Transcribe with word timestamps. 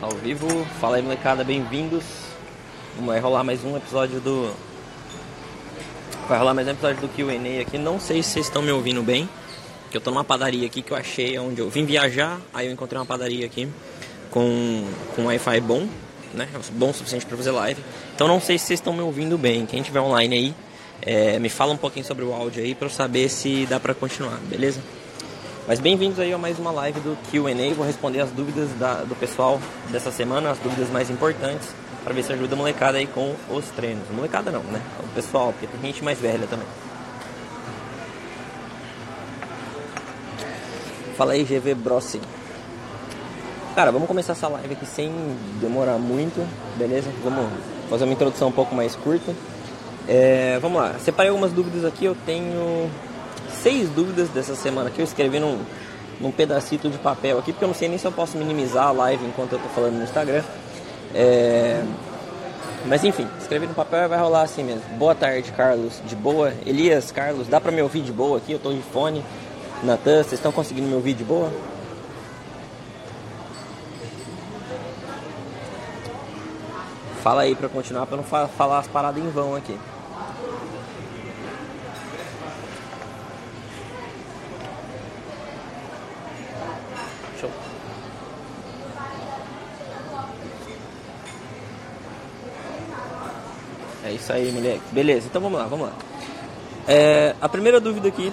Ao 0.00 0.12
vivo, 0.12 0.64
fala 0.80 0.94
aí 0.94 1.02
molecada, 1.02 1.42
bem-vindos. 1.42 2.04
Vai 3.00 3.18
rolar 3.18 3.42
mais 3.42 3.64
um 3.64 3.76
episódio 3.76 4.20
do. 4.20 4.54
Vai 6.28 6.38
rolar 6.38 6.54
mais 6.54 6.68
um 6.68 6.70
episódio 6.70 7.00
do 7.00 7.08
QA 7.08 7.60
aqui. 7.60 7.78
Não 7.78 7.98
sei 7.98 8.22
se 8.22 8.30
vocês 8.30 8.46
estão 8.46 8.62
me 8.62 8.70
ouvindo 8.70 9.02
bem. 9.02 9.28
Que 9.90 9.96
eu 9.96 10.00
tô 10.00 10.12
numa 10.12 10.22
padaria 10.22 10.64
aqui 10.66 10.82
que 10.82 10.92
eu 10.92 10.96
achei 10.96 11.36
onde 11.40 11.60
eu 11.60 11.68
vim 11.68 11.84
viajar. 11.84 12.40
Aí 12.54 12.68
eu 12.68 12.72
encontrei 12.72 12.96
uma 12.96 13.04
padaria 13.04 13.44
aqui 13.44 13.68
com, 14.30 14.84
com 15.16 15.24
Wi-Fi 15.24 15.60
bom, 15.62 15.88
né? 16.32 16.48
Bom 16.74 16.90
o 16.90 16.94
suficiente 16.94 17.26
para 17.26 17.36
fazer 17.36 17.50
live. 17.50 17.82
Então 18.14 18.28
não 18.28 18.40
sei 18.40 18.56
se 18.56 18.66
vocês 18.66 18.78
estão 18.78 18.92
me 18.92 19.00
ouvindo 19.00 19.36
bem. 19.36 19.66
Quem 19.66 19.82
tiver 19.82 20.00
online 20.00 20.36
aí, 20.36 20.54
é, 21.02 21.40
me 21.40 21.48
fala 21.48 21.72
um 21.72 21.76
pouquinho 21.76 22.06
sobre 22.06 22.24
o 22.24 22.32
áudio 22.32 22.62
aí 22.62 22.72
para 22.72 22.86
eu 22.86 22.90
saber 22.90 23.28
se 23.28 23.66
dá 23.66 23.80
para 23.80 23.94
continuar, 23.94 24.38
beleza? 24.48 24.80
Mas 25.68 25.80
bem-vindos 25.80 26.18
aí 26.18 26.32
a 26.32 26.38
mais 26.38 26.58
uma 26.58 26.70
live 26.70 26.98
do 27.00 27.14
Q&A. 27.30 27.74
Vou 27.74 27.84
responder 27.84 28.22
as 28.22 28.30
dúvidas 28.30 28.70
da, 28.78 29.04
do 29.04 29.14
pessoal 29.14 29.60
dessa 29.90 30.10
semana, 30.10 30.50
as 30.50 30.58
dúvidas 30.60 30.88
mais 30.88 31.10
importantes, 31.10 31.74
para 32.02 32.14
ver 32.14 32.22
se 32.22 32.32
ajuda 32.32 32.54
a 32.54 32.56
molecada 32.56 32.96
aí 32.96 33.06
com 33.06 33.34
os 33.50 33.66
treinos. 33.66 34.08
Molecada 34.10 34.50
não, 34.50 34.62
né? 34.62 34.80
O 35.04 35.08
pessoal, 35.08 35.52
porque 35.52 35.66
tem 35.66 35.92
gente 35.92 36.02
mais 36.02 36.18
velha 36.18 36.46
também. 36.46 36.66
Fala 41.18 41.34
aí, 41.34 41.44
GV 41.44 41.74
Brossi. 41.74 42.18
Cara, 43.74 43.92
vamos 43.92 44.08
começar 44.08 44.32
essa 44.32 44.48
live 44.48 44.72
aqui 44.72 44.86
sem 44.86 45.12
demorar 45.60 45.98
muito, 45.98 46.48
beleza? 46.78 47.10
Vamos 47.22 47.46
fazer 47.90 48.04
uma 48.04 48.14
introdução 48.14 48.48
um 48.48 48.52
pouco 48.52 48.74
mais 48.74 48.96
curta. 48.96 49.34
É, 50.08 50.58
vamos 50.62 50.80
lá, 50.80 50.94
separei 50.98 51.28
algumas 51.28 51.52
dúvidas 51.52 51.84
aqui, 51.84 52.06
eu 52.06 52.16
tenho 52.24 52.90
seis 53.50 53.88
dúvidas 53.88 54.28
dessa 54.28 54.54
semana 54.54 54.90
que 54.90 55.00
eu 55.00 55.04
escrevi 55.04 55.38
num, 55.38 55.58
num 56.20 56.30
pedacito 56.30 56.88
de 56.88 56.98
papel 56.98 57.38
aqui, 57.38 57.52
porque 57.52 57.64
eu 57.64 57.68
não 57.68 57.74
sei 57.74 57.88
nem 57.88 57.98
se 57.98 58.06
eu 58.06 58.12
posso 58.12 58.36
minimizar 58.36 58.88
a 58.88 58.92
live 58.92 59.24
enquanto 59.26 59.52
eu 59.52 59.58
tô 59.58 59.68
falando 59.68 59.94
no 59.94 60.04
Instagram. 60.04 60.42
É... 61.14 61.82
Mas 62.86 63.02
enfim, 63.04 63.26
escrevi 63.40 63.66
no 63.66 63.74
papel 63.74 64.08
vai 64.08 64.18
rolar 64.18 64.42
assim 64.42 64.62
mesmo. 64.62 64.82
Boa 64.96 65.14
tarde, 65.14 65.50
Carlos. 65.52 66.00
De 66.06 66.14
boa. 66.14 66.52
Elias, 66.64 67.10
Carlos, 67.10 67.48
dá 67.48 67.60
pra 67.60 67.72
me 67.72 67.82
ouvir 67.82 68.02
de 68.02 68.12
boa 68.12 68.38
aqui? 68.38 68.52
Eu 68.52 68.58
tô 68.58 68.72
de 68.72 68.82
fone. 68.82 69.24
Natan, 69.82 70.22
vocês 70.22 70.34
estão 70.34 70.52
conseguindo 70.52 70.86
me 70.86 70.94
ouvir 70.94 71.14
de 71.14 71.24
boa? 71.24 71.52
Fala 77.22 77.42
aí 77.42 77.54
pra 77.54 77.68
continuar, 77.68 78.06
pra 78.06 78.16
não 78.16 78.24
falar 78.24 78.78
as 78.78 78.86
paradas 78.86 79.22
em 79.22 79.28
vão 79.28 79.54
aqui. 79.54 79.76
Isso 94.28 94.32
aí, 94.32 94.52
moleque. 94.52 94.82
Beleza, 94.92 95.26
então 95.26 95.40
vamos 95.40 95.58
lá, 95.58 95.66
vamos 95.66 95.86
lá. 95.86 95.92
É, 96.86 97.34
a 97.40 97.48
primeira 97.48 97.80
dúvida 97.80 98.08
aqui 98.08 98.32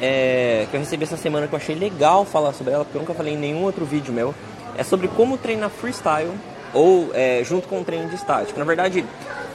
é, 0.00 0.66
que 0.70 0.76
eu 0.76 0.80
recebi 0.80 1.04
essa 1.04 1.16
semana 1.16 1.46
que 1.46 1.54
eu 1.54 1.56
achei 1.56 1.74
legal 1.74 2.24
falar 2.24 2.52
sobre 2.52 2.72
ela, 2.72 2.84
porque 2.84 2.98
eu 2.98 3.00
nunca 3.00 3.14
falei 3.14 3.34
em 3.34 3.38
nenhum 3.38 3.62
outro 3.62 3.84
vídeo 3.84 4.12
meu, 4.12 4.34
é 4.76 4.82
sobre 4.82 5.08
como 5.08 5.38
treinar 5.38 5.70
freestyle 5.70 6.32
ou 6.74 7.10
é, 7.14 7.42
junto 7.44 7.68
com 7.68 7.80
o 7.80 7.84
treino 7.84 8.08
de 8.08 8.16
estático. 8.16 8.58
Na 8.58 8.64
verdade, 8.64 9.04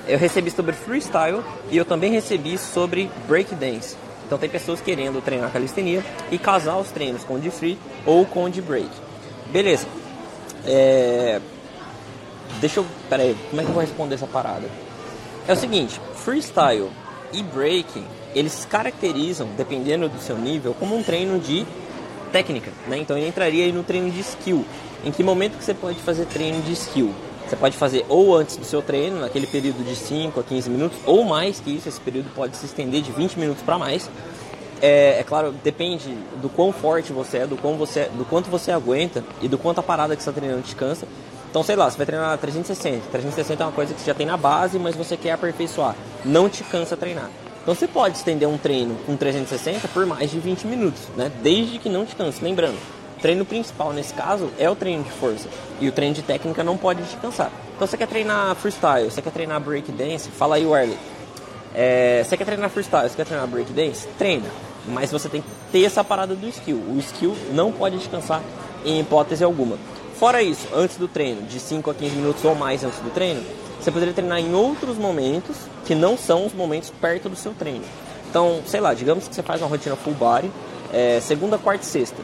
eu 0.07 0.17
recebi 0.17 0.49
sobre 0.49 0.73
freestyle 0.73 1.41
e 1.69 1.77
eu 1.77 1.85
também 1.85 2.11
recebi 2.11 2.57
sobre 2.57 3.09
breakdance. 3.27 3.95
Então 4.25 4.37
tem 4.37 4.49
pessoas 4.49 4.79
querendo 4.79 5.21
treinar 5.21 5.51
calistenia 5.51 6.03
e 6.31 6.37
casar 6.37 6.77
os 6.77 6.89
treinos 6.89 7.23
com 7.23 7.35
o 7.35 7.39
de 7.39 7.51
free 7.51 7.77
ou 8.05 8.25
com 8.25 8.45
o 8.45 8.49
de 8.49 8.61
break. 8.61 8.89
Beleza. 9.51 9.85
É... 10.65 11.41
Deixa 12.61 12.79
eu. 12.79 12.85
Pera 13.09 13.23
aí, 13.23 13.35
como 13.49 13.61
é 13.61 13.65
que 13.65 13.69
eu 13.69 13.73
vou 13.73 13.81
responder 13.81 14.15
essa 14.15 14.27
parada? 14.27 14.90
É 15.47 15.53
o 15.53 15.55
seguinte, 15.55 15.99
freestyle 16.15 16.89
e 17.33 17.41
breaking, 17.41 18.05
eles 18.35 18.65
caracterizam, 18.69 19.47
dependendo 19.57 20.07
do 20.07 20.19
seu 20.19 20.37
nível, 20.37 20.75
como 20.79 20.95
um 20.95 21.03
treino 21.03 21.39
de 21.39 21.65
técnica, 22.31 22.71
né? 22.87 22.97
Então 22.97 23.17
ele 23.17 23.27
entraria 23.27 23.65
aí 23.65 23.71
no 23.71 23.83
treino 23.83 24.09
de 24.09 24.19
skill. 24.19 24.65
Em 25.03 25.11
que 25.11 25.23
momento 25.23 25.57
que 25.57 25.63
você 25.63 25.73
pode 25.73 25.99
fazer 25.99 26.25
treino 26.25 26.61
de 26.61 26.73
skill? 26.73 27.13
Você 27.47 27.55
pode 27.55 27.75
fazer 27.75 28.05
ou 28.07 28.35
antes 28.35 28.55
do 28.55 28.63
seu 28.63 28.81
treino, 28.81 29.19
naquele 29.19 29.47
período 29.47 29.83
de 29.83 29.95
5 29.95 30.39
a 30.39 30.43
15 30.43 30.69
minutos, 30.69 30.97
ou 31.05 31.25
mais 31.25 31.59
que 31.59 31.71
isso, 31.71 31.89
esse 31.89 31.99
período 31.99 32.29
pode 32.33 32.55
se 32.55 32.65
estender 32.65 33.01
de 33.01 33.11
20 33.11 33.37
minutos 33.37 33.63
para 33.63 33.77
mais. 33.77 34.09
É, 34.81 35.19
é, 35.19 35.23
claro, 35.23 35.53
depende 35.63 36.17
do 36.41 36.49
quão 36.49 36.71
forte 36.71 37.11
você 37.11 37.39
é, 37.39 37.47
do, 37.47 37.57
quão 37.57 37.77
você, 37.77 38.05
do 38.17 38.25
quanto 38.25 38.49
você 38.49 38.71
aguenta 38.71 39.23
e 39.41 39.47
do 39.47 39.57
quanto 39.57 39.79
a 39.79 39.83
parada 39.83 40.15
que 40.15 40.23
você 40.23 40.29
está 40.29 40.39
treinando 40.39 40.63
descansa. 40.63 41.05
Então, 41.51 41.61
sei 41.63 41.75
lá, 41.75 41.91
você 41.91 41.97
vai 41.97 42.05
treinar 42.05 42.37
360. 42.37 43.09
360 43.11 43.61
é 43.61 43.65
uma 43.65 43.73
coisa 43.73 43.93
que 43.93 43.99
você 43.99 44.07
já 44.07 44.13
tem 44.13 44.25
na 44.25 44.37
base, 44.37 44.79
mas 44.79 44.95
você 44.95 45.17
quer 45.17 45.33
aperfeiçoar. 45.33 45.97
Não 46.23 46.47
te 46.47 46.63
cansa 46.63 46.95
treinar. 46.95 47.29
Então, 47.61 47.75
você 47.75 47.89
pode 47.89 48.15
estender 48.15 48.47
um 48.47 48.57
treino 48.57 48.95
com 49.05 49.17
360 49.17 49.89
por 49.89 50.05
mais 50.05 50.31
de 50.31 50.39
20 50.39 50.65
minutos, 50.65 51.01
né? 51.17 51.29
Desde 51.43 51.77
que 51.77 51.89
não 51.89 52.05
te 52.05 52.15
canse. 52.15 52.41
Lembrando, 52.41 52.77
o 53.17 53.21
treino 53.21 53.43
principal 53.43 53.91
nesse 53.91 54.13
caso 54.13 54.49
é 54.57 54.69
o 54.69 54.75
treino 54.77 55.03
de 55.03 55.11
força. 55.11 55.49
E 55.81 55.89
o 55.89 55.91
treino 55.91 56.15
de 56.15 56.21
técnica 56.21 56.63
não 56.63 56.77
pode 56.77 57.03
te 57.03 57.17
cansar. 57.17 57.51
Então, 57.75 57.85
você 57.85 57.97
quer 57.97 58.07
treinar 58.07 58.55
freestyle, 58.55 59.11
você 59.11 59.21
quer 59.21 59.31
treinar 59.31 59.59
breakdance, 59.59 60.29
fala 60.31 60.55
aí, 60.55 60.65
Warley. 60.65 60.97
É, 61.75 62.23
você 62.23 62.37
quer 62.37 62.45
treinar 62.45 62.69
freestyle, 62.69 63.09
você 63.09 63.15
quer 63.17 63.25
treinar 63.25 63.45
breakdance? 63.45 64.07
Treina. 64.17 64.47
Mas 64.87 65.11
você 65.11 65.27
tem 65.27 65.41
que 65.41 65.47
ter 65.69 65.83
essa 65.83 66.01
parada 66.01 66.33
do 66.33 66.47
skill. 66.47 66.77
O 66.77 66.97
skill 66.99 67.35
não 67.51 67.73
pode 67.73 67.97
descansar 67.97 68.41
em 68.85 69.01
hipótese 69.01 69.43
alguma. 69.43 69.77
Fora 70.21 70.43
isso, 70.43 70.67
antes 70.71 70.97
do 70.97 71.07
treino, 71.07 71.41
de 71.47 71.59
5 71.59 71.89
a 71.89 71.95
15 71.95 72.15
minutos 72.15 72.45
ou 72.45 72.53
mais 72.53 72.83
antes 72.83 72.99
do 72.99 73.09
treino, 73.09 73.43
você 73.79 73.89
poderia 73.89 74.13
treinar 74.13 74.37
em 74.37 74.53
outros 74.53 74.95
momentos 74.95 75.57
que 75.83 75.95
não 75.95 76.15
são 76.15 76.45
os 76.45 76.53
momentos 76.53 76.91
perto 77.01 77.27
do 77.27 77.35
seu 77.35 77.55
treino. 77.55 77.83
Então, 78.29 78.61
sei 78.67 78.79
lá, 78.79 78.93
digamos 78.93 79.27
que 79.27 79.33
você 79.33 79.41
faz 79.41 79.63
uma 79.63 79.67
rotina 79.67 79.95
full 79.95 80.13
body, 80.13 80.51
é, 80.93 81.19
segunda, 81.21 81.57
quarta 81.57 81.83
e 81.83 81.87
sexta. 81.87 82.21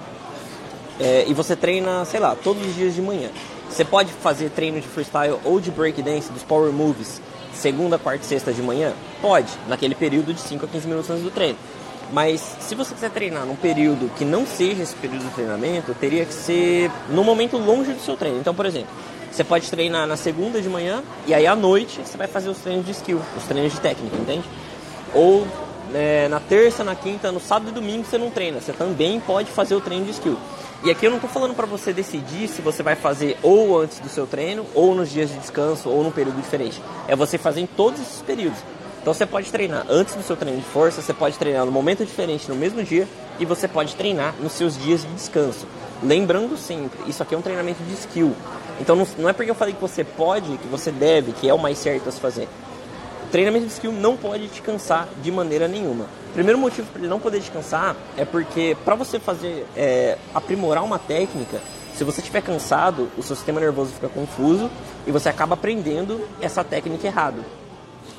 É, 0.99 1.25
e 1.27 1.33
você 1.33 1.55
treina, 1.55 2.05
sei 2.05 2.19
lá, 2.19 2.35
todos 2.35 2.63
os 2.67 2.75
dias 2.75 2.93
de 2.93 3.01
manhã. 3.01 3.31
Você 3.67 3.83
pode 3.83 4.13
fazer 4.13 4.51
treino 4.51 4.79
de 4.79 4.87
freestyle 4.87 5.39
ou 5.43 5.59
de 5.59 5.71
breakdance, 5.71 6.31
dos 6.31 6.43
power 6.43 6.71
moves, 6.71 7.19
segunda, 7.51 7.97
quarta 7.97 8.23
e 8.23 8.27
sexta 8.27 8.53
de 8.53 8.61
manhã? 8.61 8.93
Pode, 9.19 9.49
naquele 9.67 9.95
período 9.95 10.35
de 10.35 10.41
5 10.41 10.65
a 10.65 10.67
15 10.67 10.87
minutos 10.87 11.09
antes 11.09 11.23
do 11.23 11.31
treino. 11.31 11.57
Mas 12.11 12.41
se 12.61 12.73
você 12.73 12.93
quiser 12.93 13.11
treinar 13.11 13.45
num 13.45 13.55
período 13.55 14.09
que 14.15 14.23
não 14.23 14.45
seja 14.45 14.83
esse 14.83 14.95
período 14.95 15.25
de 15.25 15.31
treinamento, 15.31 15.93
teria 15.93 16.25
que 16.25 16.33
ser 16.33 16.89
no 17.09 17.23
momento 17.23 17.57
longe 17.57 17.91
do 17.91 17.99
seu 17.99 18.15
treino. 18.15 18.39
Então, 18.39 18.55
por 18.55 18.65
exemplo, 18.65 18.89
você 19.31 19.43
pode 19.43 19.69
treinar 19.69 20.07
na 20.07 20.15
segunda 20.15 20.61
de 20.61 20.69
manhã 20.69 21.03
e 21.25 21.33
aí 21.33 21.45
à 21.45 21.55
noite 21.55 22.01
você 22.03 22.17
vai 22.17 22.27
fazer 22.27 22.49
os 22.49 22.57
treinos 22.59 22.85
de 22.85 22.91
skill, 22.91 23.21
os 23.37 23.43
treinos 23.43 23.73
de 23.73 23.79
técnica, 23.81 24.15
entende? 24.15 24.45
Ou 25.13 25.45
é, 25.93 26.27
na 26.27 26.39
terça, 26.39 26.83
na 26.83 26.95
quinta, 26.95 27.31
no 27.31 27.39
sábado 27.39 27.69
e 27.69 27.73
domingo 27.73 28.05
você 28.05 28.17
não 28.17 28.29
treina, 28.29 28.59
você 28.59 28.73
também 28.73 29.19
pode 29.19 29.51
fazer 29.51 29.75
o 29.75 29.81
treino 29.81 30.05
de 30.05 30.11
skill. 30.11 30.37
E 30.83 30.91
aqui 30.91 31.05
eu 31.05 31.09
não 31.09 31.17
estou 31.17 31.29
falando 31.29 31.55
para 31.55 31.65
você 31.65 31.91
decidir 31.91 32.47
se 32.47 32.61
você 32.61 32.83
vai 32.83 32.95
fazer 32.95 33.37
ou 33.41 33.79
antes 33.79 33.99
do 33.99 34.07
seu 34.07 34.27
treino, 34.27 34.65
ou 34.75 34.93
nos 34.93 35.09
dias 35.09 35.29
de 35.29 35.37
descanso, 35.37 35.89
ou 35.89 36.03
num 36.03 36.11
período 36.11 36.39
diferente. 36.39 36.81
É 37.07 37.15
você 37.15 37.37
fazer 37.37 37.61
em 37.61 37.65
todos 37.65 37.99
esses 37.99 38.21
períodos. 38.21 38.59
Então 39.07 39.13
você 39.13 39.25
pode 39.25 39.49
treinar 39.49 39.85
antes 39.87 40.15
do 40.15 40.21
seu 40.21 40.35
treino 40.35 40.59
de 40.59 40.65
força, 40.65 41.01
você 41.01 41.13
pode 41.13 41.39
treinar 41.39 41.65
no 41.65 41.71
momento 41.71 42.05
diferente 42.05 42.49
no 42.49 42.55
mesmo 42.55 42.83
dia 42.83 43.07
e 43.39 43.45
você 43.45 43.65
pode 43.65 43.95
treinar 43.95 44.35
nos 44.37 44.51
seus 44.51 44.77
dias 44.77 45.03
de 45.03 45.07
descanso. 45.13 45.65
Lembrando 46.03 46.57
sempre, 46.57 46.99
isso 47.09 47.23
aqui 47.23 47.33
é 47.33 47.37
um 47.37 47.41
treinamento 47.41 47.81
de 47.83 47.93
skill. 47.93 48.35
Então 48.81 48.97
não, 48.97 49.07
não 49.17 49.29
é 49.29 49.31
porque 49.31 49.49
eu 49.49 49.55
falei 49.55 49.73
que 49.73 49.79
você 49.79 50.03
pode, 50.03 50.57
que 50.57 50.67
você 50.67 50.91
deve, 50.91 51.31
que 51.31 51.47
é 51.47 51.53
o 51.53 51.57
mais 51.57 51.77
certo 51.77 52.09
a 52.09 52.11
se 52.11 52.19
fazer. 52.19 52.49
O 53.23 53.27
treinamento 53.31 53.67
de 53.67 53.71
skill 53.71 53.93
não 53.93 54.17
pode 54.17 54.49
te 54.49 54.61
cansar 54.61 55.07
de 55.23 55.31
maneira 55.31 55.69
nenhuma. 55.69 56.03
O 56.31 56.33
primeiro 56.33 56.59
motivo 56.59 56.85
para 56.91 56.99
ele 56.99 57.09
não 57.09 57.21
poder 57.21 57.39
te 57.39 57.49
cansar 57.49 57.95
é 58.17 58.25
porque 58.25 58.75
para 58.83 58.95
você 58.95 59.21
fazer 59.21 59.65
é, 59.73 60.17
aprimorar 60.35 60.83
uma 60.83 60.99
técnica, 60.99 61.61
se 61.95 62.03
você 62.03 62.19
estiver 62.19 62.41
cansado, 62.41 63.09
o 63.17 63.23
seu 63.23 63.37
sistema 63.37 63.61
nervoso 63.61 63.93
fica 63.93 64.09
confuso 64.09 64.69
e 65.07 65.13
você 65.13 65.29
acaba 65.29 65.53
aprendendo 65.53 66.27
essa 66.41 66.61
técnica 66.61 67.07
errado. 67.07 67.41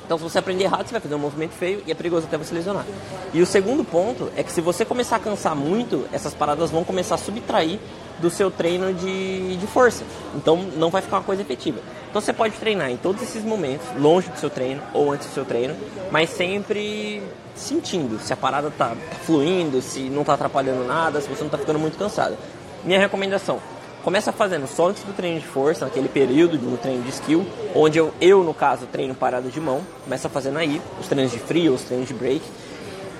Então, 0.09 0.17
se 0.17 0.23
você 0.23 0.39
aprender 0.39 0.63
errado, 0.63 0.87
você 0.87 0.91
vai 0.93 1.01
fazer 1.01 1.13
um 1.13 1.19
movimento 1.19 1.51
feio 1.51 1.83
e 1.85 1.91
é 1.91 1.93
perigoso 1.93 2.25
até 2.25 2.35
você 2.35 2.51
lesionar. 2.51 2.83
E 3.31 3.43
o 3.43 3.45
segundo 3.45 3.83
ponto 3.83 4.31
é 4.35 4.41
que 4.41 4.51
se 4.51 4.59
você 4.59 4.83
começar 4.83 5.17
a 5.17 5.19
cansar 5.19 5.55
muito, 5.55 6.07
essas 6.11 6.33
paradas 6.33 6.71
vão 6.71 6.83
começar 6.83 7.13
a 7.13 7.17
subtrair 7.19 7.77
do 8.17 8.27
seu 8.31 8.49
treino 8.49 8.91
de, 8.91 9.55
de 9.55 9.67
força. 9.67 10.03
Então, 10.33 10.57
não 10.75 10.89
vai 10.89 11.03
ficar 11.03 11.17
uma 11.17 11.23
coisa 11.23 11.43
efetiva. 11.43 11.79
Então, 12.09 12.19
você 12.19 12.33
pode 12.33 12.55
treinar 12.55 12.89
em 12.89 12.97
todos 12.97 13.21
esses 13.21 13.43
momentos, 13.43 13.85
longe 13.99 14.27
do 14.29 14.39
seu 14.39 14.49
treino 14.49 14.81
ou 14.95 15.11
antes 15.11 15.27
do 15.27 15.33
seu 15.35 15.45
treino, 15.45 15.75
mas 16.09 16.31
sempre 16.31 17.21
sentindo 17.53 18.19
se 18.19 18.33
a 18.33 18.35
parada 18.35 18.71
tá, 18.75 18.87
tá 18.87 19.15
fluindo, 19.27 19.79
se 19.79 19.99
não 20.09 20.23
tá 20.23 20.33
atrapalhando 20.33 20.87
nada, 20.87 21.21
se 21.21 21.29
você 21.29 21.43
não 21.43 21.51
tá 21.51 21.57
ficando 21.59 21.77
muito 21.77 21.99
cansado. 21.99 22.35
Minha 22.83 22.97
recomendação, 22.97 23.59
Começa 24.03 24.31
fazendo 24.31 24.65
só 24.65 24.87
antes 24.87 25.03
do 25.03 25.13
treino 25.13 25.39
de 25.39 25.45
força, 25.45 25.85
naquele 25.85 26.07
período 26.07 26.57
do 26.57 26.77
treino 26.77 27.03
de 27.03 27.09
skill, 27.09 27.45
onde 27.75 27.97
eu, 27.97 28.13
eu 28.21 28.43
no 28.43 28.53
caso, 28.53 28.85
treino 28.85 29.13
parada 29.13 29.49
de 29.49 29.59
mão. 29.59 29.81
Começa 30.03 30.29
fazendo 30.29 30.57
aí 30.57 30.81
os 30.99 31.07
treinos 31.07 31.31
de 31.31 31.39
frio, 31.39 31.73
os 31.73 31.83
treinos 31.83 32.07
de 32.07 32.13
break. 32.13 32.41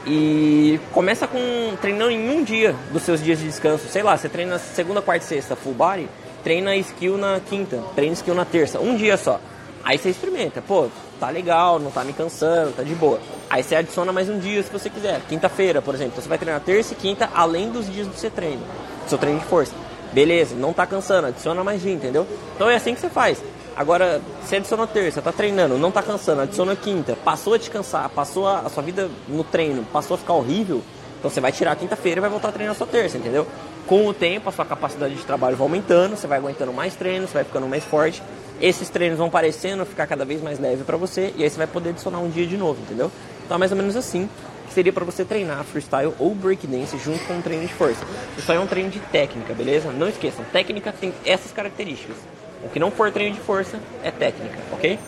E 0.08 0.80
começa 0.94 1.28
com 1.28 1.40
treinando 1.82 2.12
em 2.12 2.30
um 2.30 2.44
dia 2.44 2.74
dos 2.92 3.04
seus 3.04 3.22
dias 3.22 3.40
de 3.40 3.46
descanso. 3.46 3.88
Sei 3.90 4.02
lá, 4.02 4.18
você 4.18 4.30
treina 4.30 4.58
segunda, 4.58 5.02
quarta 5.02 5.26
e 5.26 5.28
sexta 5.28 5.56
full 5.56 5.74
body, 5.74 6.08
treina 6.44 6.76
skill 6.78 7.18
na 7.18 7.42
quinta, 7.42 7.84
treina 7.94 8.14
skill 8.14 8.34
na 8.34 8.46
terça, 8.46 8.80
um 8.80 8.96
dia 8.96 9.18
só. 9.18 9.40
Aí 9.84 9.98
você 9.98 10.10
experimenta, 10.10 10.62
pô, 10.62 10.88
tá 11.20 11.30
legal, 11.30 11.78
não 11.78 11.92
tá 11.92 12.04
me 12.04 12.14
cansando, 12.14 12.72
tá 12.72 12.84
de 12.84 12.96
boa. 12.96 13.20
Aí 13.50 13.64
você 13.64 13.76
adiciona 13.76 14.14
mais 14.14 14.30
um 14.30 14.40
dia 14.40 14.64
se 14.64 14.72
você 14.72 14.90
quiser. 14.90 15.22
Quinta-feira, 15.28 15.82
por 15.82 15.94
exemplo. 15.94 16.14
Então 16.14 16.24
você 16.24 16.30
vai 16.30 16.38
treinar 16.38 16.62
terça 16.62 16.94
e 16.94 16.96
quinta, 16.96 17.30
além 17.34 17.70
dos 17.70 17.92
dias 17.92 18.08
do 18.08 18.14
seu 18.16 18.32
treino. 18.32 18.62
Do 19.04 19.10
seu 19.10 19.18
treino 19.18 19.40
de 19.40 19.46
força. 19.46 19.74
Beleza, 20.12 20.56
não 20.56 20.74
tá 20.74 20.86
cansando, 20.86 21.28
adiciona 21.28 21.64
mais 21.64 21.82
dia, 21.82 21.94
entendeu? 21.94 22.26
Então 22.56 22.70
é 22.70 22.76
assim 22.76 22.94
que 22.94 23.00
você 23.00 23.10
faz. 23.10 23.42
Agora, 23.76 24.22
você 24.44 24.58
adiciona 24.58 24.86
terça, 24.86 25.22
tá 25.22 25.32
treinando, 25.32 25.78
não 25.78 25.92
tá 25.92 26.04
cansando, 26.04 26.42
adiciona 26.42 26.76
quinta, 26.76 27.16
passou 27.24 27.54
a 27.54 27.60
te 27.60 27.70
cansar, 27.70 28.10
passou 28.10 28.48
a, 28.48 28.60
a 28.60 28.70
sua 28.70 28.84
vida 28.84 29.10
no 29.28 29.44
treino, 29.44 29.86
passou 29.94 30.16
a 30.16 30.18
ficar 30.18 30.34
horrível, 30.34 30.82
então 31.18 31.30
você 31.30 31.40
vai 31.40 31.52
tirar 31.52 31.76
quinta-feira 31.76 32.20
e 32.20 32.22
vai 32.22 32.30
voltar 32.30 32.50
a 32.50 32.52
treinar 32.52 32.76
sua 32.76 32.88
terça, 32.88 33.18
entendeu? 33.18 33.46
Com 33.86 34.08
o 34.08 34.14
tempo, 34.14 34.50
a 34.50 34.52
sua 34.52 34.66
capacidade 34.66 35.16
de 35.16 35.24
trabalho 35.24 35.56
vai 35.56 35.66
aumentando, 35.66 36.16
você 36.16 36.28
vai 36.28 36.38
aguentando 36.40 36.74
mais 36.74 36.96
treinos, 36.96 37.30
você 37.30 37.36
vai 37.36 37.44
ficando 37.44 37.68
mais 37.68 37.84
forte. 37.84 38.22
Esses 38.62 38.90
treinos 38.90 39.18
vão 39.18 39.30
parecendo 39.30 39.86
ficar 39.86 40.08
cada 40.08 40.26
vez 40.26 40.42
mais 40.42 40.60
leve 40.60 40.84
para 40.84 40.98
você 40.98 41.34
e 41.38 41.44
aí 41.44 41.50
você 41.50 41.58
vai 41.58 41.68
poder 41.68 41.90
adicionar 41.90 42.20
um 42.20 42.30
dia 42.30 42.46
de 42.46 42.58
novo, 42.58 42.82
entendeu? 42.82 43.12
Então 43.46 43.56
é 43.56 43.58
mais 43.58 43.72
ou 43.72 43.78
menos 43.78 43.96
assim 43.96 44.30
que 44.70 44.74
seria 44.74 44.94
para 44.94 45.04
você 45.04 45.26
treinar 45.26 45.64
freestyle 45.66 46.14
ou 46.18 46.34
breakdance 46.34 46.98
junto 46.98 47.26
com 47.26 47.34
um 47.34 47.42
treino 47.42 47.68
de 47.68 47.74
força. 47.74 48.06
Isso 48.38 48.50
aí 48.52 48.58
é 48.58 48.62
um 48.62 48.68
treino 48.68 48.90
de 48.90 49.00
técnica, 49.00 49.54
beleza? 49.54 49.92
Não 49.92 50.08
esqueçam, 50.08 50.46
técnica 50.54 50.94
tem 50.94 51.14
essas 51.26 51.52
características. 51.52 52.16
O 52.64 52.70
que 52.70 52.80
não 52.80 52.92
for 52.92 53.12
treino 53.12 53.36
de 53.36 53.42
força 53.42 53.80
é 54.04 54.12
técnica, 54.12 54.58
ok? 54.72 55.00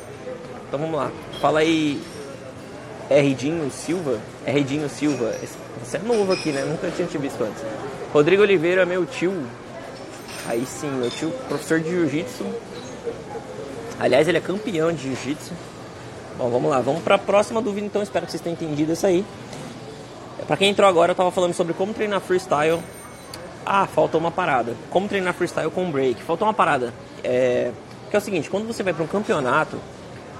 Então 0.68 0.80
vamos 0.80 0.96
lá. 0.96 1.12
Fala 1.40 1.60
aí, 1.60 2.02
Rdinho 3.10 3.70
Silva. 3.72 4.20
Rdinho 4.48 4.90
Silva. 4.90 5.36
Você 5.84 5.98
é 5.98 6.00
novo 6.00 6.32
aqui, 6.32 6.52
né? 6.52 6.64
Nunca 6.64 6.90
tinha 6.92 7.08
te 7.08 7.18
visto 7.18 7.44
antes. 7.44 7.62
Rodrigo 8.14 8.42
Oliveira, 8.42 8.86
meu 8.86 9.06
tio. 9.06 9.34
Aí 10.48 10.66
sim, 10.66 10.90
meu 10.90 11.10
tio, 11.10 11.30
professor 11.48 11.80
de 11.80 11.90
jiu-jitsu. 11.90 12.46
Aliás, 14.00 14.28
ele 14.28 14.38
é 14.38 14.42
campeão 14.42 14.92
de 14.92 15.04
jiu-jitsu. 15.04 15.54
Bom, 16.38 16.50
vamos 16.50 16.72
lá, 16.72 16.80
vamos 16.82 17.04
para 17.04 17.16
a 17.16 17.20
próxima 17.20 17.62
dúvida, 17.62 17.86
então 17.86 18.02
espero 18.02 18.26
que 18.26 18.32
vocês 18.32 18.42
tenham 18.42 18.56
entendido 18.56 18.94
isso 18.94 19.06
aí. 19.06 19.24
Para 20.52 20.58
quem 20.58 20.68
entrou 20.68 20.86
agora, 20.86 21.12
eu 21.12 21.14
estava 21.14 21.32
falando 21.32 21.54
sobre 21.54 21.74
como 21.74 21.94
treinar 21.94 22.20
freestyle. 22.20 22.78
Ah, 23.66 23.88
faltou 23.88 24.20
uma 24.20 24.32
parada. 24.32 24.76
Como 24.90 25.08
treinar 25.08 25.34
freestyle 25.34 25.72
com 25.72 25.90
break. 25.90 26.22
Faltou 26.24 26.46
uma 26.46 26.54
parada. 26.54 26.94
É... 27.24 27.72
Que 28.10 28.18
é 28.18 28.20
o 28.20 28.22
seguinte, 28.22 28.50
quando 28.50 28.68
você 28.68 28.84
vai 28.84 28.92
para 28.92 29.02
um 29.02 29.08
campeonato, 29.08 29.78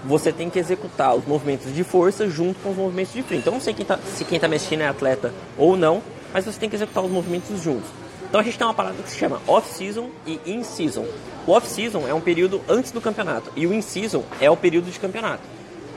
você 0.04 0.34
tem 0.34 0.50
que 0.50 0.60
executar 0.60 1.16
os 1.16 1.26
movimentos 1.26 1.74
de 1.74 1.82
força 1.86 2.30
junto 2.30 2.60
com 2.60 2.72
os 2.72 2.76
movimentos 2.76 3.14
de 3.14 3.24
free. 3.24 3.38
Então, 3.38 3.54
não 3.54 3.62
sei 3.62 3.74
quem 3.74 3.86
tá, 3.86 3.98
se 4.00 4.26
quem 4.26 4.36
está 4.36 4.50
me 4.50 4.58
assistindo 4.58 4.82
é 4.82 4.90
atleta 4.90 5.34
ou 5.58 5.78
não, 5.78 6.02
mas 6.34 6.44
você 6.44 6.60
tem 6.60 6.70
que 6.70 6.76
executar 6.76 7.06
os 7.06 7.10
movimentos 7.10 7.64
juntos. 7.64 7.90
Então 8.28 8.42
a 8.42 8.44
gente 8.44 8.58
tem 8.58 8.68
uma 8.68 8.74
parada 8.74 9.02
que 9.02 9.10
se 9.10 9.18
chama 9.18 9.42
off-season 9.48 10.10
e 10.28 10.42
in-season. 10.46 11.06
O 11.48 11.54
off-season 11.54 12.06
é 12.06 12.14
um 12.14 12.20
período 12.20 12.60
antes 12.68 12.92
do 12.92 13.00
campeonato 13.00 13.50
e 13.56 13.66
o 13.66 13.74
in-season 13.74 14.26
é 14.42 14.52
o 14.52 14.58
período 14.58 14.92
de 14.92 15.00
campeonato. 15.00 15.44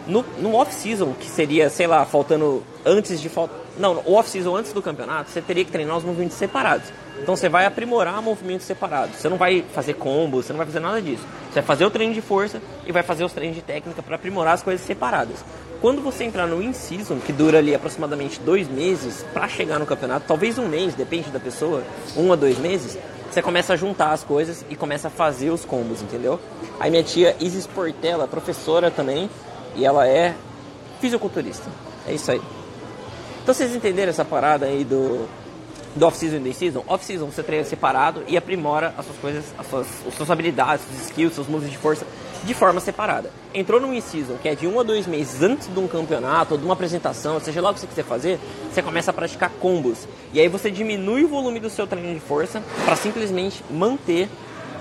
No, 0.07 0.25
no 0.39 0.55
off-season, 0.55 1.15
que 1.19 1.29
seria, 1.29 1.69
sei 1.69 1.89
lá, 1.89 2.07
faltando 2.07 2.63
antes 2.87 3.21
de 3.21 3.29
faltar. 3.29 3.64
Não, 3.79 4.03
o 4.05 4.15
off-season 4.15 4.56
antes 4.56 4.73
do 4.73 4.81
campeonato, 4.81 5.31
você 5.31 5.41
teria 5.41 5.65
que 5.65 5.73
treinar 5.73 5.97
os 5.97 6.05
movimentos 6.05 6.37
separados. 6.37 6.88
Então 7.21 7.35
você 7.37 7.49
vai 7.49 7.67
aprimorar 7.67 8.21
movimentos 8.23 8.67
separados. 8.67 9.17
Você 9.17 9.29
não 9.29 9.37
vai 9.37 9.65
fazer 9.73 9.94
combos, 9.94 10.47
você 10.47 10.53
não 10.53 10.59
vai 10.59 10.67
fazer 10.67 10.81
nada 10.81 11.00
disso. 11.00 11.23
Você 11.49 11.55
vai 11.55 11.62
fazer 11.62 11.85
o 11.85 11.91
treino 11.91 12.15
de 12.15 12.21
força 12.21 12.61
e 12.87 12.93
vai 12.93 13.03
fazer 13.03 13.25
os 13.25 13.32
treinos 13.32 13.56
de 13.56 13.62
técnica 13.62 14.03
para 14.03 14.17
aprimorar 14.17 14.55
as 14.55 14.62
coisas 14.62 14.85
separadas. 14.85 15.44
Quando 15.81 16.00
você 16.00 16.25
entrar 16.25 16.47
no 16.47 16.62
in-season, 16.62 17.19
que 17.19 17.32
dura 17.32 17.59
ali 17.59 17.75
aproximadamente 17.75 18.41
dois 18.41 18.69
meses 18.69 19.25
para 19.32 19.49
chegar 19.49 19.79
no 19.79 19.87
campeonato, 19.87 20.25
talvez 20.27 20.59
um 20.59 20.67
mês, 20.67 20.94
depende 20.94 21.31
da 21.31 21.41
pessoa, 21.41 21.82
um 22.17 22.32
a 22.32 22.37
dois 22.37 22.59
meses, 22.59 22.99
você 23.31 23.43
começa 23.43 23.73
a 23.73 23.77
juntar 23.77 24.12
as 24.12 24.23
coisas 24.25 24.65
e 24.70 24.77
começa 24.77 25.09
a 25.09 25.11
fazer 25.11 25.50
os 25.50 25.65
combos, 25.65 26.00
entendeu? 26.00 26.41
Aí 26.81 26.91
minha 26.91 27.03
tia 27.03 27.37
Isis 27.41 27.67
Portela, 27.67 28.27
professora 28.29 28.91
também, 28.91 29.29
e 29.75 29.85
ela 29.85 30.06
é 30.06 30.35
fisiculturista. 31.00 31.69
É 32.06 32.15
isso 32.15 32.31
aí. 32.31 32.41
Então 33.44 33.52
vocês 33.52 33.76
entenderam 33.76 34.08
essa 34.08 34.25
parada 34.25 34.64
aí 34.64 34.85
do, 34.85 35.29
do 35.94 36.06
off-season 36.06 36.37
e 36.37 36.41
do 36.41 36.49
in-season? 36.49 36.82
Off-season 36.87 37.26
você 37.26 37.43
treina 37.43 37.62
separado 37.62 38.25
e 38.26 38.38
aprimora 38.38 38.94
as 38.96 39.05
suas 39.05 39.19
coisas, 39.19 39.44
as 39.58 39.67
suas, 39.67 39.87
as 40.08 40.14
suas 40.14 40.31
habilidades, 40.31 40.82
seus 40.87 41.08
skills, 41.08 41.35
seus 41.35 41.46
moves 41.46 41.70
de 41.70 41.76
força 41.76 42.06
de 42.43 42.55
forma 42.55 42.81
separada. 42.81 43.31
Entrou 43.52 43.79
no 43.79 43.93
in-season, 43.93 44.37
que 44.41 44.49
é 44.49 44.55
de 44.55 44.67
um 44.67 44.81
a 44.81 44.82
dois 44.82 45.06
meses 45.06 45.43
antes 45.43 45.69
de 45.69 45.79
um 45.79 45.87
campeonato 45.87 46.55
ou 46.55 46.58
de 46.58 46.64
uma 46.64 46.73
apresentação, 46.73 47.38
seja 47.38 47.61
lá 47.61 47.70
o 47.70 47.75
que 47.75 47.81
você 47.81 47.87
quiser 47.87 48.05
fazer, 48.05 48.41
você 48.73 48.81
começa 48.81 49.11
a 49.11 49.14
praticar 49.14 49.50
combos. 49.61 50.08
E 50.32 50.41
aí 50.41 50.49
você 50.49 50.70
diminui 50.70 51.25
o 51.25 51.29
volume 51.29 51.61
do 51.61 51.69
seu 51.69 51.87
treino 51.87 52.14
de 52.14 52.20
força 52.20 52.62
para 52.87 52.96
simplesmente 52.96 53.62
manter 53.70 54.26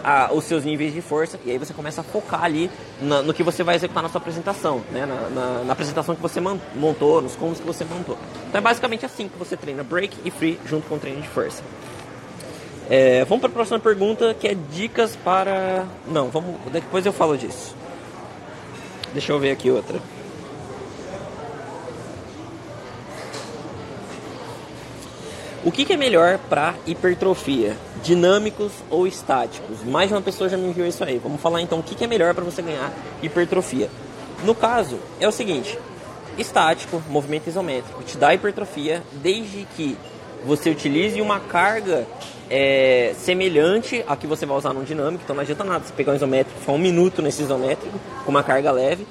a, 0.04 0.34
os 0.34 0.44
seus 0.44 0.66
níveis 0.66 0.94
de 0.94 1.02
força 1.02 1.40
e 1.46 1.52
aí 1.52 1.58
você 1.58 1.74
começa 1.74 2.02
a 2.02 2.04
focar 2.04 2.44
ali 2.44 2.70
na, 3.02 3.22
no 3.22 3.34
que 3.34 3.42
você 3.42 3.64
vai 3.64 3.76
executar 3.76 4.04
na 4.04 4.10
sua 4.10 4.20
apresentação, 4.20 4.82
né? 4.92 5.06
na, 5.06 5.30
na, 5.30 5.64
na 5.64 5.74
apresentação 5.74 6.16
que 6.16 6.22
você 6.22 6.42
montou, 6.76 7.22
nos 7.22 7.36
combos 7.36 7.60
que 7.60 7.66
você 7.66 7.86
montou. 7.86 8.18
Então 8.48 8.60
é 8.60 8.62
basicamente 8.62 9.06
assim 9.06 9.28
que 9.28 9.38
você 9.38 9.56
treina 9.56 9.84
break 9.84 10.18
e 10.26 10.32
free 10.32 10.60
junto 10.66 10.88
com 10.88 10.96
o 10.96 11.00
treino 11.00 11.22
de 11.22 11.28
força. 11.28 11.64
É, 12.90 13.24
vamos 13.26 13.42
para 13.42 13.50
a 13.50 13.54
próxima 13.54 13.80
pergunta 13.80 14.34
que 14.34 14.48
é 14.48 14.54
dicas 14.54 15.16
para. 15.16 15.86
Não, 16.06 16.30
vamos. 16.30 16.56
Depois 16.72 17.06
eu 17.06 17.14
falo 17.14 17.38
disso. 17.38 17.76
Deixa 19.14 19.32
eu 19.32 19.40
ver 19.40 19.52
aqui 19.52 19.72
outra. 19.72 20.00
O 25.65 25.71
que, 25.71 25.86
que 25.86 25.94
é 25.94 25.98
melhor 25.98 26.38
para 26.50 26.75
hipertrofia? 26.86 27.77
Dinâmicos 28.04 28.74
ou 28.89 29.07
estáticos? 29.07 29.81
Mais 29.86 30.10
de 30.10 30.13
uma 30.13 30.21
pessoa 30.21 30.50
já 30.50 30.57
me 30.57 30.68
enviou 30.68 30.86
isso 30.86 31.01
aí. 31.06 31.18
Vamos 31.19 31.39
falar 31.39 31.62
então 31.62 31.80
o 31.80 31.83
que, 31.83 31.95
que 31.95 32.04
é 32.04 32.07
melhor 32.07 32.33
para 32.33 32.44
você 32.44 32.62
ganhar 32.62 32.92
hipertrofia. 33.21 33.89
No 34.44 34.54
caso, 34.54 35.00
é 35.21 35.27
o 35.27 35.31
seguinte: 35.31 35.80
estático, 36.38 37.01
movimento 37.10 37.48
isométrico, 37.48 38.04
te 38.04 38.18
dá 38.18 38.33
hipertrofia 38.33 39.04
desde 39.13 39.65
que 39.77 39.98
você 40.45 40.69
utilize 40.69 41.21
uma 41.21 41.39
carga 41.39 42.06
é, 42.50 43.13
semelhante 43.18 44.04
à 44.06 44.18
que 44.18 44.27
você 44.27 44.45
vai 44.45 44.57
usar 44.57 44.74
no 44.74 44.83
dinâmico. 44.83 45.24
Então 45.24 45.33
não 45.33 45.44
adianta 45.44 45.63
nada 45.63 45.86
você 45.86 45.94
pegar 45.94 46.12
um 46.12 46.15
isométrico, 46.15 46.60
ficar 46.60 46.74
um 46.74 46.77
minuto 46.77 47.21
nesse 47.21 47.42
isométrico 47.42 47.98
com 48.25 48.31
uma 48.31 48.44
carga 48.44 48.69
leve 48.69 49.07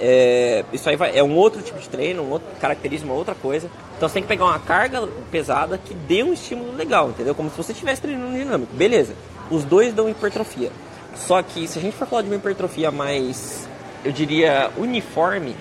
é, 0.00 0.64
isso 0.72 0.88
aí 0.88 0.96
vai, 0.96 1.16
é 1.16 1.22
um 1.22 1.36
outro 1.36 1.60
tipo 1.60 1.78
de 1.78 1.86
treino, 1.86 2.22
um 2.22 2.30
outro, 2.30 2.48
caracteriza 2.58 3.04
uma 3.04 3.12
outra 3.12 3.34
coisa. 3.34 3.70
Então 4.00 4.08
você 4.08 4.14
tem 4.14 4.22
que 4.22 4.28
pegar 4.30 4.46
uma 4.46 4.58
carga 4.58 5.06
pesada 5.30 5.76
que 5.76 5.92
dê 5.92 6.22
um 6.22 6.32
estímulo 6.32 6.74
legal, 6.74 7.10
entendeu? 7.10 7.34
Como 7.34 7.50
se 7.50 7.56
você 7.58 7.72
estivesse 7.72 8.00
treinando 8.00 8.34
dinâmico. 8.34 8.74
Beleza, 8.74 9.14
os 9.50 9.62
dois 9.62 9.92
dão 9.92 10.08
hipertrofia. 10.08 10.72
Só 11.14 11.42
que 11.42 11.68
se 11.68 11.78
a 11.78 11.82
gente 11.82 11.94
for 11.94 12.08
falar 12.08 12.22
de 12.22 12.28
uma 12.28 12.36
hipertrofia 12.36 12.90
mais, 12.90 13.68
eu 14.02 14.10
diria, 14.10 14.70
uniforme, 14.78 15.54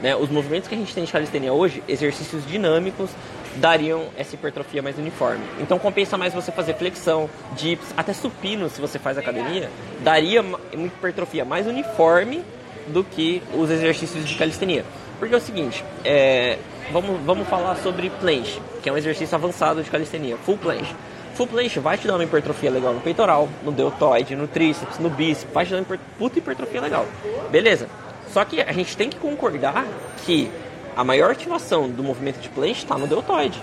né? 0.00 0.14
Os 0.14 0.30
movimentos 0.30 0.68
que 0.68 0.76
a 0.76 0.78
gente 0.78 0.94
tem 0.94 1.02
de 1.02 1.10
calistenia 1.10 1.52
hoje, 1.52 1.82
exercícios 1.88 2.46
dinâmicos, 2.46 3.10
dariam 3.56 4.04
essa 4.16 4.36
hipertrofia 4.36 4.80
mais 4.80 4.96
uniforme. 4.96 5.42
Então 5.58 5.76
compensa 5.76 6.16
mais 6.16 6.32
você 6.32 6.52
fazer 6.52 6.74
flexão, 6.74 7.28
dips, 7.56 7.88
até 7.96 8.12
supino 8.12 8.70
se 8.70 8.80
você 8.80 8.96
faz 8.96 9.18
academia, 9.18 9.68
daria 10.04 10.40
uma 10.40 10.86
hipertrofia 10.86 11.44
mais 11.44 11.66
uniforme 11.66 12.44
do 12.86 13.02
que 13.02 13.42
os 13.52 13.68
exercícios 13.72 14.24
de 14.24 14.36
calistenia. 14.36 14.84
Porque 15.22 15.36
é 15.36 15.38
o 15.38 15.40
seguinte, 15.40 15.84
é, 16.04 16.58
vamos, 16.90 17.20
vamos 17.24 17.46
falar 17.46 17.76
sobre 17.76 18.10
planche, 18.10 18.60
que 18.82 18.88
é 18.88 18.92
um 18.92 18.96
exercício 18.96 19.32
avançado 19.36 19.80
de 19.80 19.88
calistenia, 19.88 20.36
full 20.36 20.58
planche. 20.58 20.92
Full 21.36 21.46
planche 21.46 21.78
vai 21.78 21.96
te 21.96 22.08
dar 22.08 22.16
uma 22.16 22.24
hipertrofia 22.24 22.72
legal 22.72 22.92
no 22.92 23.00
peitoral, 23.00 23.48
no 23.62 23.70
deltoide, 23.70 24.34
no 24.34 24.48
tríceps, 24.48 24.98
no 24.98 25.08
bíceps, 25.08 25.46
vai 25.54 25.64
te 25.64 25.70
dar 25.70 25.78
uma 25.78 25.98
puta 26.18 26.40
hipertrofia 26.40 26.80
legal. 26.80 27.06
Beleza. 27.52 27.86
Só 28.32 28.44
que 28.44 28.60
a 28.60 28.72
gente 28.72 28.96
tem 28.96 29.08
que 29.08 29.16
concordar 29.16 29.86
que 30.26 30.50
a 30.96 31.04
maior 31.04 31.30
ativação 31.30 31.88
do 31.88 32.02
movimento 32.02 32.40
de 32.40 32.48
planche 32.48 32.82
está 32.82 32.98
no 32.98 33.06
deltoide. 33.06 33.62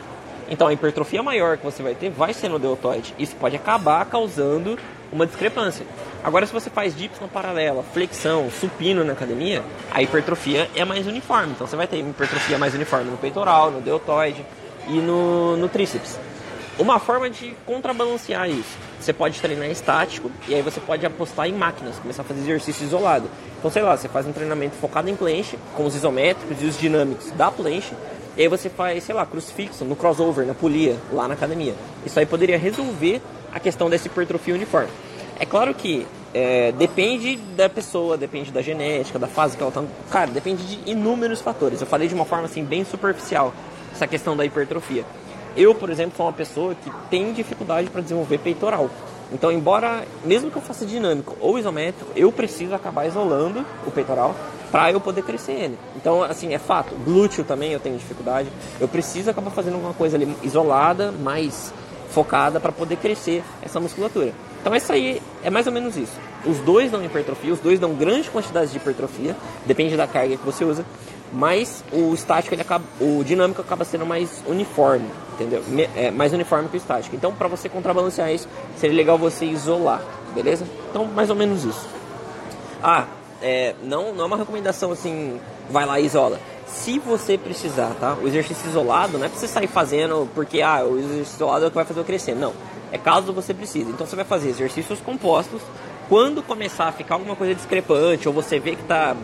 Então 0.50 0.68
a 0.68 0.74
hipertrofia 0.74 1.22
maior 1.22 1.58
que 1.58 1.64
você 1.64 1.84
vai 1.84 1.94
ter 1.94 2.10
vai 2.10 2.34
ser 2.34 2.50
no 2.50 2.58
deltoide. 2.58 3.14
Isso 3.20 3.36
pode 3.36 3.56
acabar 3.56 4.04
causando 4.06 4.78
uma 5.12 5.26
discrepância. 5.26 5.86
Agora, 6.24 6.46
se 6.46 6.54
você 6.54 6.70
faz 6.70 6.96
dips 6.96 7.20
na 7.20 7.28
paralela, 7.28 7.84
flexão, 7.94 8.50
supino 8.52 9.04
na 9.04 9.14
academia, 9.14 9.64
a 9.92 10.02
hipertrofia 10.02 10.70
é 10.76 10.84
mais 10.84 11.08
uniforme. 11.08 11.54
Então, 11.54 11.66
você 11.66 11.76
vai 11.76 11.88
ter 11.88 11.98
hipertrofia 11.98 12.58
mais 12.58 12.74
uniforme 12.74 13.10
no 13.10 13.18
peitoral, 13.18 13.72
no 13.72 13.82
deltoide 13.82 14.46
e 14.88 14.94
no, 14.94 15.56
no 15.58 15.70
tríceps. 15.70 16.20
Uma 16.78 16.98
forma 16.98 17.30
de 17.30 17.54
contrabalancear 17.66 18.50
isso, 18.50 18.78
você 19.00 19.12
pode 19.12 19.42
treinar 19.42 19.70
estático 19.70 20.32
e 20.48 20.56
aí 20.56 20.62
você 20.62 20.80
pode 20.80 21.06
apostar 21.06 21.48
em 21.48 21.52
máquinas, 21.52 22.00
começar 22.00 22.22
a 22.22 22.26
fazer 22.26 22.40
exercício 22.40 22.86
isolado. 22.86 23.30
Então, 23.58 23.70
sei 23.70 23.82
lá, 23.82 23.98
você 23.98 24.08
faz 24.08 24.26
um 24.26 24.32
treinamento 24.32 24.76
focado 24.78 25.10
em 25.10 25.16
planche, 25.16 25.60
com 25.76 25.86
os 25.86 25.94
isométricos 25.94 26.62
e 26.62 26.66
os 26.66 26.80
dinâmicos 26.80 27.32
da 27.32 27.52
planche, 27.52 27.92
e 28.40 28.44
aí 28.44 28.48
você 28.48 28.70
faz, 28.70 29.04
sei 29.04 29.14
lá, 29.14 29.26
crucifixo, 29.26 29.84
no 29.84 29.98
crossover, 29.98 30.48
na 30.48 30.54
polia, 30.54 30.96
lá 31.12 31.28
na 31.28 31.34
academia. 31.34 31.76
Isso 32.06 32.18
aí 32.18 32.26
poderia 32.26 32.58
resolver 32.58 33.22
a 33.54 33.60
questão 33.60 33.90
dessa 33.90 34.08
hipertrofia 34.08 34.56
uniforme. 34.56 34.88
É 35.38 35.46
claro 35.46 35.74
que 35.74 36.08
é, 36.34 36.72
depende 36.72 37.36
da 37.36 37.68
pessoa, 37.68 38.16
depende 38.16 38.50
da 38.50 38.62
genética, 38.62 39.20
da 39.20 39.28
fase 39.28 39.58
que 39.58 39.62
ela 39.62 39.68
está. 39.68 39.84
Cara, 40.10 40.32
depende 40.32 40.64
de 40.66 40.90
inúmeros 40.90 41.42
fatores. 41.42 41.82
Eu 41.82 41.88
falei 41.88 42.08
de 42.08 42.16
uma 42.16 42.24
forma 42.24 42.46
assim 42.46 42.64
bem 42.64 42.86
superficial 42.86 43.54
essa 43.94 44.08
questão 44.08 44.38
da 44.38 44.46
hipertrofia. 44.46 45.04
Eu, 45.58 45.76
por 45.76 45.90
exemplo, 45.90 46.16
sou 46.16 46.26
uma 46.26 46.32
pessoa 46.32 46.74
que 46.76 46.90
tem 47.10 47.34
dificuldade 47.34 47.90
para 47.90 48.00
desenvolver 48.00 48.38
peitoral. 48.38 48.90
Então, 49.32 49.52
embora, 49.52 50.06
mesmo 50.24 50.50
que 50.50 50.58
eu 50.58 50.62
faça 50.62 50.86
dinâmico 50.86 51.38
ou 51.40 51.60
isométrico, 51.60 52.12
eu 52.16 52.32
preciso 52.32 52.74
acabar 52.74 53.06
isolando 53.06 53.66
o 53.86 53.92
peitoral 53.92 54.36
para 54.72 54.92
eu 54.92 55.00
poder 55.00 55.24
crescer 55.24 55.54
ele. 55.54 55.78
Então, 55.96 56.24
assim, 56.24 56.54
é 56.54 56.60
fato. 56.60 56.96
Glúteo 56.96 57.44
também 57.44 57.72
eu 57.72 57.80
tenho 57.80 57.98
dificuldade. 57.98 58.50
Eu 58.80 58.88
preciso 58.88 59.30
acabar 59.30 59.52
fazendo 59.52 59.76
alguma 59.76 59.94
coisa 59.94 60.18
ali 60.18 60.36
isolada, 60.44 61.12
mais 61.12 61.74
focada 62.10 62.60
para 62.60 62.72
poder 62.72 62.98
crescer 62.98 63.44
essa 63.62 63.80
musculatura. 63.80 64.34
Então, 64.62 64.76
isso 64.76 64.92
aí 64.92 65.22
é 65.44 65.50
mais 65.50 65.68
ou 65.68 65.74
menos 65.74 65.96
isso. 65.96 66.18
Os 66.46 66.58
dois 66.60 66.92
dão 66.92 67.04
hipertrofia, 67.04 67.54
os 67.54 67.60
dois 67.60 67.80
dão 67.80 67.94
grande 67.94 68.30
quantidade 68.30 68.72
de 68.72 68.78
hipertrofia, 68.78 69.36
depende 69.66 69.96
da 69.96 70.08
carga 70.08 70.38
que 70.38 70.46
você 70.46 70.64
usa, 70.64 70.86
mas 71.32 71.84
o 71.92 72.14
estático, 72.14 72.54
ele 72.54 72.62
acaba, 72.62 72.84
o 73.00 73.24
dinâmico 73.24 73.62
acaba 73.62 73.86
sendo 73.86 74.06
mais 74.06 74.44
uniforme, 74.48 75.06
entendeu? 75.34 75.64
É 75.96 76.12
mais 76.12 76.34
uniforme 76.34 76.70
que 76.70 76.76
o 76.76 76.78
estático. 76.78 77.16
Então, 77.16 77.34
para 77.34 77.48
você 77.48 77.70
contrabalancear 77.70 78.32
isso, 78.32 78.48
seria 78.78 78.96
legal 78.96 79.18
você 79.18 79.46
isolar, 79.46 80.02
beleza? 80.34 80.66
Então, 80.90 81.06
mais 81.06 81.30
ou 81.30 81.36
menos 81.36 81.64
isso. 81.64 81.88
Ah, 82.84 83.06
é, 83.42 83.76
não, 83.84 84.14
não 84.14 84.24
é 84.24 84.28
uma 84.28 84.38
recomendação 84.38 84.92
assim, 84.92 85.40
vai 85.70 85.86
lá 85.86 86.00
e 86.00 86.06
isola. 86.06 86.40
Se 86.66 87.00
você 87.00 87.38
precisar, 87.38 87.96
tá? 88.00 88.16
O 88.22 88.28
exercício 88.28 88.70
isolado 88.70 89.18
não 89.18 89.26
é 89.26 89.30
pra 89.30 89.40
você 89.40 89.48
sair 89.48 89.68
fazendo 89.68 90.30
porque 90.36 90.62
ah, 90.62 90.84
o 90.84 90.98
exercício 91.00 91.36
isolado 91.36 91.66
é 91.66 91.68
o 91.68 91.72
que 91.72 91.76
vai 91.76 91.86
fazer 91.86 92.00
eu 92.00 92.06
crescer. 92.06 92.36
Não. 92.36 92.54
É 92.92 92.98
caso 92.98 93.34
você 93.34 93.54
precise. 93.54 93.90
Então 93.90 94.06
você 94.06 94.16
vai 94.16 94.26
fazer 94.26 94.50
exercícios 94.50 95.00
compostos. 95.00 95.62
Quando 96.08 96.42
começar 96.42 96.88
a 96.88 96.92
ficar 96.92 97.16
alguma 97.16 97.36
coisa 97.36 97.54
discrepante, 97.54 98.28
ou 98.28 98.34
você 98.34 98.60
vê 98.60 98.76
que 98.76 98.84
tá. 98.84 99.16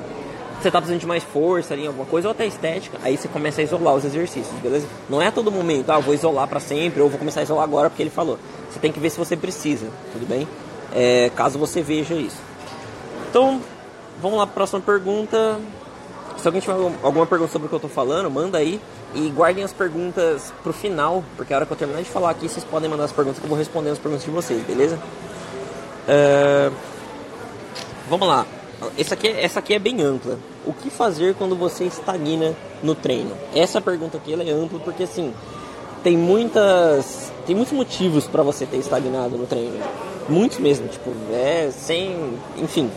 Você 0.62 0.72
tá 0.72 0.80
precisando 0.80 1.00
de 1.00 1.06
mais 1.06 1.24
força 1.24 1.74
ali, 1.74 1.86
alguma 1.86 2.06
coisa, 2.06 2.28
ou 2.28 2.32
até 2.32 2.46
estética, 2.46 2.98
aí 3.04 3.18
você 3.18 3.28
começa 3.28 3.62
a 3.62 3.64
isolar 3.64 3.94
os 3.94 4.06
exercícios, 4.06 4.58
beleza? 4.62 4.88
Não 5.10 5.22
é 5.22 5.28
a 5.28 5.32
todo 5.32 5.52
momento, 5.52 5.92
ah, 5.92 6.00
vou 6.00 6.14
isolar 6.14 6.48
para 6.48 6.60
sempre, 6.60 7.02
ou 7.02 7.10
vou 7.10 7.20
começar 7.20 7.42
a 7.42 7.44
isolar 7.44 7.64
agora 7.64 7.90
porque 7.90 8.02
ele 8.02 8.10
falou. 8.10 8.40
Você 8.72 8.80
tem 8.80 8.92
que 8.92 9.00
ver 9.00 9.10
se 9.10 9.18
você 9.18 9.38
precisa, 9.38 9.88
tudo 10.12 10.26
bem? 10.28 10.48
É, 10.94 11.30
caso 11.36 11.60
você 11.60 11.82
veja 11.82 12.16
isso. 12.16 12.38
Então, 13.30 13.62
Vamos 14.22 14.38
lá 14.38 14.46
para 14.46 14.54
a 14.54 14.56
próxima 14.56 14.82
pergunta. 14.82 15.60
Se 16.38 16.48
alguém 16.48 16.62
tiver 16.62 16.74
alguma 17.04 17.26
pergunta 17.26 17.52
sobre 17.52 17.66
o 17.66 17.70
que 17.70 17.76
eu 17.76 17.78
estou 17.78 17.90
falando, 17.90 18.30
manda 18.30 18.58
aí. 18.58 18.80
E 19.14 19.30
guardem 19.30 19.64
as 19.64 19.72
perguntas 19.72 20.54
para 20.62 20.70
o 20.70 20.74
final, 20.74 21.24
porque 21.38 21.54
a 21.54 21.58
hora 21.58 21.66
que 21.66 21.72
eu 21.72 21.78
terminar 21.78 22.02
de 22.02 22.10
falar 22.10 22.32
aqui, 22.32 22.50
vocês 22.50 22.66
podem 22.66 22.90
mandar 22.90 23.06
as 23.06 23.12
perguntas 23.12 23.40
que 23.40 23.46
eu 23.46 23.50
vou 23.50 23.58
responder 23.58 23.90
as 23.90 24.00
perguntas 24.00 24.26
de 24.26 24.32
vocês, 24.32 24.62
beleza? 24.64 25.00
Uh, 26.08 26.74
vamos 28.10 28.28
lá. 28.28 28.46
Essa 28.98 29.14
aqui, 29.14 29.28
essa 29.28 29.60
aqui 29.60 29.74
é 29.74 29.80
bem 29.80 30.02
ampla. 30.02 30.38
O 30.66 30.74
que 30.74 30.90
fazer 30.90 31.36
quando 31.36 31.56
você 31.56 31.86
estagna 31.86 32.56
no 32.84 32.96
treino? 32.96 33.32
Essa 33.54 33.80
pergunta 33.80 34.18
aqui 34.18 34.34
é 34.34 34.52
ampla 34.52 34.80
porque 34.80 35.04
assim 35.04 35.34
tem 36.04 36.18
muitas 36.18 37.32
tem 37.46 37.56
muitos 37.56 37.74
motivos 37.74 38.28
para 38.28 38.44
você 38.44 38.66
ter 38.66 38.78
estagnado 38.78 39.38
no 39.38 39.46
treino. 39.46 39.80
Muitos 40.28 40.58
mesmo, 40.58 40.88
tipo, 40.88 41.12
é 41.32 41.70
sem, 41.72 42.34
enfim. 42.58 42.90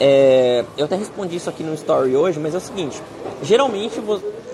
É, 0.00 0.64
eu 0.76 0.86
até 0.86 0.96
respondi 0.96 1.36
isso 1.36 1.50
aqui 1.50 1.62
no 1.62 1.74
story 1.74 2.16
hoje, 2.16 2.40
mas 2.40 2.54
é 2.54 2.58
o 2.58 2.60
seguinte: 2.60 3.00
geralmente, 3.42 4.02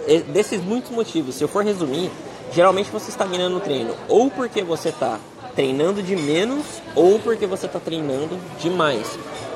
é, 0.06 0.18
desses 0.18 0.60
muitos 0.60 0.90
motivos, 0.90 1.36
se 1.36 1.44
eu 1.44 1.48
for 1.48 1.64
resumir, 1.64 2.10
geralmente 2.52 2.90
você 2.90 3.10
está 3.10 3.24
ganhando 3.24 3.54
no 3.54 3.60
treino 3.60 3.94
ou 4.08 4.30
porque 4.30 4.62
você 4.62 4.88
está 4.88 5.18
treinando 5.54 6.02
de 6.02 6.16
menos 6.16 6.64
ou 6.94 7.18
porque 7.20 7.46
você 7.46 7.66
está 7.66 7.78
treinando 7.78 8.36
demais. 8.60 9.06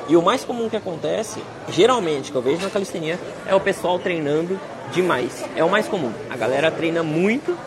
E 0.07 0.15
o 0.15 0.21
mais 0.21 0.43
comum 0.43 0.69
que 0.69 0.75
acontece, 0.75 1.41
geralmente, 1.69 2.31
que 2.31 2.37
eu 2.37 2.41
vejo 2.41 2.61
na 2.61 2.69
calistenia, 2.69 3.19
é 3.47 3.55
o 3.55 3.59
pessoal 3.59 3.97
treinando 3.97 4.59
demais. 4.91 5.43
É 5.55 5.63
o 5.63 5.69
mais 5.69 5.87
comum. 5.87 6.11
A 6.29 6.37
galera 6.37 6.69
treina 6.69 7.01
muito 7.01 7.57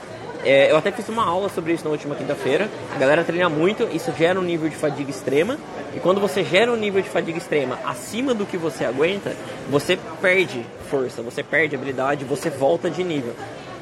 é, 0.45 0.71
eu 0.71 0.77
até 0.77 0.93
fiz 0.93 1.09
uma 1.09 1.25
aula 1.25 1.49
sobre 1.49 1.73
isso 1.73 1.85
na 1.85 1.91
última 1.91 2.15
quinta-feira. 2.15 2.69
A 2.95 2.99
galera 2.99 3.25
treina 3.25 3.49
muito, 3.49 3.89
isso 3.93 4.13
gera 4.17 4.39
um 4.39 4.43
nível 4.43 4.69
de 4.69 4.77
fadiga 4.77 5.11
extrema. 5.11 5.59
E 5.95 6.01
quando 6.01 6.21
você 6.21 6.45
gera 6.45 6.73
um 6.73 6.77
nível 6.77 7.03
de 7.03 7.09
fadiga 7.09 7.39
extrema 7.39 7.79
acima 7.85 8.35
do 8.35 8.47
que 8.47 8.57
você 8.57 8.85
aguenta, 8.85 9.35
você 9.69 9.99
perde 10.21 10.65
força, 10.89 11.23
você 11.23 11.43
perde 11.43 11.75
habilidade, 11.75 12.25
você 12.25 12.51
volta 12.51 12.89
de 12.89 13.03
nível. 13.03 13.35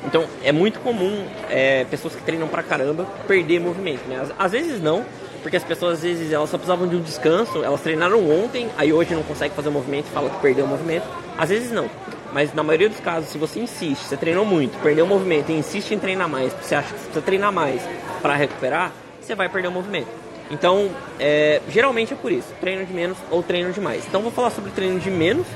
Então 0.04 0.24
é 0.42 0.52
muito 0.52 0.80
comum 0.80 1.24
é, 1.50 1.84
pessoas 1.84 2.14
que 2.14 2.22
treinam 2.22 2.48
pra 2.48 2.62
caramba 2.62 3.06
perder 3.26 3.60
movimento. 3.60 4.06
Né? 4.08 4.20
Às, 4.20 4.32
às, 4.46 4.52
vezes 4.52 4.80
não, 4.80 5.04
porque 5.46 5.56
as 5.56 5.62
pessoas 5.62 5.98
às 5.98 6.02
vezes 6.02 6.32
elas 6.32 6.50
só 6.50 6.58
precisavam 6.58 6.88
de 6.88 6.96
um 6.96 7.00
descanso, 7.00 7.62
elas 7.62 7.80
treinaram 7.80 8.28
ontem, 8.28 8.68
aí 8.76 8.92
hoje 8.92 9.14
não 9.14 9.22
conseguem 9.22 9.54
fazer 9.54 9.68
o 9.68 9.72
movimento 9.72 10.06
e 10.06 10.10
falam 10.10 10.28
que 10.28 10.40
perdeu 10.40 10.64
o 10.64 10.68
movimento. 10.68 11.06
Às 11.38 11.50
vezes 11.50 11.70
não. 11.70 11.88
Mas 12.32 12.52
na 12.52 12.64
maioria 12.64 12.88
dos 12.88 12.98
casos, 12.98 13.30
se 13.30 13.38
você 13.38 13.60
insiste, 13.60 14.08
você 14.08 14.16
treinou 14.16 14.44
muito, 14.44 14.76
perdeu 14.82 15.04
o 15.04 15.08
movimento 15.08 15.52
e 15.52 15.54
insiste 15.54 15.92
em 15.92 16.00
treinar 16.00 16.28
mais, 16.28 16.52
você 16.52 16.74
acha 16.74 16.88
que 16.88 16.94
precisa 16.94 17.22
treinar 17.22 17.52
mais 17.52 17.80
para 18.20 18.34
recuperar, 18.34 18.90
você 19.20 19.36
vai 19.36 19.48
perder 19.48 19.68
o 19.68 19.70
movimento. 19.70 20.08
Então, 20.50 20.90
é, 21.20 21.62
geralmente 21.68 22.12
é 22.12 22.16
por 22.16 22.32
isso, 22.32 22.52
treino 22.60 22.84
de 22.84 22.92
menos 22.92 23.16
ou 23.30 23.40
treino 23.40 23.72
de 23.72 23.80
mais. 23.80 24.04
Então, 24.04 24.22
vou 24.22 24.32
falar 24.32 24.50
sobre 24.50 24.72
treino 24.72 24.98
de 24.98 25.12
menos, 25.12 25.46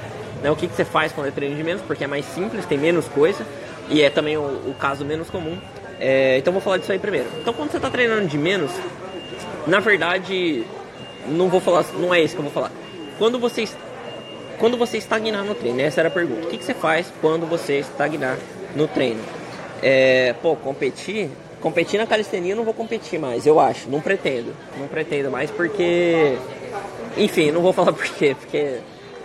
né, 0.40 0.52
o 0.52 0.54
que, 0.54 0.68
que 0.68 0.76
você 0.76 0.84
faz 0.84 1.10
quando 1.10 1.26
é 1.26 1.30
treino 1.32 1.56
de 1.56 1.64
menos, 1.64 1.82
porque 1.82 2.04
é 2.04 2.06
mais 2.06 2.24
simples, 2.26 2.64
tem 2.64 2.78
menos 2.78 3.08
coisa 3.08 3.44
e 3.88 4.02
é 4.02 4.08
também 4.08 4.36
o, 4.36 4.42
o 4.68 4.74
caso 4.78 5.04
menos 5.04 5.28
comum. 5.28 5.58
É, 5.98 6.38
então, 6.38 6.52
vou 6.52 6.62
falar 6.62 6.76
disso 6.76 6.92
aí 6.92 6.98
primeiro. 7.00 7.26
Então, 7.40 7.52
quando 7.52 7.72
você 7.72 7.78
está 7.78 7.90
treinando 7.90 8.28
de 8.28 8.38
menos, 8.38 8.70
na 9.70 9.78
verdade, 9.78 10.64
não 11.28 11.48
vou 11.48 11.60
falar, 11.60 11.84
não 11.94 12.12
é 12.12 12.20
isso 12.20 12.34
que 12.34 12.40
eu 12.40 12.44
vou 12.44 12.52
falar. 12.52 12.72
Quando 13.18 13.38
você 13.38 13.68
quando 14.58 14.76
você 14.76 14.98
estagnar 14.98 15.42
no 15.42 15.54
treino, 15.54 15.80
essa 15.80 16.00
era 16.00 16.08
a 16.08 16.12
pergunta. 16.12 16.46
O 16.46 16.50
que, 16.50 16.58
que 16.58 16.64
você 16.64 16.74
faz 16.74 17.10
quando 17.20 17.46
você 17.46 17.78
estagnar 17.78 18.36
no 18.76 18.86
treino? 18.86 19.22
É, 19.80 20.34
pô, 20.42 20.54
competir? 20.56 21.30
Competir 21.60 21.98
na 21.98 22.06
calistenia 22.06 22.52
eu 22.52 22.56
não 22.56 22.64
vou 22.64 22.74
competir 22.74 23.18
mais, 23.18 23.46
eu 23.46 23.58
acho. 23.58 23.88
Não 23.88 24.00
pretendo. 24.00 24.54
Não 24.76 24.88
pretendo 24.88 25.30
mais 25.30 25.50
porque. 25.50 26.36
Enfim, 27.16 27.50
não 27.52 27.62
vou 27.62 27.72
falar 27.72 27.92
por 27.92 28.04
quê. 28.04 28.36
Porque. 28.38 28.80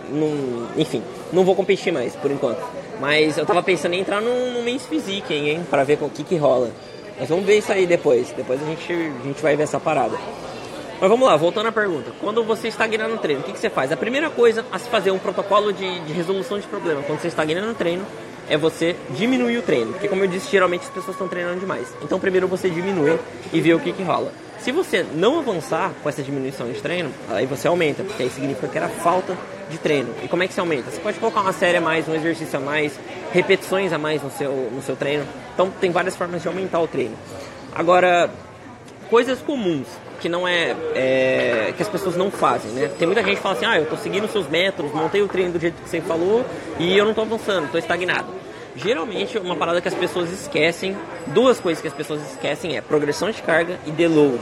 Não, 0.08 0.68
enfim, 0.80 1.02
não 1.32 1.44
vou 1.44 1.56
competir 1.56 1.92
mais 1.92 2.14
por 2.14 2.30
enquanto. 2.30 2.62
Mas 3.00 3.36
eu 3.36 3.44
tava 3.44 3.62
pensando 3.62 3.94
em 3.94 4.00
entrar 4.00 4.22
no, 4.22 4.52
no 4.52 4.62
Men's 4.62 4.86
Physique, 4.86 5.34
hein, 5.34 5.50
hein? 5.50 5.66
Pra 5.68 5.84
ver 5.84 5.98
o 6.00 6.08
que 6.08 6.22
que 6.22 6.36
rola. 6.36 6.70
Mas 7.18 7.28
vamos 7.28 7.44
ver 7.46 7.58
isso 7.58 7.72
aí 7.72 7.86
depois. 7.86 8.30
Depois 8.32 8.62
a 8.62 8.66
gente, 8.66 8.92
a 8.92 9.26
gente 9.26 9.42
vai 9.42 9.56
ver 9.56 9.64
essa 9.64 9.80
parada. 9.80 10.16
Mas 11.00 11.10
vamos 11.10 11.26
lá, 11.26 11.36
voltando 11.36 11.66
à 11.66 11.72
pergunta. 11.72 12.10
Quando 12.20 12.42
você 12.42 12.68
estagna 12.68 13.06
no 13.06 13.18
treino, 13.18 13.42
o 13.42 13.44
que, 13.44 13.52
que 13.52 13.58
você 13.58 13.68
faz? 13.68 13.92
A 13.92 13.96
primeira 13.96 14.30
coisa 14.30 14.64
a 14.72 14.78
se 14.78 14.88
fazer 14.88 15.10
um 15.10 15.18
protocolo 15.18 15.72
de, 15.72 16.00
de 16.00 16.12
resolução 16.12 16.58
de 16.58 16.66
problema 16.66 17.02
quando 17.02 17.20
você 17.20 17.28
estagna 17.28 17.60
no 17.60 17.74
treino 17.74 18.04
é 18.48 18.56
você 18.56 18.96
diminuir 19.10 19.58
o 19.58 19.62
treino. 19.62 19.92
Porque 19.92 20.08
como 20.08 20.24
eu 20.24 20.28
disse, 20.28 20.50
geralmente 20.50 20.82
as 20.82 20.90
pessoas 20.90 21.14
estão 21.14 21.28
treinando 21.28 21.60
demais. 21.60 21.88
Então 22.02 22.18
primeiro 22.18 22.48
você 22.48 22.70
diminui 22.70 23.18
e 23.52 23.60
vê 23.60 23.74
o 23.74 23.80
que, 23.80 23.92
que 23.92 24.02
rola. 24.02 24.32
Se 24.66 24.72
você 24.72 25.06
não 25.14 25.38
avançar 25.38 25.92
com 26.02 26.08
essa 26.08 26.24
diminuição 26.24 26.68
de 26.68 26.82
treino, 26.82 27.08
aí 27.28 27.46
você 27.46 27.68
aumenta, 27.68 28.02
porque 28.02 28.24
aí 28.24 28.28
significa 28.28 28.66
que 28.66 28.76
era 28.76 28.88
falta 28.88 29.38
de 29.70 29.78
treino. 29.78 30.12
E 30.24 30.26
como 30.26 30.42
é 30.42 30.48
que 30.48 30.54
você 30.54 30.58
aumenta? 30.58 30.90
Você 30.90 30.98
pode 30.98 31.20
colocar 31.20 31.40
uma 31.42 31.52
série 31.52 31.76
a 31.76 31.80
mais, 31.80 32.08
um 32.08 32.14
exercício 32.16 32.58
a 32.58 32.60
mais, 32.60 32.98
repetições 33.32 33.92
a 33.92 33.98
mais 33.98 34.20
no 34.24 34.30
seu, 34.32 34.50
no 34.50 34.82
seu 34.82 34.96
treino. 34.96 35.24
Então 35.54 35.70
tem 35.70 35.92
várias 35.92 36.16
formas 36.16 36.42
de 36.42 36.48
aumentar 36.48 36.80
o 36.80 36.88
treino. 36.88 37.14
Agora, 37.76 38.28
coisas 39.08 39.40
comuns 39.40 39.86
que 40.18 40.28
não 40.28 40.48
é, 40.48 40.74
é, 40.96 41.72
que 41.76 41.80
as 41.80 41.88
pessoas 41.88 42.16
não 42.16 42.28
fazem, 42.28 42.72
né? 42.72 42.90
Tem 42.98 43.06
muita 43.06 43.22
gente 43.22 43.36
que 43.36 43.42
fala 43.42 43.54
assim, 43.54 43.66
ah, 43.66 43.78
eu 43.78 43.86
tô 43.86 43.96
seguindo 43.96 44.26
seus 44.26 44.48
métodos, 44.48 44.92
montei 44.92 45.22
o 45.22 45.28
treino 45.28 45.52
do 45.52 45.60
jeito 45.60 45.80
que 45.80 45.88
você 45.88 46.00
falou 46.00 46.44
e 46.80 46.98
eu 46.98 47.04
não 47.04 47.14
tô 47.14 47.20
avançando, 47.20 47.70
tô 47.70 47.78
estagnado. 47.78 48.26
Geralmente 48.76 49.38
uma 49.38 49.56
parada 49.56 49.80
que 49.80 49.88
as 49.88 49.94
pessoas 49.94 50.30
esquecem, 50.30 50.96
duas 51.28 51.58
coisas 51.58 51.80
que 51.80 51.88
as 51.88 51.94
pessoas 51.94 52.20
esquecem 52.30 52.76
é 52.76 52.80
progressão 52.80 53.30
de 53.30 53.42
carga 53.42 53.80
e 53.86 53.90
deload. 53.90 54.40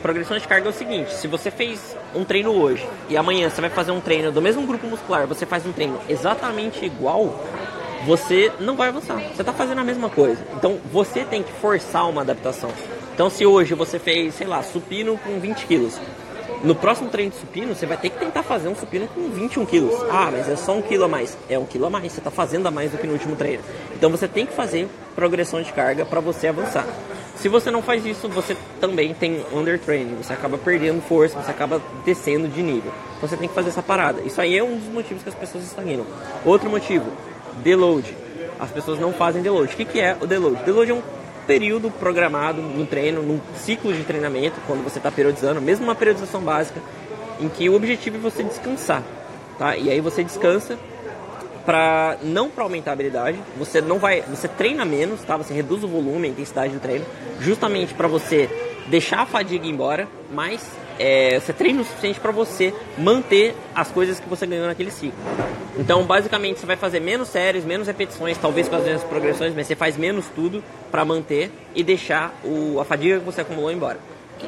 Progressão 0.00 0.38
de 0.38 0.46
carga 0.48 0.68
é 0.68 0.70
o 0.70 0.72
seguinte, 0.72 1.12
se 1.12 1.28
você 1.28 1.50
fez 1.50 1.96
um 2.14 2.24
treino 2.24 2.50
hoje 2.50 2.86
e 3.08 3.16
amanhã 3.16 3.50
você 3.50 3.60
vai 3.60 3.70
fazer 3.70 3.92
um 3.92 4.00
treino 4.00 4.32
do 4.32 4.40
mesmo 4.40 4.66
grupo 4.66 4.86
muscular, 4.86 5.26
você 5.26 5.44
faz 5.44 5.66
um 5.66 5.72
treino 5.72 6.00
exatamente 6.08 6.84
igual, 6.84 7.44
você 8.06 8.52
não 8.58 8.76
vai 8.76 8.88
avançar. 8.88 9.20
Você 9.34 9.42
está 9.42 9.52
fazendo 9.52 9.80
a 9.80 9.84
mesma 9.84 10.08
coisa. 10.08 10.44
Então 10.56 10.78
você 10.92 11.24
tem 11.24 11.42
que 11.42 11.52
forçar 11.52 12.08
uma 12.08 12.22
adaptação. 12.22 12.70
Então, 13.14 13.28
se 13.28 13.44
hoje 13.44 13.74
você 13.74 13.98
fez, 13.98 14.34
sei 14.34 14.46
lá, 14.46 14.62
supino 14.62 15.18
com 15.18 15.38
20 15.38 15.66
quilos, 15.66 16.00
no 16.62 16.74
próximo 16.74 17.08
treino 17.08 17.32
de 17.32 17.38
supino, 17.38 17.74
você 17.74 17.86
vai 17.86 17.96
ter 17.96 18.10
que 18.10 18.18
tentar 18.18 18.42
fazer 18.42 18.68
um 18.68 18.74
supino 18.74 19.08
com 19.08 19.28
21 19.30 19.66
quilos. 19.66 19.94
Ah, 20.10 20.30
mas 20.30 20.48
é 20.48 20.56
só 20.56 20.76
um 20.76 20.82
quilo 20.82 21.04
a 21.04 21.08
mais. 21.08 21.36
É 21.48 21.58
um 21.58 21.64
quilo 21.64 21.86
a 21.86 21.90
mais, 21.90 22.12
você 22.12 22.20
está 22.20 22.30
fazendo 22.30 22.66
a 22.66 22.70
mais 22.70 22.92
do 22.92 22.98
que 22.98 23.06
no 23.06 23.14
último 23.14 23.34
treino. 23.34 23.62
Então, 23.96 24.10
você 24.10 24.28
tem 24.28 24.46
que 24.46 24.52
fazer 24.52 24.88
progressão 25.14 25.60
de 25.60 25.72
carga 25.72 26.04
para 26.04 26.20
você 26.20 26.46
avançar. 26.46 26.86
Se 27.34 27.48
você 27.48 27.70
não 27.70 27.82
faz 27.82 28.06
isso, 28.06 28.28
você 28.28 28.56
também 28.80 29.12
tem 29.12 29.44
undertraining, 29.52 30.14
você 30.14 30.32
acaba 30.32 30.56
perdendo 30.56 31.02
força, 31.02 31.40
você 31.40 31.50
acaba 31.50 31.82
descendo 32.04 32.46
de 32.46 32.62
nível. 32.62 32.92
Então, 33.16 33.28
você 33.28 33.36
tem 33.36 33.48
que 33.48 33.54
fazer 33.54 33.70
essa 33.70 33.82
parada. 33.82 34.20
Isso 34.20 34.40
aí 34.40 34.56
é 34.56 34.62
um 34.62 34.78
dos 34.78 34.88
motivos 34.88 35.22
que 35.22 35.28
as 35.28 35.34
pessoas 35.34 35.64
estagnam. 35.64 36.06
Outro 36.44 36.70
motivo, 36.70 37.06
deload. 37.62 38.16
As 38.60 38.70
pessoas 38.70 39.00
não 39.00 39.12
fazem 39.12 39.42
deload. 39.42 39.72
O 39.72 39.76
que, 39.76 39.84
que 39.84 40.00
é 40.00 40.16
o 40.20 40.26
deload? 40.26 40.62
Deload 40.62 40.90
é 40.92 40.94
um 40.94 41.02
período 41.46 41.90
programado 41.90 42.62
no 42.62 42.86
treino, 42.86 43.22
num 43.22 43.40
ciclo 43.56 43.92
de 43.92 44.04
treinamento, 44.04 44.60
quando 44.66 44.82
você 44.82 44.98
está 44.98 45.10
periodizando, 45.10 45.60
mesmo 45.60 45.84
uma 45.84 45.94
periodização 45.94 46.40
básica, 46.40 46.80
em 47.40 47.48
que 47.48 47.68
o 47.68 47.74
objetivo 47.74 48.16
é 48.16 48.20
você 48.20 48.42
descansar, 48.42 49.02
tá? 49.58 49.76
E 49.76 49.90
aí 49.90 50.00
você 50.00 50.22
descansa 50.22 50.78
para 51.64 52.16
não 52.22 52.50
para 52.50 52.64
aumentar 52.64 52.90
a 52.90 52.94
habilidade, 52.94 53.38
você 53.56 53.80
não 53.80 53.98
vai, 53.98 54.22
você 54.22 54.48
treina 54.48 54.84
menos, 54.84 55.22
tá? 55.22 55.36
Você 55.36 55.54
reduz 55.54 55.84
o 55.84 55.88
volume, 55.88 56.28
a 56.28 56.30
intensidade 56.30 56.72
do 56.72 56.80
treino, 56.80 57.04
justamente 57.40 57.94
para 57.94 58.08
você 58.08 58.48
deixar 58.86 59.20
a 59.20 59.26
fadiga 59.26 59.66
embora, 59.66 60.08
mas 60.30 60.64
é, 60.98 61.38
você 61.38 61.52
treina 61.52 61.82
o 61.82 61.84
suficiente 61.84 62.20
para 62.20 62.32
você 62.32 62.74
manter 62.98 63.54
as 63.74 63.90
coisas 63.90 64.20
que 64.20 64.28
você 64.28 64.46
ganhou 64.46 64.66
naquele 64.66 64.90
ciclo. 64.90 65.18
Então, 65.78 66.04
basicamente, 66.04 66.60
você 66.60 66.66
vai 66.66 66.76
fazer 66.76 67.00
menos 67.00 67.28
séries, 67.28 67.64
menos 67.64 67.86
repetições, 67.86 68.36
talvez 68.36 68.68
com 68.68 68.76
as 68.76 68.84
mesmas 68.84 69.04
progressões, 69.04 69.54
mas 69.54 69.66
você 69.66 69.74
faz 69.74 69.96
menos 69.96 70.26
tudo 70.34 70.62
para 70.90 71.04
manter 71.04 71.50
e 71.74 71.82
deixar 71.82 72.34
o, 72.44 72.78
a 72.78 72.84
fadiga 72.84 73.18
que 73.18 73.24
você 73.24 73.40
acumulou 73.40 73.72
embora. 73.72 73.98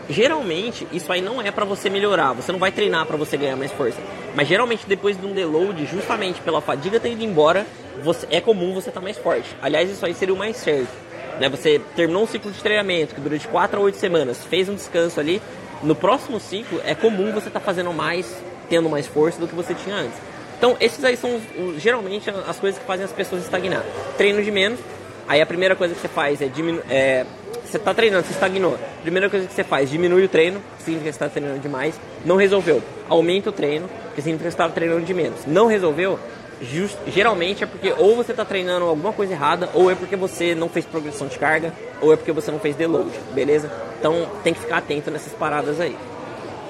Geralmente, 0.08 0.86
isso 0.92 1.12
aí 1.12 1.22
não 1.22 1.40
é 1.40 1.50
para 1.50 1.64
você 1.64 1.88
melhorar, 1.88 2.32
você 2.32 2.50
não 2.50 2.58
vai 2.58 2.72
treinar 2.72 3.06
para 3.06 3.16
você 3.16 3.36
ganhar 3.36 3.56
mais 3.56 3.72
força. 3.72 3.98
Mas 4.34 4.48
geralmente, 4.48 4.84
depois 4.86 5.18
de 5.18 5.24
um 5.24 5.32
deload, 5.32 5.86
justamente 5.86 6.40
pela 6.40 6.60
fadiga 6.60 6.98
ter 6.98 7.12
ido 7.12 7.22
embora, 7.22 7.64
você, 8.02 8.26
é 8.30 8.40
comum 8.40 8.74
você 8.74 8.90
estar 8.90 9.00
tá 9.00 9.04
mais 9.04 9.16
forte. 9.16 9.48
Aliás, 9.62 9.88
isso 9.88 10.04
aí 10.04 10.12
seria 10.12 10.34
o 10.34 10.38
mais 10.38 10.56
certo. 10.56 10.92
Né? 11.40 11.48
Você 11.48 11.80
terminou 11.96 12.22
um 12.22 12.26
ciclo 12.26 12.50
de 12.50 12.60
treinamento 12.60 13.14
que 13.14 13.20
dura 13.20 13.38
de 13.38 13.46
4 13.48 13.78
a 13.78 13.82
8 13.82 13.98
semanas, 13.98 14.44
fez 14.44 14.68
um 14.68 14.74
descanso 14.74 15.20
ali, 15.20 15.40
no 15.82 15.94
próximo 15.94 16.40
ciclo 16.40 16.80
é 16.84 16.94
comum 16.94 17.32
você 17.32 17.48
estar 17.48 17.60
tá 17.60 17.66
fazendo 17.66 17.92
mais, 17.92 18.42
tendo 18.68 18.88
mais 18.88 19.06
força 19.06 19.38
do 19.38 19.46
que 19.46 19.54
você 19.54 19.74
tinha 19.74 19.96
antes. 19.96 20.18
Então, 20.56 20.76
esses 20.80 21.04
aí 21.04 21.16
são 21.16 21.40
geralmente 21.76 22.30
as 22.30 22.58
coisas 22.58 22.80
que 22.80 22.86
fazem 22.86 23.04
as 23.04 23.12
pessoas 23.12 23.42
estagnar. 23.42 23.84
Treino 24.16 24.42
de 24.42 24.50
menos, 24.50 24.80
aí 25.28 25.40
a 25.40 25.46
primeira 25.46 25.76
coisa 25.76 25.94
que 25.94 26.00
você 26.00 26.08
faz 26.08 26.40
é 26.40 26.46
diminuir. 26.46 26.84
É, 26.88 27.26
você 27.64 27.78
está 27.78 27.92
treinando, 27.92 28.24
você 28.24 28.32
estagnou. 28.32 28.78
Primeira 29.02 29.28
coisa 29.28 29.46
que 29.46 29.52
você 29.52 29.64
faz, 29.64 29.90
diminui 29.90 30.24
o 30.24 30.28
treino, 30.28 30.62
significa 30.78 31.10
que 31.10 31.18
você 31.18 31.24
está 31.24 31.28
treinando 31.28 31.58
demais. 31.58 31.98
Não 32.24 32.36
resolveu, 32.36 32.82
aumenta 33.08 33.50
o 33.50 33.52
treino, 33.52 33.88
significa 34.14 34.36
que 34.36 34.42
você 34.42 34.48
está 34.48 34.68
treinando 34.68 35.02
de 35.02 35.12
menos. 35.12 35.44
Não 35.46 35.66
resolveu, 35.66 36.18
just, 36.64 36.96
geralmente 37.06 37.64
é 37.64 37.66
porque 37.66 37.92
ou 37.96 38.16
você 38.16 38.32
está 38.32 38.44
treinando 38.44 38.86
alguma 38.86 39.12
coisa 39.12 39.32
errada, 39.32 39.70
ou 39.74 39.90
é 39.90 39.94
porque 39.94 40.16
você 40.16 40.54
não 40.54 40.68
fez 40.68 40.84
progressão 40.84 41.26
de 41.28 41.38
carga, 41.38 41.72
ou 42.00 42.12
é 42.12 42.16
porque 42.16 42.32
você 42.32 42.50
não 42.50 42.58
fez 42.58 42.74
deload, 42.76 43.10
beleza? 43.32 43.70
Então 43.98 44.28
tem 44.42 44.52
que 44.52 44.60
ficar 44.60 44.78
atento 44.78 45.10
nessas 45.10 45.32
paradas 45.32 45.80
aí. 45.80 45.96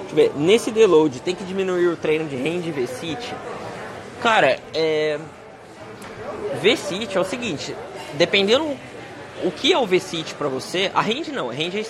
Deixa 0.01 0.11
eu 0.11 0.15
ver, 0.15 0.31
nesse 0.35 0.71
deload 0.71 1.19
tem 1.21 1.35
que 1.35 1.43
diminuir 1.43 1.87
o 1.87 1.97
treino 1.97 2.25
de 2.25 2.35
range 2.35 2.71
V-sit. 2.71 3.33
Cara, 4.21 4.59
é... 4.73 5.19
V-sit 6.61 7.15
é 7.15 7.19
o 7.19 7.25
seguinte, 7.25 7.75
dependendo 8.13 8.65
o 9.43 9.51
que 9.51 9.73
é 9.73 9.77
o 9.77 9.85
V-sit 9.85 10.33
pra 10.35 10.47
você, 10.47 10.91
a 10.93 11.01
range 11.01 11.31
não, 11.31 11.49
a 11.49 11.53
range 11.53 11.79
é, 11.79 11.85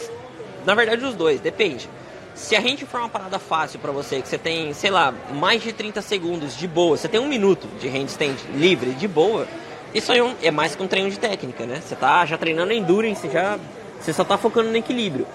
na 0.66 0.74
verdade 0.74 1.06
os 1.06 1.14
dois, 1.14 1.40
depende. 1.40 1.88
Se 2.36 2.54
a 2.54 2.60
gente 2.60 2.86
for 2.86 3.00
uma 3.00 3.08
parada 3.08 3.40
fácil 3.40 3.80
para 3.80 3.94
você, 3.94 4.22
que 4.22 4.28
você 4.28 4.38
tem, 4.38 4.74
sei 4.74 4.92
lá, 4.92 5.14
mais 5.34 5.64
de 5.64 5.72
30 5.72 6.02
segundos 6.02 6.58
de 6.58 6.68
boa, 6.68 6.98
você 6.98 7.08
tem 7.08 7.20
um 7.20 7.28
minuto 7.28 7.66
de 7.80 7.88
handstand 7.88 8.36
livre 8.54 8.92
de 8.92 9.08
boa, 9.08 9.48
isso 9.94 10.12
aí 10.12 10.20
é, 10.20 10.48
é 10.48 10.52
mais 10.52 10.76
que 10.76 10.84
um 10.84 10.88
treino 10.88 11.10
de 11.10 11.18
técnica, 11.18 11.66
né? 11.66 11.82
Você 11.82 11.96
tá 11.96 12.26
já 12.26 12.38
treinando 12.38 12.74
endurance, 12.74 13.30
já, 13.30 13.58
você 14.02 14.12
só 14.12 14.26
tá 14.26 14.38
focando 14.38 14.70
no 14.70 14.76
equilíbrio. 14.76 15.26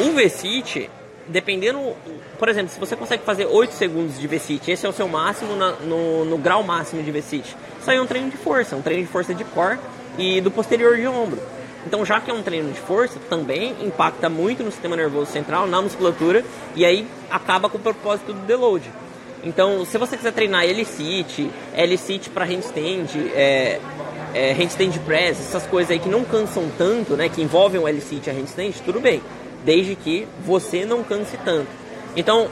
O 0.00 0.10
V-sit, 0.14 0.90
dependendo, 1.28 1.94
por 2.36 2.48
exemplo, 2.48 2.72
se 2.72 2.80
você 2.80 2.96
consegue 2.96 3.22
fazer 3.22 3.46
8 3.46 3.72
segundos 3.74 4.18
de 4.18 4.26
V-sit, 4.26 4.68
esse 4.68 4.84
é 4.84 4.88
o 4.88 4.92
seu 4.92 5.06
máximo 5.06 5.54
na, 5.54 5.70
no, 5.76 6.24
no 6.24 6.38
grau 6.38 6.64
máximo 6.64 7.04
de 7.04 7.10
V-sit. 7.12 7.56
Isso 7.80 7.88
aí 7.88 7.98
é 7.98 8.02
um 8.02 8.06
treino 8.06 8.28
de 8.28 8.36
força, 8.36 8.74
um 8.74 8.82
treino 8.82 9.04
de 9.04 9.08
força 9.08 9.32
de 9.32 9.44
core 9.44 9.78
e 10.18 10.40
do 10.40 10.50
posterior 10.50 10.96
de 10.96 11.06
ombro. 11.06 11.40
Então, 11.86 12.04
já 12.04 12.20
que 12.20 12.30
é 12.30 12.34
um 12.34 12.42
treino 12.42 12.72
de 12.72 12.80
força, 12.80 13.18
também 13.28 13.74
impacta 13.80 14.28
muito 14.28 14.62
no 14.62 14.70
sistema 14.70 14.96
nervoso 14.96 15.30
central, 15.30 15.66
na 15.66 15.82
musculatura, 15.82 16.44
e 16.76 16.84
aí 16.84 17.06
acaba 17.30 17.68
com 17.68 17.78
o 17.78 17.80
propósito 17.80 18.32
do 18.32 18.40
deload. 18.46 18.88
Então, 19.44 19.84
se 19.84 19.98
você 19.98 20.16
quiser 20.16 20.32
treinar 20.32 20.64
L-sit, 20.64 21.50
L-sit 21.74 22.30
para 22.30 22.44
handstand, 22.44 23.08
é, 23.34 23.80
é, 24.32 24.52
handstand 24.52 24.92
press, 25.04 25.40
essas 25.40 25.66
coisas 25.66 25.90
aí 25.90 25.98
que 25.98 26.08
não 26.08 26.22
cansam 26.24 26.70
tanto, 26.78 27.16
né, 27.16 27.28
que 27.28 27.42
envolvem 27.42 27.80
o 27.80 27.88
L-sit 27.88 28.24
e 28.24 28.30
a 28.30 28.32
handstand, 28.32 28.72
tudo 28.84 29.00
bem, 29.00 29.20
desde 29.64 29.96
que 29.96 30.28
você 30.44 30.84
não 30.84 31.02
canse 31.02 31.36
tanto. 31.38 31.68
Então, 32.14 32.48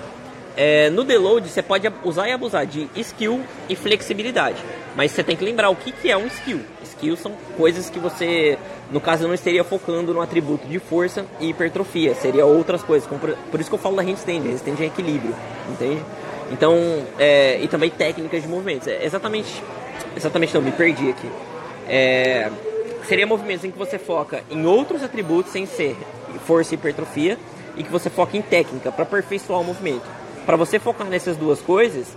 é, 0.56 0.90
no 0.90 1.04
deload 1.04 1.48
você 1.48 1.62
pode 1.62 1.88
usar 2.02 2.28
e 2.28 2.32
abusar 2.32 2.66
de 2.66 2.90
skill 2.96 3.40
e 3.68 3.76
flexibilidade, 3.76 4.60
mas 4.96 5.12
você 5.12 5.22
tem 5.22 5.36
que 5.36 5.44
lembrar 5.44 5.70
o 5.70 5.76
que, 5.76 5.92
que 5.92 6.10
é 6.10 6.16
um 6.16 6.26
skill 6.26 6.60
skills 7.00 7.20
são 7.20 7.32
coisas 7.56 7.88
que 7.88 7.98
você, 7.98 8.58
no 8.92 9.00
caso, 9.00 9.26
não 9.26 9.34
estaria 9.34 9.64
focando 9.64 10.12
no 10.12 10.20
atributo 10.20 10.66
de 10.68 10.78
força 10.78 11.24
e 11.40 11.48
hipertrofia, 11.48 12.14
seria 12.14 12.44
outras 12.44 12.82
coisas. 12.82 13.08
Por, 13.08 13.18
por, 13.50 13.60
isso 13.60 13.70
que 13.70 13.74
eu 13.74 13.78
falo 13.78 13.96
da 13.96 14.02
handstand, 14.02 14.40
handstand 14.40 14.82
é 14.82 14.86
equilíbrio, 14.86 15.34
entende? 15.68 16.02
Então, 16.52 16.76
é, 17.18 17.58
e 17.60 17.68
também 17.68 17.90
técnicas 17.90 18.42
de 18.42 18.48
movimentos. 18.48 18.86
É 18.86 19.04
exatamente, 19.04 19.62
exatamente 20.16 20.54
não, 20.54 20.60
me 20.60 20.72
perdi 20.72 21.08
aqui. 21.08 21.28
É, 21.88 22.50
seria 23.08 23.26
movimentos 23.26 23.64
em 23.64 23.70
que 23.70 23.78
você 23.78 23.98
foca 23.98 24.44
em 24.50 24.66
outros 24.66 25.02
atributos 25.02 25.52
sem 25.52 25.66
ser 25.66 25.96
força 26.46 26.74
e 26.74 26.76
hipertrofia 26.76 27.38
e 27.76 27.82
que 27.82 27.90
você 27.90 28.10
foca 28.10 28.36
em 28.36 28.42
técnica 28.42 28.92
para 28.92 29.04
aperfeiçoar 29.04 29.60
o 29.60 29.64
movimento. 29.64 30.04
Para 30.44 30.56
você 30.56 30.78
focar 30.78 31.06
nessas 31.06 31.36
duas 31.36 31.60
coisas, 31.60 32.08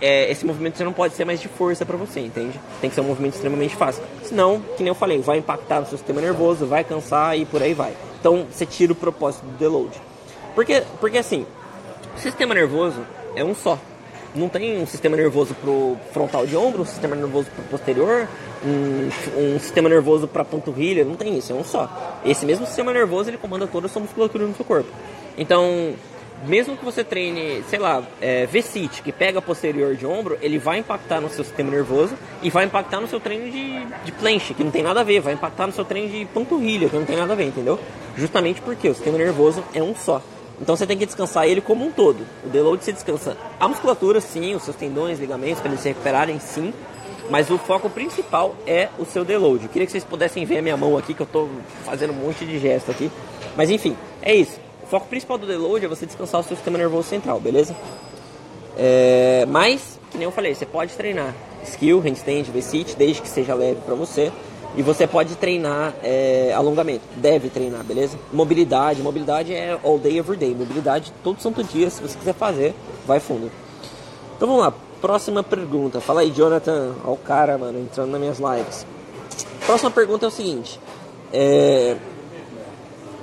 é, 0.00 0.30
esse 0.30 0.44
movimento 0.44 0.76
você 0.76 0.84
não 0.84 0.92
pode 0.92 1.14
ser 1.14 1.24
mais 1.24 1.40
de 1.40 1.48
força 1.48 1.84
para 1.84 1.96
você, 1.96 2.20
entende? 2.20 2.58
Tem 2.80 2.88
que 2.88 2.94
ser 2.94 3.00
um 3.00 3.04
movimento 3.04 3.34
extremamente 3.34 3.74
fácil. 3.76 4.02
Senão, 4.22 4.60
que 4.76 4.82
nem 4.82 4.88
eu 4.88 4.94
falei, 4.94 5.20
vai 5.20 5.38
impactar 5.38 5.80
no 5.80 5.86
seu 5.86 5.98
sistema 5.98 6.20
nervoso, 6.20 6.66
vai 6.66 6.84
cansar 6.84 7.38
e 7.38 7.44
por 7.44 7.62
aí 7.62 7.74
vai. 7.74 7.94
Então, 8.20 8.46
você 8.50 8.64
tira 8.64 8.92
o 8.92 8.96
propósito 8.96 9.44
do 9.44 9.58
deload. 9.58 9.92
Porque, 10.54 10.82
porque 11.00 11.18
assim, 11.18 11.46
o 12.16 12.20
sistema 12.20 12.54
nervoso 12.54 13.00
é 13.34 13.44
um 13.44 13.54
só. 13.54 13.78
Não 14.34 14.48
tem 14.48 14.80
um 14.80 14.86
sistema 14.86 15.16
nervoso 15.16 15.54
pro 15.54 15.96
frontal 16.12 16.46
de 16.46 16.56
ombro, 16.56 16.82
um 16.82 16.86
sistema 16.86 17.14
nervoso 17.14 17.48
pro 17.54 17.64
posterior, 17.64 18.28
um, 18.64 19.08
um 19.38 19.60
sistema 19.60 19.88
nervoso 19.88 20.26
para 20.26 20.44
panturrilha, 20.44 21.04
não 21.04 21.14
tem 21.14 21.38
isso, 21.38 21.52
é 21.52 21.54
um 21.54 21.62
só. 21.62 21.88
Esse 22.24 22.44
mesmo 22.44 22.66
sistema 22.66 22.92
nervoso 22.92 23.30
ele 23.30 23.38
comanda 23.38 23.66
toda 23.66 23.86
a 23.86 23.88
sua 23.88 24.02
musculatura 24.02 24.44
no 24.44 24.54
seu 24.54 24.64
corpo. 24.64 24.90
Então, 25.38 25.94
mesmo 26.46 26.76
que 26.76 26.84
você 26.84 27.02
treine, 27.02 27.62
sei 27.68 27.78
lá, 27.78 28.02
é, 28.20 28.46
V-sit, 28.46 29.02
que 29.02 29.12
pega 29.12 29.40
posterior 29.40 29.96
de 29.96 30.06
ombro, 30.06 30.38
ele 30.40 30.58
vai 30.58 30.78
impactar 30.78 31.20
no 31.20 31.28
seu 31.28 31.44
sistema 31.44 31.70
nervoso 31.70 32.14
e 32.42 32.50
vai 32.50 32.64
impactar 32.64 33.00
no 33.00 33.08
seu 33.08 33.20
treino 33.20 33.50
de, 33.50 33.84
de 34.04 34.12
planche, 34.12 34.54
que 34.54 34.62
não 34.62 34.70
tem 34.70 34.82
nada 34.82 35.00
a 35.00 35.04
ver, 35.04 35.20
vai 35.20 35.34
impactar 35.34 35.66
no 35.66 35.72
seu 35.72 35.84
treino 35.84 36.08
de 36.08 36.24
panturrilha, 36.26 36.88
que 36.88 36.96
não 36.96 37.04
tem 37.04 37.16
nada 37.16 37.32
a 37.32 37.36
ver, 37.36 37.46
entendeu? 37.46 37.78
Justamente 38.16 38.60
porque 38.60 38.88
o 38.88 38.94
sistema 38.94 39.18
nervoso 39.18 39.64
é 39.74 39.82
um 39.82 39.94
só. 39.94 40.22
Então 40.60 40.76
você 40.76 40.86
tem 40.86 40.96
que 40.96 41.06
descansar 41.06 41.46
ele 41.46 41.60
como 41.60 41.84
um 41.84 41.90
todo. 41.90 42.24
O 42.44 42.48
deload 42.48 42.84
você 42.84 42.92
descansa 42.92 43.36
a 43.58 43.68
musculatura, 43.68 44.20
sim, 44.20 44.54
os 44.54 44.62
seus 44.62 44.76
tendões, 44.76 45.18
ligamentos, 45.18 45.60
para 45.60 45.70
eles 45.70 45.80
se 45.80 45.88
recuperarem, 45.88 46.38
sim. 46.38 46.72
Mas 47.30 47.50
o 47.50 47.56
foco 47.56 47.88
principal 47.88 48.54
é 48.66 48.88
o 48.98 49.04
seu 49.04 49.24
deload. 49.24 49.64
Eu 49.64 49.70
queria 49.70 49.86
que 49.86 49.92
vocês 49.92 50.04
pudessem 50.04 50.44
ver 50.44 50.58
a 50.58 50.62
minha 50.62 50.76
mão 50.76 50.96
aqui, 50.96 51.14
que 51.14 51.22
eu 51.22 51.26
estou 51.26 51.48
fazendo 51.84 52.12
um 52.12 52.16
monte 52.16 52.44
de 52.44 52.58
gesto 52.58 52.90
aqui. 52.90 53.10
Mas 53.56 53.70
enfim, 53.70 53.96
é 54.22 54.34
isso. 54.34 54.63
O 54.84 54.86
foco 54.86 55.06
principal 55.06 55.38
do 55.38 55.46
deload 55.46 55.82
é 55.82 55.88
você 55.88 56.04
descansar 56.04 56.42
o 56.42 56.44
seu 56.44 56.54
sistema 56.54 56.76
nervoso 56.76 57.08
central, 57.08 57.40
beleza? 57.40 57.74
É, 58.76 59.46
mas, 59.48 59.98
que 60.10 60.18
nem 60.18 60.26
eu 60.26 60.30
falei, 60.30 60.54
você 60.54 60.66
pode 60.66 60.92
treinar 60.92 61.34
skill, 61.64 62.00
handstand, 62.00 62.42
V-sit, 62.52 62.94
desde 62.94 63.22
que 63.22 63.28
seja 63.28 63.54
leve 63.54 63.80
para 63.80 63.94
você. 63.94 64.30
E 64.76 64.82
você 64.82 65.06
pode 65.06 65.36
treinar 65.36 65.94
é, 66.02 66.52
alongamento, 66.54 67.02
deve 67.16 67.48
treinar, 67.48 67.82
beleza? 67.82 68.18
Mobilidade, 68.30 69.00
mobilidade 69.00 69.54
é 69.54 69.78
all 69.82 69.98
day, 69.98 70.18
every 70.18 70.36
day. 70.36 70.54
Mobilidade 70.54 71.14
todo 71.22 71.40
santo 71.40 71.64
dia, 71.64 71.88
se 71.88 72.02
você 72.02 72.18
quiser 72.18 72.34
fazer, 72.34 72.74
vai 73.06 73.20
fundo. 73.20 73.50
Então 74.36 74.46
vamos 74.46 74.64
lá, 74.64 74.74
próxima 75.00 75.42
pergunta. 75.42 75.98
Fala 75.98 76.20
aí, 76.20 76.30
Jonathan. 76.30 76.92
Olha 77.04 77.12
o 77.14 77.16
cara, 77.16 77.56
mano, 77.56 77.78
entrando 77.78 78.10
nas 78.10 78.20
minhas 78.20 78.38
lives. 78.38 78.84
Próxima 79.64 79.90
pergunta 79.90 80.26
é 80.26 80.28
o 80.28 80.30
seguinte. 80.30 80.78
É, 81.32 81.96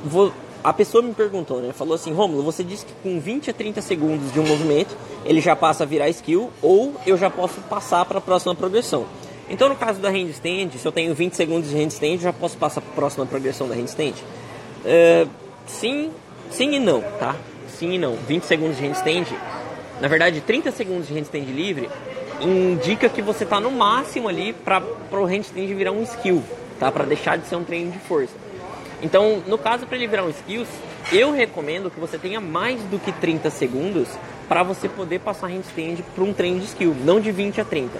vou, 0.04 0.34
a 0.64 0.72
pessoa 0.72 1.02
me 1.02 1.14
perguntou, 1.14 1.60
né? 1.60 1.74
Falou 1.74 1.96
assim, 1.96 2.14
Romulo, 2.14 2.44
você 2.44 2.64
disse 2.64 2.86
que 2.86 2.94
com 3.02 3.20
20 3.20 3.50
a 3.50 3.54
30 3.54 3.82
segundos 3.82 4.32
de 4.32 4.40
um 4.40 4.46
movimento 4.46 4.96
ele 5.26 5.42
já 5.42 5.56
passa 5.56 5.84
a 5.84 5.88
virar 5.88 6.10
skill 6.10 6.52
ou 6.62 6.94
eu 7.06 7.18
já 7.18 7.30
posso 7.30 7.60
passar 7.62 8.06
para 8.06 8.20
a 8.20 8.22
próxima 8.22 8.54
progressão. 8.54 9.06
Então, 9.50 9.68
no 9.68 9.76
caso 9.76 10.00
da 10.00 10.10
handstand, 10.10 10.70
se 10.78 10.86
eu 10.86 10.92
tenho 10.92 11.14
20 11.14 11.34
segundos 11.34 11.70
de 11.70 11.76
handstand, 11.76 12.14
eu 12.14 12.20
já 12.20 12.34
posso 12.34 12.58
passar 12.58 12.80
para 12.80 12.92
a 12.92 12.96
próxima 12.96 13.26
progressão 13.26 13.68
da 13.68 13.76
handstand? 13.76 14.14
Uh, 14.86 15.30
sim, 15.68 16.12
sim 16.50 16.76
e 16.76 16.80
não, 16.80 17.02
tá? 17.20 17.36
Sim 17.68 17.94
e 17.94 17.98
não. 17.98 18.16
20 18.16 18.44
segundos 18.44 18.78
de 18.78 18.84
handstand, 18.88 19.26
na 20.00 20.08
verdade, 20.08 20.42
30 20.42 20.72
segundos 20.72 21.08
de 21.08 21.14
handstand 21.14 21.46
livre 21.52 21.90
indica 22.40 23.10
que 23.10 23.22
você 23.22 23.44
está 23.44 23.60
no 23.60 23.72
máximo 23.72 24.30
ali 24.30 24.54
para 24.54 24.82
o 25.12 25.26
handstand 25.26 25.68
virar 25.76 25.92
um 25.92 26.04
skill, 26.04 26.42
tá? 26.80 26.92
Para 26.92 27.06
deixar 27.06 27.38
de 27.38 27.46
ser 27.48 27.56
um 27.56 27.64
treino 27.64 27.92
de 27.92 28.00
força. 28.00 28.34
Então, 29.02 29.42
no 29.48 29.58
caso 29.58 29.86
para 29.86 29.98
ele 29.98 30.08
virar 30.08 30.24
um 30.24 30.30
skills, 30.30 30.70
eu 31.12 31.32
recomendo 31.32 31.90
que 31.90 32.00
você 32.00 32.18
tenha 32.18 32.40
mais 32.40 32.82
do 32.84 33.00
que 33.00 33.12
30 33.12 33.50
segundos 33.50 34.08
para 34.48 34.64
você 34.64 34.88
poder 34.88 35.20
passar 35.20 35.48
handstand 35.48 36.04
para 36.14 36.24
um 36.24 36.34
treino 36.34 36.60
de 36.60 36.66
skill, 36.66 36.96
não 37.04 37.20
de 37.20 37.32
20 37.32 37.62
a 37.62 37.66
30. 37.66 37.98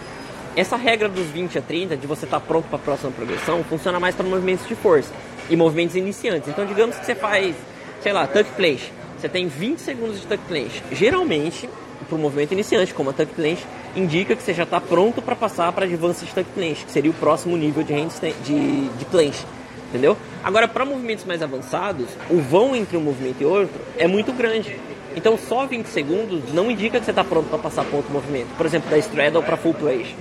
Essa 0.56 0.76
regra 0.76 1.08
dos 1.08 1.28
20 1.28 1.58
a 1.58 1.62
30, 1.62 1.98
de 1.98 2.06
você 2.06 2.26
estar 2.26 2.40
tá 2.40 2.46
pronto 2.46 2.68
para 2.68 2.76
a 2.76 2.82
próxima 2.82 3.12
progressão, 3.12 3.64
funciona 3.64 4.00
mais 4.00 4.16
para 4.16 4.26
movimentos 4.26 4.68
de 4.68 4.76
força 4.76 5.12
e 5.50 5.56
movimentos 5.56 5.96
iniciantes. 5.96 6.50
Então, 6.50 6.66
digamos 6.66 6.98
que 6.98 7.06
você 7.06 7.16
faz, 7.16 7.56
sei 8.02 8.12
lá, 8.12 8.28
tuck 8.28 8.52
planche. 8.52 8.92
Você 9.18 9.30
tem 9.30 9.48
20 9.48 9.80
segundos 9.80 10.20
de 10.20 10.28
tuck 10.28 10.44
planche. 10.48 10.84
Geralmente, 10.92 11.70
para 12.08 12.18
um 12.18 12.22
movimento 12.22 12.52
iniciante, 12.52 12.94
como 12.94 13.12
a 13.12 13.14
tuck 13.14 13.34
planche, 13.34 13.64
indica 13.96 14.36
que 14.36 14.44
você 14.44 14.54
já 14.54 14.64
está 14.64 14.82
pronto 14.82 15.22
para 15.22 15.36
passar 15.36 15.72
para 15.72 15.86
advanced 15.86 16.28
tuck 16.34 16.50
planche, 16.54 16.86
que 16.86 16.92
seria 16.92 17.12
o 17.12 17.14
próximo 17.14 17.56
nível 17.56 17.82
de, 17.82 17.94
handstand, 17.94 18.34
de, 18.44 18.90
de 18.90 19.06
planche. 19.06 19.46
Entendeu? 19.92 20.18
Agora, 20.44 20.68
para 20.68 20.86
movimentos 20.86 21.26
mais 21.26 21.44
avançados, 21.44 22.08
o 22.30 22.40
vão 22.40 22.76
entre 22.76 22.98
um 22.98 23.02
movimento 23.02 23.42
e 23.42 23.46
outro 23.46 23.80
é 23.98 24.08
muito 24.08 24.32
grande. 24.32 24.80
Então, 25.16 25.38
só 25.38 25.66
20 25.66 25.86
segundos 25.88 26.54
não 26.54 26.72
indica 26.72 26.98
que 26.98 27.06
você 27.06 27.12
está 27.12 27.24
pronto 27.24 27.50
para 27.50 27.60
passar 27.60 27.84
ponto 27.84 28.10
movimento. 28.10 28.48
Por 28.56 28.66
exemplo, 28.66 28.90
da 28.90 28.98
straddle 28.98 29.44
para 29.44 29.58
full 29.58 29.74
planche. 29.74 30.16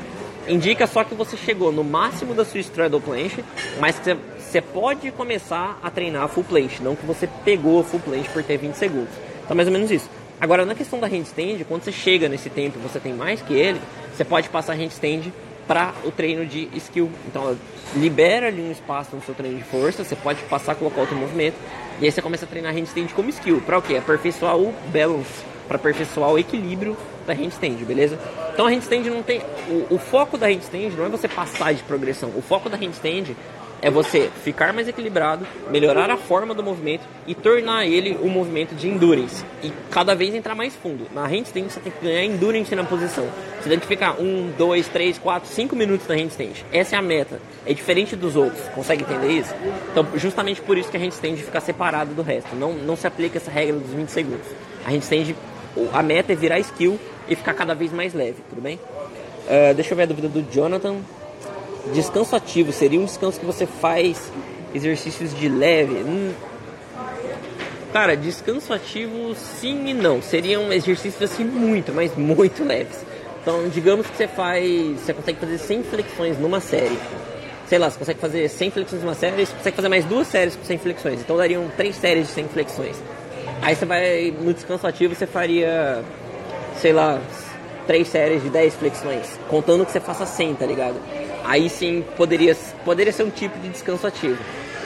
Indica 0.49 0.87
só 0.87 1.05
que 1.05 1.15
você 1.15 1.37
chegou 1.37 1.71
no 1.71 1.85
máximo 1.85 2.35
da 2.35 2.45
sua 2.45 2.59
straddle 2.61 3.01
planche, 3.01 3.45
mas 3.79 3.99
que 4.01 4.17
você 4.39 4.61
pode 4.61 5.13
começar 5.13 5.79
a 5.81 5.91
treinar 5.91 6.29
full 6.29 6.43
planche, 6.43 6.83
não 6.83 6.97
que 6.97 7.07
você 7.07 7.29
pegou 7.45 7.85
full 7.85 8.01
planche 8.01 8.29
por 8.31 8.43
ter 8.43 8.57
20 8.57 8.75
segundos. 8.75 9.15
Então, 9.45 9.57
mais 9.57 9.69
ou 9.69 9.73
menos 9.73 9.91
isso. 9.93 10.11
Agora, 10.41 10.65
na 10.65 10.75
questão 10.75 10.99
da 10.99 11.07
handstand, 11.07 11.65
quando 11.69 11.85
você 11.85 11.93
chega 11.93 12.29
nesse 12.29 12.51
tempo 12.51 12.79
e 12.79 12.83
você 12.83 12.99
tem 12.99 13.13
mais 13.13 13.41
que 13.43 13.53
ele, 13.53 13.81
você 14.13 14.25
pode 14.25 14.49
passar 14.49 14.75
handstand 14.75 15.31
para 15.71 15.95
o 16.05 16.11
treino 16.11 16.45
de 16.45 16.69
skill. 16.75 17.09
Então, 17.29 17.57
libera 17.95 18.49
ali 18.49 18.61
um 18.61 18.73
espaço 18.73 19.15
no 19.15 19.23
seu 19.23 19.37
treino 19.37 19.57
de 19.57 19.63
força, 19.63 20.03
você 20.03 20.17
pode 20.17 20.43
passar 20.47 20.73
a 20.73 20.75
colocar 20.75 21.03
outro 21.03 21.15
movimento, 21.15 21.55
e 22.01 22.07
aí 22.07 22.11
você 22.11 22.21
começa 22.21 22.45
a 22.45 22.49
treinar 22.49 22.75
handstand 22.75 23.07
como 23.15 23.31
skill. 23.31 23.61
Para 23.61 23.79
o 23.79 23.83
quê? 23.83 23.97
Aperfeiçoar 23.97 24.57
o 24.57 24.75
balance, 24.93 25.45
para 25.69 25.77
aperfeiçoar 25.77 26.33
o 26.33 26.39
equilíbrio 26.41 26.97
da 27.25 27.33
handstand, 27.33 27.77
beleza? 27.85 28.19
Então 28.53 28.67
a 28.67 28.71
handstand 28.71 29.05
não 29.11 29.23
tem. 29.23 29.43
O, 29.69 29.95
o 29.95 29.99
foco 29.99 30.37
da 30.37 30.49
handstand 30.49 30.91
não 30.99 31.07
é 31.07 31.09
você 31.09 31.29
passar 31.29 31.73
de 31.73 31.85
progressão. 31.85 32.33
O 32.37 32.43
foco 32.43 32.69
da 32.69 32.77
handstand 32.77 33.37
é 33.83 33.91
você 33.91 34.31
ficar 34.43 34.73
mais 34.73 34.89
equilibrado, 34.89 35.47
melhorar 35.71 36.11
a 36.11 36.17
forma 36.17 36.55
do 36.55 36.63
movimento 36.63 37.03
e 37.27 37.35
tornar 37.35 37.87
ele 37.87 38.19
um 38.23 38.29
movimento 38.29 38.75
de 38.75 38.89
endurance. 38.89 39.45
E 39.63 39.73
cada 39.91 40.15
vez 40.15 40.35
entrar 40.35 40.55
mais 40.55 40.75
fundo. 40.75 41.07
Na 41.13 41.27
handstand 41.27 41.69
você 41.69 41.81
tem 41.81 41.93
que 41.93 42.05
ganhar 42.05 42.25
endurance 42.25 42.75
na 42.75 42.85
posição. 42.85 43.27
Você 43.61 43.69
tem 43.69 43.79
que 43.79 43.87
ficar 43.87 44.21
um, 44.21 44.53
dois, 44.57 44.89
três, 44.89 45.19
quatro, 45.19 45.49
cinco 45.49 45.75
minutos 45.77 46.07
na 46.07 46.15
handstand. 46.15 46.65
Essa 46.73 46.97
é 46.97 46.99
a 46.99 47.03
meta. 47.03 47.41
É 47.67 47.73
diferente 47.73 48.17
dos 48.17 48.37
outros. 48.37 48.63
Consegue 48.75 49.03
entender 49.03 49.33
isso? 49.33 49.55
Então, 49.91 50.07
justamente 50.17 50.61
por 50.61 50.77
isso 50.77 50.91
que 50.91 50.97
a 50.97 51.01
handstand 51.01 51.37
fica 51.37 51.61
separado 51.61 52.15
do 52.15 52.23
resto. 52.23 52.55
Não, 52.57 52.73
não 52.73 52.97
se 52.97 53.07
aplica 53.07 53.39
essa 53.39 53.51
regra 53.51 53.77
dos 53.77 53.91
20 53.91 54.09
segundos. 54.09 54.47
A 54.85 54.91
handstand, 54.91 55.35
a 55.93 56.03
meta 56.03 56.33
é 56.33 56.37
virar 56.37 56.59
skill 56.61 56.99
e 57.29 57.37
ficar 57.37 57.55
cada 57.55 57.75
vez 57.75 57.93
mais 57.93 58.13
leve, 58.13 58.37
tudo 58.49 58.61
bem? 58.61 58.77
Uh, 58.77 59.75
deixa 59.75 59.93
eu 59.93 59.97
ver 59.97 60.05
a 60.05 60.07
dúvida 60.07 60.29
do 60.29 60.43
Jonathan. 60.51 60.97
Descanso 61.93 62.37
ativo 62.37 62.73
seria 62.73 63.01
um 63.01 63.05
descanso 63.05 63.41
que 63.41 63.47
você 63.47 63.67
faz 63.67 64.31
exercícios 64.75 65.35
de 65.37 65.49
leve? 65.49 65.95
Hum. 66.05 66.33
Cara, 67.93 68.17
descanso 68.17 68.73
ativo 68.73 69.35
sim 69.35 69.89
e 69.89 69.95
não. 69.95 70.23
Seriam 70.23 70.73
exercícios 70.73 71.31
assim 71.31 71.45
muito, 71.45 71.93
mas 71.93 72.17
muito 72.17 72.63
leves. 72.63 73.05
Então, 73.43 73.69
digamos 73.69 74.07
que 74.07 74.17
você 74.17 74.29
faz. 74.29 75.01
Você 75.01 75.15
consegue 75.15 75.41
fazer 75.41 75.59
100 75.59 75.83
flexões 75.85 76.39
numa 76.39 76.61
série. 76.61 76.99
Sei 77.67 77.79
lá, 77.79 77.89
você 77.89 77.99
consegue 77.99 78.21
fazer 78.21 78.49
100 78.49 78.71
flexões 78.71 79.03
numa 79.03 79.15
série, 79.15 79.47
você 79.47 79.55
consegue 79.55 79.77
fazer 79.77 79.89
mais 79.89 80.05
duas 80.05 80.27
séries 80.27 80.57
com 80.57 80.65
100 80.65 80.79
flexões. 80.79 81.21
Então 81.21 81.37
dariam 81.37 81.69
três 81.77 81.97
séries 81.97 82.27
de 82.27 82.33
100 82.33 82.49
flexões. 82.49 82.97
Aí 83.63 83.75
você 83.75 83.87
vai 83.87 84.35
no 84.41 84.53
descanso 84.53 84.87
ativo, 84.87 85.15
você 85.15 85.27
faria, 85.27 86.03
sei 86.81 86.93
lá, 86.93 87.21
três 87.87 88.09
séries 88.09 88.43
de 88.43 88.51
10 88.51 88.75
flexões. 88.75 89.39
Contando 89.49 89.87
que 89.87 89.93
você 89.93 90.01
faça 90.01 90.27
100, 90.27 90.55
tá 90.55 90.67
ligado? 90.67 90.97
Aí 91.45 91.69
sim 91.69 92.05
poderia, 92.17 92.57
poderia 92.85 93.13
ser 93.13 93.25
um 93.25 93.31
tipo 93.31 93.59
de 93.59 93.69
descanso 93.69 94.07
ativo. 94.07 94.39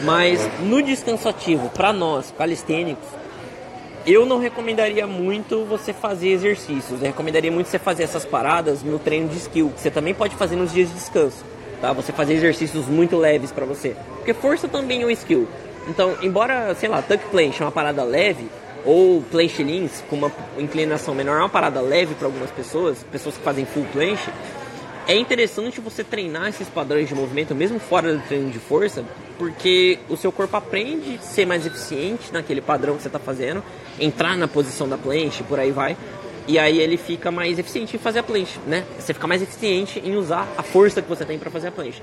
Mas 0.03 0.41
no 0.61 0.83
descanso 0.83 1.29
ativo, 1.29 1.69
para 1.71 1.93
nós, 1.93 2.33
calistênicos, 2.37 3.07
eu 4.07 4.27
não 4.27 4.39
recomendaria 4.39 5.07
muito 5.07 5.65
você 5.65 5.93
fazer 5.93 6.29
exercícios. 6.29 7.01
Eu 7.01 7.07
recomendaria 7.07 7.51
muito 7.51 7.69
você 7.69 7.79
fazer 7.79 8.03
essas 8.03 8.25
paradas 8.25 8.83
no 8.83 8.99
treino 8.99 9.29
de 9.29 9.37
skill, 9.39 9.71
que 9.75 9.81
você 9.81 9.91
também 9.91 10.13
pode 10.13 10.35
fazer 10.35 10.57
nos 10.57 10.73
dias 10.73 10.89
de 10.89 10.95
descanso. 10.95 11.45
Tá? 11.81 11.93
Você 11.93 12.13
fazer 12.13 12.35
exercícios 12.35 12.87
muito 12.87 13.17
leves 13.17 13.51
para 13.51 13.65
você. 13.65 13.97
Porque 14.17 14.35
força 14.35 14.69
também 14.69 15.03
é 15.03 15.07
um 15.07 15.11
skill. 15.11 15.49
Então, 15.89 16.17
embora, 16.23 16.75
sei 16.75 16.89
lá, 16.89 17.03
tuck 17.03 17.25
planche 17.31 17.63
é 17.63 17.65
uma 17.65 17.73
parada 17.73 18.03
leve, 18.05 18.49
ou 18.85 19.23
planche 19.23 19.63
lins 19.63 20.03
com 20.09 20.17
uma 20.17 20.33
inclinação 20.59 21.15
menor 21.15 21.37
é 21.37 21.41
uma 21.41 21.49
parada 21.49 21.81
leve 21.81 22.15
para 22.15 22.27
algumas 22.27 22.51
pessoas, 22.51 22.99
pessoas 23.11 23.37
que 23.37 23.43
fazem 23.43 23.65
full 23.65 23.87
planche, 23.93 24.31
é 25.07 25.15
interessante 25.15 25.81
você 25.81 26.03
treinar 26.03 26.49
esses 26.49 26.69
padrões 26.69 27.09
de 27.09 27.15
movimento, 27.15 27.55
mesmo 27.55 27.79
fora 27.79 28.15
do 28.15 28.23
treino 28.23 28.51
de 28.51 28.59
força, 28.59 29.05
porque 29.39 29.99
o 30.09 30.17
seu 30.17 30.33
corpo 30.33 30.57
aprende 30.57 31.17
a 31.17 31.23
ser 31.23 31.47
mais 31.47 31.67
eficiente 31.67 32.33
naquele 32.33 32.61
padrão 32.61 32.97
que 32.97 33.03
você 33.03 33.09
está 33.09 33.19
fazendo, 33.19 33.63
entrar 34.01 34.37
na 34.37 34.49
posição 34.49 34.89
da 34.89 34.97
planche, 34.97 35.43
por 35.43 35.59
aí 35.59 35.71
vai. 35.71 35.97
E 36.47 36.59
aí 36.59 36.79
ele 36.79 36.97
fica 36.97 37.31
mais 37.31 37.59
eficiente 37.59 37.97
em 37.97 37.99
fazer 37.99 38.19
a 38.19 38.23
planche, 38.23 38.59
né? 38.67 38.85
Você 38.99 39.15
fica 39.15 39.27
mais 39.27 39.43
eficiente 39.43 40.01
em 40.05 40.15
usar 40.15 40.47
a 40.59 40.63
força 40.63 41.01
que 41.01 41.09
você 41.09 41.25
tem 41.25 41.39
para 41.39 41.51
fazer 41.51 41.69
a 41.69 41.73
planche. 41.73 42.03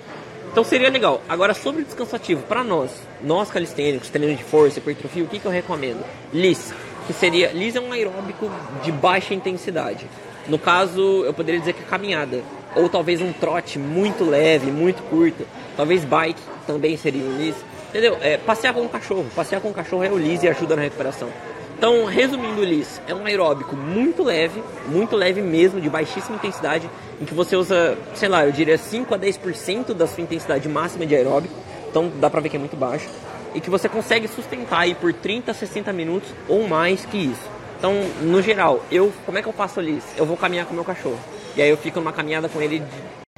Então 0.51 0.63
seria 0.63 0.89
legal. 0.89 1.21
Agora 1.29 1.53
sobre 1.53 1.83
o 1.83 1.85
descanso 1.85 2.15
ativo, 2.15 2.43
para 2.43 2.63
nós, 2.63 2.91
nós 3.23 3.49
calistênicos, 3.49 4.09
treinos 4.09 4.37
de 4.37 4.43
força, 4.43 4.79
hipertrofia, 4.79 5.23
o 5.23 5.27
que, 5.27 5.39
que 5.39 5.45
eu 5.45 5.51
recomendo? 5.51 6.03
LIS, 6.33 6.73
que 7.07 7.13
seria 7.13 7.51
LIS 7.51 7.75
é 7.75 7.79
um 7.79 7.91
aeróbico 7.91 8.51
de 8.83 8.91
baixa 8.91 9.33
intensidade. 9.33 10.05
No 10.47 10.57
caso, 10.57 11.23
eu 11.23 11.33
poderia 11.33 11.59
dizer 11.59 11.73
que 11.73 11.83
é 11.83 11.85
caminhada 11.85 12.43
ou 12.75 12.89
talvez 12.89 13.21
um 13.21 13.33
trote 13.33 13.77
muito 13.77 14.23
leve, 14.23 14.71
muito 14.71 15.01
curto, 15.03 15.45
talvez 15.75 16.03
bike 16.03 16.41
também 16.65 16.95
seria 16.97 17.23
um 17.23 17.37
Liz, 17.37 17.55
entendeu? 17.89 18.17
É, 18.21 18.37
passear 18.37 18.73
com 18.73 18.81
um 18.81 18.87
cachorro, 18.87 19.25
passear 19.35 19.61
com 19.61 19.69
um 19.69 19.73
cachorro 19.73 20.03
é 20.03 20.09
o 20.09 20.17
Liz 20.17 20.43
e 20.43 20.47
ajuda 20.47 20.75
na 20.75 20.81
recuperação. 20.81 21.29
Então, 21.77 22.05
resumindo 22.05 22.61
o 22.61 22.63
Liz, 22.63 23.01
é 23.07 23.15
um 23.15 23.25
aeróbico 23.25 23.75
muito 23.75 24.23
leve, 24.23 24.61
muito 24.87 25.15
leve 25.15 25.41
mesmo, 25.41 25.81
de 25.81 25.89
baixíssima 25.89 26.35
intensidade, 26.35 26.87
em 27.19 27.25
que 27.25 27.33
você 27.33 27.55
usa, 27.55 27.97
sei 28.13 28.29
lá, 28.29 28.45
eu 28.45 28.51
diria 28.51 28.77
5 28.77 29.15
a 29.15 29.17
10% 29.17 29.93
da 29.93 30.05
sua 30.05 30.21
intensidade 30.21 30.69
máxima 30.69 31.07
de 31.07 31.15
aeróbico, 31.15 31.55
então 31.89 32.11
dá 32.19 32.29
pra 32.29 32.39
ver 32.39 32.49
que 32.49 32.55
é 32.55 32.59
muito 32.59 32.77
baixo, 32.77 33.09
e 33.55 33.59
que 33.59 33.69
você 33.69 33.89
consegue 33.89 34.27
sustentar 34.27 34.81
aí 34.81 34.93
por 34.93 35.11
30 35.11 35.51
a 35.51 35.53
60 35.53 35.91
minutos 35.91 36.29
ou 36.47 36.67
mais 36.67 37.03
que 37.03 37.17
isso. 37.17 37.49
Então, 37.79 37.95
no 38.21 38.43
geral, 38.43 38.83
eu, 38.91 39.11
como 39.25 39.39
é 39.39 39.41
que 39.41 39.47
eu 39.47 39.53
faço 39.53 39.79
o 39.79 39.83
Liz? 39.83 40.03
Eu 40.15 40.23
vou 40.23 40.37
caminhar 40.37 40.67
com 40.67 40.73
o 40.73 40.75
meu 40.75 40.85
cachorro. 40.85 41.19
E 41.55 41.61
aí 41.61 41.69
eu 41.69 41.77
fico 41.77 41.99
numa 41.99 42.13
caminhada 42.13 42.47
com 42.47 42.61
ele, 42.61 42.79
de, 42.79 42.85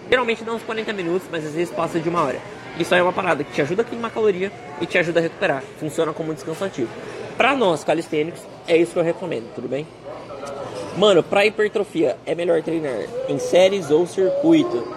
geralmente 0.10 0.43
dá 0.43 0.54
uns 0.54 0.63
40 0.63 0.93
minutos, 0.93 1.28
mas 1.32 1.45
às 1.45 1.54
vezes 1.54 1.73
passa 1.73 1.99
de 1.99 2.08
uma 2.10 2.23
hora. 2.23 2.39
Isso 2.80 2.93
aí 2.93 2.99
é 2.99 3.04
uma 3.04 3.13
parada 3.13 3.43
que 3.43 3.52
te 3.52 3.62
ajuda 3.62 3.82
a 3.82 3.86
queimar 3.86 4.12
caloria 4.12 4.52
e 4.82 4.86
te 4.86 4.97
ajuda 4.97 5.19
a 5.19 5.23
recuperar. 5.23 5.63
Funciona 5.80 6.13
como 6.13 6.32
um 6.32 6.34
descanso 6.34 6.63
ativo. 6.63 6.89
Pra 7.38 7.56
nós, 7.56 7.84
calistênicos, 7.84 8.41
é 8.67 8.78
isso 8.78 8.93
que 8.93 8.99
eu 8.99 9.04
recomendo, 9.04 9.54
tudo 9.54 9.67
bem? 9.67 9.88
Mano, 10.97 11.23
pra 11.23 11.45
hipertrofia, 11.45 12.17
é 12.26 12.36
melhor 12.36 12.62
treinar 12.62 12.93
em 13.28 13.39
séries 13.39 13.89
ou 13.89 14.06
circuito? 14.06 14.88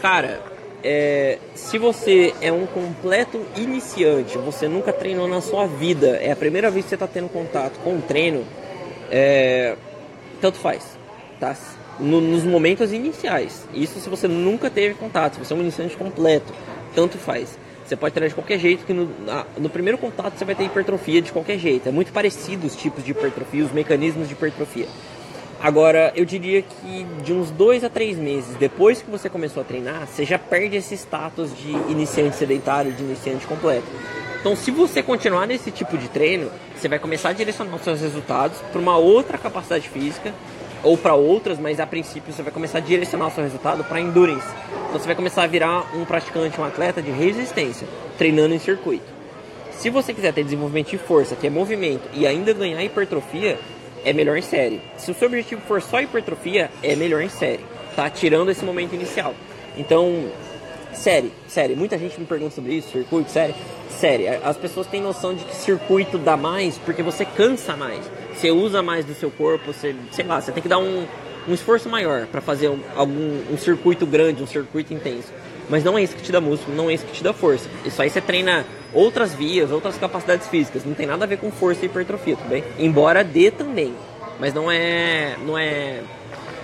Cara, 0.00 0.40
é, 0.82 1.38
se 1.54 1.76
você 1.76 2.34
é 2.40 2.50
um 2.50 2.66
completo 2.66 3.44
iniciante, 3.56 4.38
você 4.38 4.66
nunca 4.66 4.92
treinou 4.92 5.28
na 5.28 5.42
sua 5.42 5.66
vida, 5.66 6.16
é 6.16 6.32
a 6.32 6.36
primeira 6.36 6.70
vez 6.70 6.86
que 6.86 6.88
você 6.88 6.94
está 6.94 7.06
tendo 7.06 7.28
contato 7.28 7.78
com 7.84 7.96
o 7.96 8.02
treino, 8.02 8.46
é, 9.10 9.76
tanto 10.40 10.56
faz, 10.58 10.96
tá? 11.38 11.54
No, 12.00 12.20
nos 12.20 12.44
momentos 12.44 12.92
iniciais. 12.92 13.66
Isso 13.74 14.00
se 14.00 14.08
você 14.08 14.26
nunca 14.26 14.70
teve 14.70 14.94
contato, 14.94 15.34
se 15.34 15.38
você 15.40 15.52
é 15.52 15.56
um 15.56 15.60
iniciante 15.60 15.96
completo, 15.96 16.52
tanto 16.94 17.18
faz. 17.18 17.58
Você 17.84 17.96
pode 17.96 18.14
treinar 18.14 18.28
de 18.28 18.34
qualquer 18.34 18.58
jeito, 18.58 18.84
que 18.86 18.92
no, 18.92 19.10
no 19.58 19.68
primeiro 19.68 19.98
contato 19.98 20.38
você 20.38 20.44
vai 20.44 20.54
ter 20.54 20.64
hipertrofia 20.64 21.20
de 21.20 21.32
qualquer 21.32 21.58
jeito. 21.58 21.88
É 21.88 21.92
muito 21.92 22.12
parecido 22.12 22.66
os 22.66 22.76
tipos 22.76 23.04
de 23.04 23.10
hipertrofia, 23.10 23.64
os 23.64 23.72
mecanismos 23.72 24.28
de 24.28 24.34
hipertrofia. 24.34 24.86
Agora, 25.60 26.12
eu 26.16 26.24
diria 26.24 26.62
que 26.62 27.04
de 27.22 27.32
uns 27.32 27.50
dois 27.50 27.84
a 27.84 27.90
três 27.90 28.16
meses 28.16 28.56
depois 28.56 29.02
que 29.02 29.10
você 29.10 29.28
começou 29.28 29.60
a 29.60 29.64
treinar, 29.64 30.06
você 30.06 30.24
já 30.24 30.38
perde 30.38 30.76
esse 30.76 30.94
status 30.94 31.50
de 31.54 31.70
iniciante 31.90 32.36
sedentário, 32.36 32.92
de 32.92 33.02
iniciante 33.02 33.46
completo. 33.46 33.86
Então, 34.40 34.56
se 34.56 34.70
você 34.70 35.02
continuar 35.02 35.46
nesse 35.46 35.70
tipo 35.70 35.98
de 35.98 36.08
treino, 36.08 36.50
você 36.74 36.88
vai 36.88 36.98
começar 36.98 37.28
a 37.28 37.32
direcionar 37.34 37.76
os 37.76 37.82
seus 37.82 38.00
resultados 38.00 38.56
para 38.72 38.80
uma 38.80 38.96
outra 38.96 39.36
capacidade 39.36 39.86
física 39.86 40.32
ou 40.82 40.96
para 40.96 41.14
outras, 41.14 41.58
mas 41.58 41.80
a 41.80 41.86
princípio 41.86 42.32
você 42.32 42.42
vai 42.42 42.52
começar 42.52 42.78
a 42.78 42.80
direcionar 42.80 43.28
o 43.28 43.30
seu 43.30 43.44
resultado 43.44 43.84
para 43.84 44.00
endurance. 44.00 44.48
Então 44.88 44.98
você 44.98 45.06
vai 45.06 45.14
começar 45.14 45.42
a 45.42 45.46
virar 45.46 45.94
um 45.94 46.04
praticante, 46.04 46.60
um 46.60 46.64
atleta 46.64 47.02
de 47.02 47.10
resistência, 47.10 47.86
treinando 48.16 48.54
em 48.54 48.58
circuito. 48.58 49.06
Se 49.72 49.88
você 49.88 50.12
quiser 50.12 50.32
ter 50.32 50.44
desenvolvimento 50.44 50.90
de 50.90 50.98
força, 50.98 51.34
que 51.34 51.46
é 51.46 51.50
movimento, 51.50 52.08
e 52.12 52.26
ainda 52.26 52.52
ganhar 52.52 52.82
hipertrofia, 52.82 53.58
é 54.04 54.12
melhor 54.12 54.36
em 54.36 54.42
série. 54.42 54.80
Se 54.96 55.10
o 55.10 55.14
seu 55.14 55.28
objetivo 55.28 55.60
for 55.62 55.80
só 55.80 56.00
hipertrofia, 56.00 56.70
é 56.82 56.96
melhor 56.96 57.22
em 57.22 57.28
série, 57.28 57.64
tá? 57.94 58.08
Tirando 58.10 58.50
esse 58.50 58.64
momento 58.64 58.94
inicial. 58.94 59.34
Então, 59.76 60.26
série, 60.92 61.32
série. 61.48 61.74
Muita 61.74 61.98
gente 61.98 62.18
me 62.18 62.26
pergunta 62.26 62.54
sobre 62.54 62.74
isso, 62.74 62.90
circuito, 62.90 63.30
série. 63.30 63.54
Série, 63.90 64.28
as 64.28 64.56
pessoas 64.56 64.86
têm 64.86 65.02
noção 65.02 65.34
de 65.34 65.44
que 65.44 65.54
circuito 65.54 66.16
dá 66.16 66.36
mais 66.36 66.78
porque 66.78 67.02
você 67.02 67.24
cansa 67.24 67.76
mais 67.76 68.00
você 68.40 68.50
usa 68.50 68.82
mais 68.82 69.04
do 69.04 69.14
seu 69.14 69.30
corpo, 69.30 69.72
você, 69.72 69.94
sei 70.12 70.24
lá, 70.24 70.40
você 70.40 70.50
tem 70.50 70.62
que 70.62 70.68
dar 70.68 70.78
um, 70.78 71.06
um 71.46 71.52
esforço 71.52 71.88
maior 71.88 72.26
para 72.26 72.40
fazer 72.40 72.68
um, 72.68 72.80
algum 72.96 73.42
um 73.52 73.58
circuito 73.58 74.06
grande, 74.06 74.42
um 74.42 74.46
circuito 74.46 74.94
intenso. 74.94 75.28
Mas 75.68 75.84
não 75.84 75.96
é 75.96 76.02
isso 76.02 76.16
que 76.16 76.22
te 76.22 76.32
dá 76.32 76.40
músculo, 76.40 76.76
não 76.76 76.90
é 76.90 76.94
isso 76.94 77.04
que 77.04 77.12
te 77.12 77.22
dá 77.22 77.32
força. 77.32 77.68
Isso 77.84 78.00
aí 78.00 78.08
você 78.08 78.20
treina 78.20 78.64
outras 78.92 79.34
vias, 79.34 79.70
outras 79.70 79.96
capacidades 79.96 80.48
físicas. 80.48 80.84
Não 80.84 80.94
tem 80.94 81.06
nada 81.06 81.24
a 81.24 81.28
ver 81.28 81.36
com 81.36 81.50
força 81.50 81.84
e 81.84 81.86
hipertrofia, 81.86 82.36
tudo 82.36 82.48
bem? 82.48 82.64
Embora 82.78 83.22
dê 83.22 83.50
também. 83.50 83.94
Mas 84.40 84.52
não 84.54 84.70
é. 84.70 85.36
Não 85.46 85.56
é. 85.56 86.00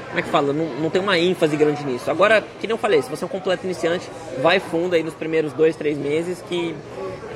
como 0.09 0.19
é 0.19 0.23
que 0.23 0.29
fala? 0.29 0.53
Não, 0.53 0.65
não 0.81 0.91
tem 0.91 1.01
uma 1.01 1.19
ênfase 1.19 1.57
grande 1.57 1.85
nisso. 1.85 2.11
Agora, 2.11 2.41
que 2.41 2.67
nem 2.67 2.73
eu 2.73 2.79
falei, 2.79 3.01
se 3.03 3.11
você 3.11 3.23
é 3.23 3.27
um 3.27 3.31
completo 3.31 3.65
iniciante, 3.65 4.09
vai 4.43 4.59
fundo 4.59 4.97
aí 4.97 5.03
nos 5.03 5.15
primeiros 5.15 5.53
dois, 5.53 5.77
três 5.77 5.97
meses 5.97 6.43
que 6.49 6.75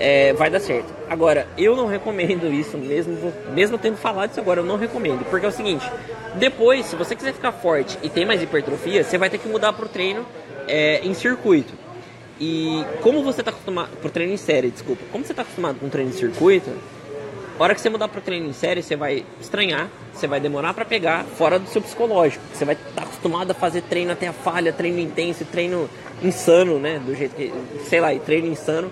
é, 0.01 0.33
vai 0.33 0.49
dar 0.49 0.61
certo. 0.61 0.93
Agora, 1.09 1.47
eu 1.59 1.77
não 1.77 1.87
recomendo 1.87 2.51
isso, 2.51 2.79
mesmo, 2.79 3.33
mesmo 3.53 3.77
tendo 3.77 3.99
falado 3.99 4.31
isso 4.31 4.41
agora, 4.41 4.61
eu 4.61 4.65
não 4.65 4.77
recomendo. 4.77 5.25
Porque 5.29 5.45
é 5.45 5.49
o 5.49 5.53
seguinte, 5.53 5.89
depois, 6.37 6.87
se 6.87 6.97
você 6.97 7.15
quiser 7.15 7.35
ficar 7.35 7.53
forte 7.53 7.99
e 8.03 8.09
tem 8.09 8.25
mais 8.25 8.43
hipertrofia, 8.43 9.05
você 9.05 9.19
vai 9.19 9.29
ter 9.29 9.37
que 9.37 9.47
mudar 9.47 9.75
pro 9.75 9.87
treino 9.87 10.25
é, 10.67 11.01
em 11.05 11.13
circuito. 11.13 11.75
E 12.41 12.83
como 13.03 13.23
você 13.23 13.43
está 13.43 13.51
acostumado. 13.51 13.91
Pro 13.99 14.09
treino 14.11 14.33
em 14.33 14.39
série, 14.39 14.71
desculpa. 14.71 15.03
Como 15.13 15.23
você 15.23 15.33
está 15.33 15.43
acostumado 15.43 15.79
com 15.79 15.91
treino 15.91 16.11
em 16.11 16.15
circuito, 16.15 16.71
a 17.59 17.63
hora 17.63 17.75
que 17.75 17.81
você 17.83 17.91
mudar 17.91 18.09
pro 18.09 18.23
treino 18.23 18.49
em 18.49 18.55
série, 18.55 18.83
você 18.83 18.97
vai 18.97 19.23
estranhar, 19.39 19.91
você 20.15 20.27
vai 20.27 20.41
demorar 20.41 20.73
para 20.73 20.87
pegar 20.87 21.25
fora 21.25 21.59
do 21.59 21.69
seu 21.69 21.83
psicológico. 21.83 22.43
Você 22.55 22.65
vai 22.65 22.75
estar 22.75 22.91
tá 22.95 23.03
acostumado 23.03 23.51
a 23.51 23.55
fazer 23.55 23.83
treino 23.83 24.13
até 24.13 24.29
a 24.29 24.33
falha, 24.33 24.73
treino 24.73 24.99
intenso, 24.99 25.45
treino 25.45 25.91
insano, 26.23 26.79
né? 26.79 26.99
Do 27.05 27.15
jeito 27.15 27.37
que. 27.37 27.53
Sei 27.85 28.01
lá, 28.01 28.15
treino 28.15 28.47
insano. 28.47 28.91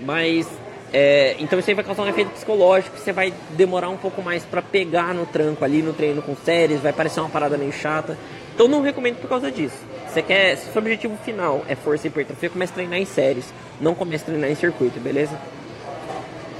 Mas. 0.00 0.48
É, 0.92 1.36
então 1.38 1.56
isso 1.56 1.70
aí 1.70 1.74
vai 1.74 1.84
causar 1.84 2.02
um 2.02 2.08
efeito 2.08 2.32
psicológico, 2.32 2.98
você 2.98 3.12
vai 3.12 3.32
demorar 3.50 3.88
um 3.90 3.96
pouco 3.96 4.20
mais 4.20 4.42
para 4.42 4.60
pegar 4.60 5.14
no 5.14 5.24
tranco 5.24 5.64
ali 5.64 5.82
no 5.82 5.92
treino 5.92 6.20
com 6.20 6.34
séries, 6.34 6.80
vai 6.80 6.92
parecer 6.92 7.20
uma 7.20 7.28
parada 7.28 7.56
meio 7.56 7.72
chata. 7.72 8.18
Então 8.52 8.66
não 8.66 8.82
recomendo 8.82 9.20
por 9.20 9.28
causa 9.28 9.52
disso. 9.52 9.76
Você 10.08 10.20
quer, 10.20 10.56
se 10.56 10.72
seu 10.72 10.82
objetivo 10.82 11.16
final 11.24 11.64
é 11.68 11.76
força 11.76 12.08
e 12.08 12.10
hipertrofia, 12.10 12.50
comece 12.50 12.72
a 12.72 12.74
treinar 12.74 12.98
em 12.98 13.04
séries, 13.04 13.54
não 13.80 13.94
comece 13.94 14.24
a 14.24 14.26
treinar 14.26 14.50
em 14.50 14.56
circuito, 14.56 14.98
beleza? 14.98 15.38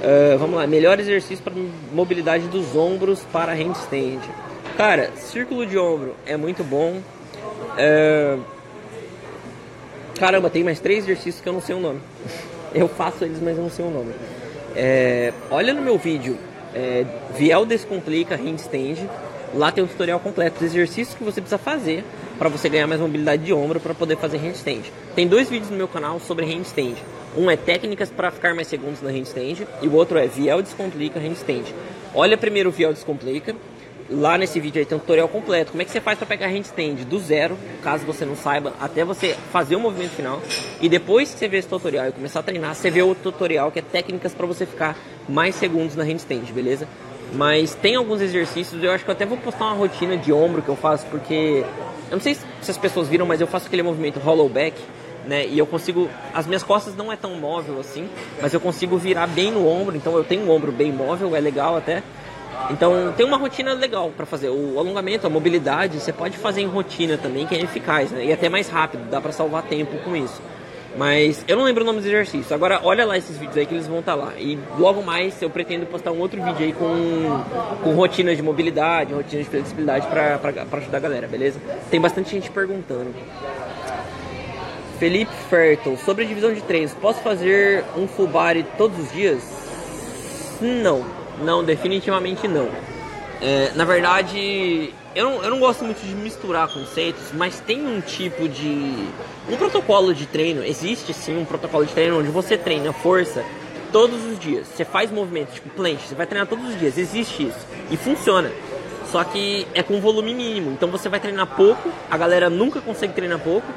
Uh, 0.01 0.37
vamos 0.37 0.55
lá, 0.55 0.65
melhor 0.65 0.99
exercício 0.99 1.43
para 1.43 1.53
mobilidade 1.93 2.47
dos 2.47 2.75
ombros 2.75 3.19
para 3.31 3.53
handstand. 3.53 4.21
Cara, 4.77 5.11
círculo 5.15 5.65
de 5.65 5.77
ombro 5.77 6.15
é 6.25 6.35
muito 6.37 6.63
bom. 6.63 7.01
Uh, 7.77 8.41
caramba, 10.17 10.49
tem 10.49 10.63
mais 10.63 10.79
três 10.79 11.03
exercícios 11.03 11.41
que 11.41 11.47
eu 11.47 11.53
não 11.53 11.61
sei 11.61 11.75
o 11.75 11.79
nome. 11.79 11.99
Eu 12.73 12.87
faço 12.87 13.23
eles, 13.23 13.39
mas 13.41 13.57
eu 13.57 13.63
não 13.63 13.69
sei 13.69 13.85
o 13.85 13.89
nome. 13.89 14.13
É, 14.75 15.33
olha 15.49 15.73
no 15.73 15.81
meu 15.81 15.97
vídeo, 15.97 16.37
é, 16.73 17.05
Viel 17.35 17.65
Descomplica 17.65 18.35
Handstand. 18.35 19.09
Lá 19.53 19.71
tem 19.71 19.83
um 19.83 19.87
tutorial 19.87 20.19
completo 20.19 20.59
dos 20.59 20.73
exercícios 20.73 21.15
que 21.17 21.23
você 21.23 21.41
precisa 21.41 21.57
fazer 21.57 22.05
para 22.39 22.49
você 22.49 22.69
ganhar 22.69 22.87
mais 22.87 23.01
mobilidade 23.01 23.43
de 23.43 23.53
ombro 23.53 23.79
para 23.79 23.93
poder 23.93 24.17
fazer 24.17 24.37
handstand. 24.37 24.81
Tem 25.13 25.27
dois 25.27 25.49
vídeos 25.49 25.69
no 25.69 25.77
meu 25.77 25.87
canal 25.87 26.19
sobre 26.19 26.45
handstand. 26.45 26.95
Um 27.37 27.51
é 27.51 27.55
técnicas 27.55 28.09
para 28.09 28.31
ficar 28.31 28.55
mais 28.55 28.67
segundos 28.67 29.01
na 29.01 29.11
handstand 29.11 29.67
e 29.81 29.87
o 29.87 29.93
outro 29.93 30.17
é 30.17 30.25
Viel 30.25 30.61
Descomplica 30.61 31.19
Handstand. 31.19 31.65
Olha 32.15 32.37
primeiro 32.37 32.69
o 32.69 32.71
Viel 32.71 32.93
Descomplica. 32.93 33.55
Lá 34.11 34.37
nesse 34.37 34.59
vídeo 34.59 34.79
aí 34.79 34.85
tem 34.85 34.97
um 34.97 34.99
tutorial 34.99 35.29
completo. 35.29 35.71
Como 35.71 35.81
é 35.81 35.85
que 35.85 35.91
você 35.91 36.01
faz 36.01 36.17
para 36.17 36.27
pegar 36.27 36.47
handstand 36.47 36.95
do 37.07 37.17
zero, 37.17 37.57
caso 37.81 38.05
você 38.05 38.25
não 38.25 38.35
saiba, 38.35 38.73
até 38.79 39.05
você 39.05 39.37
fazer 39.53 39.77
o 39.77 39.79
movimento 39.79 40.11
final. 40.11 40.41
E 40.81 40.89
depois 40.89 41.31
que 41.31 41.39
você 41.39 41.47
ver 41.47 41.59
esse 41.59 41.67
tutorial 41.69 42.09
e 42.09 42.11
começar 42.11 42.41
a 42.41 42.43
treinar, 42.43 42.75
você 42.75 42.91
vê 42.91 43.01
o 43.01 43.15
tutorial 43.15 43.71
que 43.71 43.79
é 43.79 43.81
técnicas 43.81 44.33
para 44.33 44.45
você 44.45 44.65
ficar 44.65 44.97
mais 45.29 45.55
segundos 45.55 45.95
na 45.95 46.03
handstand, 46.03 46.51
beleza? 46.53 46.87
Mas 47.33 47.73
tem 47.73 47.95
alguns 47.95 48.19
exercícios, 48.19 48.83
eu 48.83 48.91
acho 48.91 49.05
que 49.05 49.09
eu 49.09 49.13
até 49.13 49.25
vou 49.25 49.37
postar 49.37 49.65
uma 49.65 49.75
rotina 49.75 50.17
de 50.17 50.33
ombro 50.33 50.61
que 50.61 50.67
eu 50.67 50.75
faço, 50.75 51.05
porque 51.05 51.63
eu 52.09 52.17
não 52.17 52.19
sei 52.19 52.35
se 52.35 52.69
as 52.69 52.77
pessoas 52.77 53.07
viram, 53.07 53.25
mas 53.25 53.39
eu 53.39 53.47
faço 53.47 53.67
aquele 53.67 53.83
movimento 53.83 54.19
hollow 54.19 54.49
back, 54.49 54.77
né? 55.25 55.47
E 55.47 55.57
eu 55.57 55.65
consigo, 55.65 56.09
as 56.33 56.45
minhas 56.45 56.63
costas 56.63 56.95
não 56.97 57.09
é 57.09 57.15
tão 57.15 57.35
móvel 57.35 57.79
assim, 57.79 58.09
mas 58.41 58.53
eu 58.53 58.59
consigo 58.59 58.97
virar 58.97 59.27
bem 59.27 59.51
no 59.51 59.65
ombro, 59.65 59.95
então 59.95 60.17
eu 60.17 60.23
tenho 60.25 60.43
um 60.43 60.51
ombro 60.51 60.73
bem 60.73 60.91
móvel, 60.91 61.33
é 61.33 61.39
legal 61.39 61.77
até. 61.77 62.03
Então 62.69 63.13
tem 63.15 63.25
uma 63.25 63.37
rotina 63.37 63.73
legal 63.73 64.11
para 64.15 64.25
fazer. 64.25 64.49
O 64.49 64.77
alongamento, 64.77 65.25
a 65.27 65.29
mobilidade, 65.29 65.99
você 65.99 66.13
pode 66.13 66.37
fazer 66.37 66.61
em 66.61 66.67
rotina 66.67 67.17
também, 67.17 67.45
que 67.45 67.55
é 67.55 67.61
eficaz, 67.61 68.11
né? 68.11 68.25
E 68.25 68.33
até 68.33 68.49
mais 68.49 68.69
rápido, 68.69 69.09
dá 69.09 69.19
para 69.19 69.31
salvar 69.31 69.63
tempo 69.63 69.97
com 70.03 70.15
isso. 70.15 70.41
Mas 70.97 71.43
eu 71.47 71.55
não 71.55 71.63
lembro 71.63 71.83
o 71.83 71.85
nome 71.85 71.99
dos 71.99 72.07
exercícios. 72.07 72.51
Agora, 72.51 72.81
olha 72.83 73.05
lá 73.05 73.17
esses 73.17 73.37
vídeos 73.37 73.57
aí 73.57 73.65
que 73.65 73.73
eles 73.73 73.87
vão 73.87 73.99
estar 73.99 74.17
tá 74.17 74.23
lá. 74.25 74.33
E 74.37 74.59
logo 74.77 75.01
mais 75.01 75.41
eu 75.41 75.49
pretendo 75.49 75.85
postar 75.85 76.11
um 76.11 76.19
outro 76.19 76.41
vídeo 76.43 76.65
aí 76.65 76.73
com, 76.73 77.43
com 77.81 77.93
rotina 77.93 78.35
de 78.35 78.41
mobilidade, 78.41 79.13
rotina 79.13 79.41
de 79.41 79.49
flexibilidade 79.49 80.07
pra 80.07 80.39
ajudar 80.77 80.97
a 80.97 81.01
galera, 81.01 81.27
beleza? 81.27 81.59
Tem 81.89 81.99
bastante 81.99 82.31
gente 82.31 82.51
perguntando. 82.51 83.13
Felipe 84.99 85.33
Fertel, 85.49 85.97
sobre 85.97 86.25
a 86.25 86.27
divisão 86.27 86.53
de 86.53 86.61
treinos, 86.61 86.93
posso 86.93 87.21
fazer 87.21 87.83
um 87.97 88.07
full 88.07 88.27
body 88.27 88.63
todos 88.77 88.99
os 88.99 89.11
dias? 89.11 89.41
Não, 90.61 91.03
não, 91.39 91.63
definitivamente 91.63 92.47
não. 92.47 92.69
É, 93.41 93.71
na 93.75 93.85
verdade, 93.85 94.93
eu 95.15 95.25
não, 95.25 95.43
eu 95.43 95.49
não 95.49 95.59
gosto 95.59 95.83
muito 95.83 96.05
de 96.05 96.13
misturar 96.13 96.67
conceitos, 96.67 97.31
mas 97.33 97.59
tem 97.59 97.85
um 97.85 97.99
tipo 98.01 98.47
de. 98.47 99.07
Um 99.49 99.57
protocolo 99.57 100.13
de 100.13 100.25
treino, 100.25 100.63
existe 100.63 101.13
sim 101.13 101.37
um 101.37 101.45
protocolo 101.45 101.85
de 101.85 101.93
treino 101.93 102.19
onde 102.19 102.29
você 102.29 102.57
treina 102.57 102.93
força 102.93 103.43
todos 103.91 104.23
os 104.25 104.39
dias. 104.39 104.67
Você 104.67 104.85
faz 104.85 105.11
movimentos, 105.11 105.55
tipo 105.55 105.69
planche, 105.69 106.07
você 106.07 106.15
vai 106.15 106.27
treinar 106.27 106.47
todos 106.47 106.69
os 106.69 106.79
dias, 106.79 106.97
existe 106.97 107.47
isso. 107.47 107.67
E 107.89 107.97
funciona. 107.97 108.51
Só 109.11 109.23
que 109.23 109.67
é 109.73 109.83
com 109.83 109.99
volume 109.99 110.33
mínimo. 110.33 110.71
Então 110.71 110.89
você 110.89 111.09
vai 111.09 111.19
treinar 111.19 111.47
pouco, 111.47 111.89
a 112.09 112.17
galera 112.17 112.49
nunca 112.49 112.79
consegue 112.79 113.13
treinar 113.13 113.39
pouco. 113.39 113.67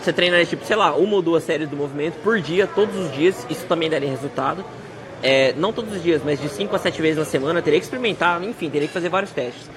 Você 0.00 0.12
treina, 0.12 0.42
tipo, 0.44 0.64
sei 0.64 0.76
lá, 0.76 0.94
uma 0.94 1.16
ou 1.16 1.22
duas 1.22 1.42
séries 1.42 1.68
do 1.68 1.76
movimento 1.76 2.14
por 2.22 2.40
dia, 2.40 2.66
todos 2.66 2.96
os 2.96 3.12
dias, 3.12 3.46
isso 3.50 3.66
também 3.66 3.90
daria 3.90 4.08
resultado. 4.08 4.64
É, 5.22 5.52
não 5.54 5.72
todos 5.72 5.96
os 5.96 6.02
dias, 6.02 6.22
mas 6.24 6.40
de 6.40 6.48
5 6.48 6.74
a 6.74 6.78
7 6.78 7.02
vezes 7.02 7.18
na 7.18 7.24
semana, 7.24 7.60
teria 7.60 7.78
que 7.78 7.84
experimentar, 7.84 8.42
enfim, 8.42 8.70
teria 8.70 8.86
que 8.86 8.94
fazer 8.94 9.08
vários 9.08 9.32
testes. 9.32 9.68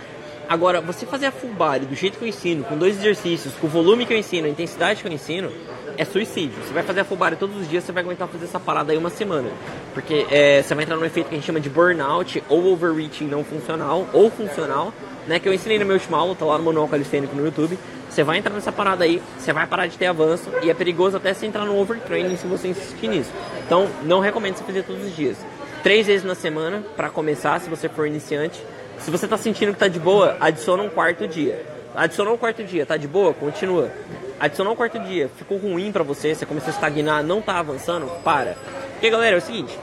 Agora, 0.47 0.81
você 0.81 1.05
fazer 1.05 1.27
a 1.27 1.31
full 1.31 1.51
body 1.51 1.85
do 1.85 1.95
jeito 1.95 2.17
que 2.17 2.25
eu 2.25 2.27
ensino, 2.27 2.63
com 2.65 2.77
dois 2.77 2.97
exercícios, 2.97 3.53
com 3.55 3.67
o 3.67 3.69
volume 3.69 4.05
que 4.05 4.13
eu 4.13 4.17
ensino, 4.17 4.47
a 4.47 4.49
intensidade 4.49 5.01
que 5.01 5.07
eu 5.07 5.11
ensino, 5.11 5.49
é 5.97 6.03
suicídio. 6.03 6.61
Você 6.61 6.73
vai 6.73 6.83
fazer 6.83 6.99
a 6.99 7.05
full 7.05 7.15
body 7.15 7.37
todos 7.37 7.55
os 7.55 7.69
dias, 7.69 7.83
você 7.83 7.91
vai 7.91 8.03
aguentar 8.03 8.27
fazer 8.27 8.45
essa 8.45 8.59
parada 8.59 8.91
aí 8.91 8.97
uma 8.97 9.09
semana. 9.09 9.49
Porque 9.93 10.25
é, 10.29 10.61
você 10.61 10.75
vai 10.75 10.83
entrar 10.83 10.97
num 10.97 11.05
efeito 11.05 11.29
que 11.29 11.35
a 11.35 11.37
gente 11.37 11.45
chama 11.45 11.61
de 11.61 11.69
burnout, 11.69 12.43
ou 12.49 12.73
overreaching 12.73 13.27
não 13.27 13.45
funcional, 13.45 14.07
ou 14.11 14.29
funcional, 14.29 14.93
né? 15.25 15.39
Que 15.39 15.47
eu 15.47 15.53
ensinei 15.53 15.79
na 15.79 15.85
minha 15.85 15.95
última 15.95 16.17
aula, 16.17 16.35
tá 16.35 16.43
lá 16.43 16.57
no 16.57 16.65
Manual 16.65 16.87
Calistênico 16.87 17.33
no 17.33 17.45
YouTube. 17.45 17.79
Você 18.11 18.23
vai 18.23 18.37
entrar 18.37 18.53
nessa 18.53 18.71
parada 18.71 19.05
aí, 19.05 19.21
você 19.39 19.51
vai 19.51 19.65
parar 19.65 19.87
de 19.87 19.97
ter 19.97 20.05
avanço, 20.05 20.51
e 20.61 20.69
é 20.69 20.73
perigoso 20.73 21.17
até 21.17 21.33
você 21.33 21.45
entrar 21.45 21.65
no 21.65 21.79
overtraining 21.79 22.35
se 22.35 22.45
você 22.45 22.67
insistir 22.67 23.07
nisso. 23.07 23.31
Então, 23.65 23.87
não 24.03 24.19
recomendo 24.19 24.57
você 24.57 24.63
fazer 24.63 24.83
todos 24.83 25.03
os 25.05 25.15
dias. 25.15 25.37
Três 25.81 26.05
vezes 26.05 26.23
na 26.23 26.35
semana, 26.35 26.83
para 26.95 27.09
começar, 27.09 27.59
se 27.59 27.69
você 27.69 27.89
for 27.89 28.05
iniciante 28.05 28.61
se 29.01 29.09
você 29.09 29.25
está 29.25 29.35
sentindo 29.35 29.69
que 29.69 29.77
está 29.77 29.87
de 29.87 29.99
boa, 29.99 30.37
adiciona 30.39 30.83
um 30.83 30.89
quarto 30.89 31.27
dia. 31.27 31.65
Adicionou 31.95 32.35
um 32.35 32.37
quarto 32.37 32.63
dia, 32.63 32.85
tá 32.85 32.97
de 32.97 33.07
boa? 33.07 33.33
Continua. 33.33 33.91
Adicionou 34.39 34.73
um 34.73 34.75
quarto 34.75 34.99
dia, 34.99 35.29
ficou 35.37 35.57
ruim 35.57 35.91
para 35.91 36.03
você, 36.03 36.35
você 36.35 36.45
começou 36.45 36.69
a 36.69 36.73
estagnar, 36.73 37.23
não 37.23 37.41
tá 37.41 37.57
avançando, 37.57 38.05
para. 38.23 38.55
Porque 38.93 39.09
galera, 39.09 39.35
é 39.35 39.39
o 39.39 39.41
seguinte, 39.41 39.77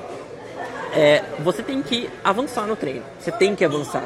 é, 0.94 1.24
você 1.40 1.64
tem 1.64 1.82
que 1.82 2.08
avançar 2.22 2.66
no 2.66 2.76
treino. 2.76 3.02
Você 3.18 3.32
tem 3.32 3.56
que 3.56 3.64
avançar. 3.64 4.04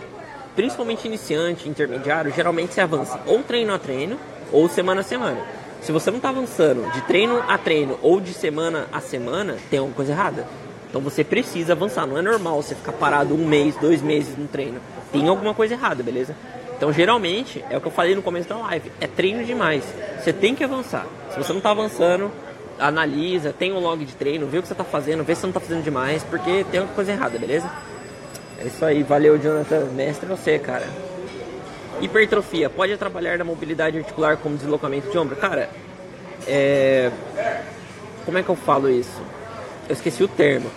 Principalmente 0.55 1.07
iniciante, 1.07 1.69
intermediário, 1.69 2.33
geralmente 2.33 2.75
você 2.75 2.81
avança 2.81 3.21
ou 3.27 3.43
treino 3.43 3.73
a 3.73 3.79
treino 3.79 4.19
ou 4.53 4.69
semana 4.69 5.01
a 5.01 5.05
semana. 5.05 5.41
Se 5.81 5.91
você 5.91 6.11
não 6.11 6.19
está 6.19 6.29
avançando 6.29 6.91
de 6.93 7.01
treino 7.03 7.43
a 7.49 7.57
treino 7.59 7.99
ou 8.03 8.21
de 8.21 8.35
semana 8.35 8.87
a 8.93 9.01
semana, 9.01 9.57
tem 9.71 9.79
alguma 9.79 9.97
coisa 9.97 10.13
errada. 10.13 10.47
Então 10.89 11.01
você 11.01 11.25
precisa 11.25 11.73
avançar. 11.73 12.07
Não 12.07 12.19
é 12.19 12.23
normal 12.23 12.63
você 12.63 12.75
ficar 12.75 12.93
parado 12.93 13.35
um 13.35 13.47
mês, 13.47 13.75
dois 13.77 14.03
meses 14.03 14.37
no 14.37 14.47
treino. 14.47 14.79
Tem 15.11 15.27
alguma 15.27 15.55
coisa 15.55 15.73
errada, 15.73 16.03
beleza? 16.03 16.37
Então 16.77 16.93
geralmente, 16.93 17.65
é 17.71 17.77
o 17.79 17.81
que 17.81 17.87
eu 17.87 17.93
falei 17.93 18.15
no 18.15 18.21
começo 18.23 18.49
da 18.49 18.59
live, 18.59 18.93
é 19.01 19.07
treino 19.07 19.43
demais. 19.45 19.83
Você 20.21 20.33
tem 20.33 20.55
que 20.55 20.63
avançar. 20.63 21.07
Se 21.31 21.39
você 21.39 21.51
não 21.51 21.59
está 21.59 21.71
avançando, 21.71 22.31
analisa, 22.79 23.53
tem 23.53 23.73
um 23.73 23.79
log 23.79 24.05
de 24.05 24.15
treino, 24.15 24.47
vê 24.47 24.59
o 24.59 24.63
que 24.63 24.69
você 24.69 24.75
está 24.75 24.85
fazendo, 24.85 25.25
vê 25.25 25.35
se 25.35 25.41
você 25.41 25.47
não 25.47 25.51
está 25.51 25.61
fazendo 25.61 25.83
demais, 25.83 26.23
porque 26.25 26.65
tem 26.71 26.81
alguma 26.81 26.95
coisa 26.95 27.13
errada, 27.13 27.39
beleza? 27.39 27.71
É 28.63 28.67
isso 28.69 28.85
aí, 28.85 29.03
valeu 29.03 29.37
Jonathan, 29.39 29.87
mestre 29.87 30.29
você, 30.29 30.57
cara. 30.57 30.87
Hipertrofia, 32.01 32.71
pode 32.71 32.93
atrapalhar 32.93 33.37
na 33.37 33.45
mobilidade 33.45 33.99
articular 33.99 34.37
como 34.37 34.57
deslocamento 34.57 35.11
de 35.11 35.19
ombro? 35.19 35.35
Cara, 35.35 35.69
é... 36.47 37.11
Como 38.25 38.39
é 38.39 38.43
que 38.43 38.49
eu 38.49 38.55
falo 38.55 38.89
isso? 38.89 39.21
Eu 39.89 39.95
esqueci 39.95 40.23
o 40.23 40.29
termo. 40.29 40.71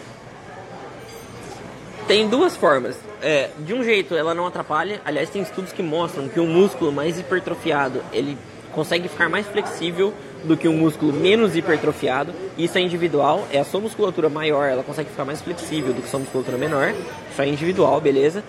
Tem 2.07 2.27
duas 2.27 2.55
formas. 2.57 2.97
É, 3.21 3.51
de 3.59 3.73
um 3.75 3.83
jeito, 3.83 4.15
ela 4.15 4.33
não 4.33 4.47
atrapalha. 4.47 4.99
Aliás, 5.05 5.29
tem 5.29 5.43
estudos 5.43 5.71
que 5.71 5.83
mostram 5.83 6.27
que 6.27 6.39
um 6.39 6.47
músculo 6.47 6.91
mais 6.91 7.19
hipertrofiado 7.19 8.01
ele 8.11 8.35
consegue 8.73 9.07
ficar 9.07 9.29
mais 9.29 9.45
flexível 9.45 10.11
do 10.45 10.55
que 10.55 10.67
um 10.67 10.77
músculo 10.77 11.11
menos 11.13 11.55
hipertrofiado. 11.55 12.33
Isso 12.57 12.77
é 12.77 12.81
individual. 12.81 13.47
É 13.51 13.59
a 13.59 13.63
sua 13.63 13.81
musculatura 13.81 14.29
maior, 14.29 14.67
ela 14.67 14.83
consegue 14.83 15.09
ficar 15.09 15.25
mais 15.25 15.41
flexível 15.41 15.93
do 15.93 16.01
que 16.01 16.07
a 16.07 16.11
sua 16.11 16.19
musculatura 16.19 16.57
menor. 16.57 16.93
Isso 17.31 17.41
é 17.41 17.47
individual, 17.47 17.99
beleza? 17.99 18.43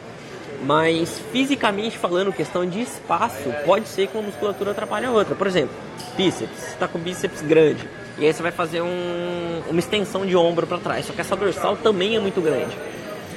Mas 0.64 1.20
fisicamente 1.32 1.98
falando, 1.98 2.32
questão 2.32 2.64
de 2.64 2.80
espaço, 2.80 3.52
pode 3.64 3.88
ser 3.88 4.06
que 4.06 4.16
uma 4.16 4.24
musculatura 4.24 4.70
atrapalhe 4.70 5.06
a 5.06 5.10
outra. 5.10 5.34
Por 5.34 5.46
exemplo, 5.46 5.74
bíceps. 6.16 6.56
Você 6.58 6.72
está 6.72 6.88
com 6.88 6.98
bíceps 6.98 7.42
grande. 7.42 7.88
E 8.18 8.24
aí 8.24 8.32
você 8.32 8.42
vai 8.42 8.52
fazer 8.52 8.80
um, 8.80 9.62
uma 9.68 9.78
extensão 9.78 10.24
de 10.24 10.36
ombro 10.36 10.66
para 10.66 10.78
trás. 10.78 11.06
Só 11.06 11.12
que 11.12 11.20
essa 11.20 11.36
dorsal 11.36 11.76
também 11.76 12.16
é 12.16 12.20
muito 12.20 12.40
grande 12.40 12.74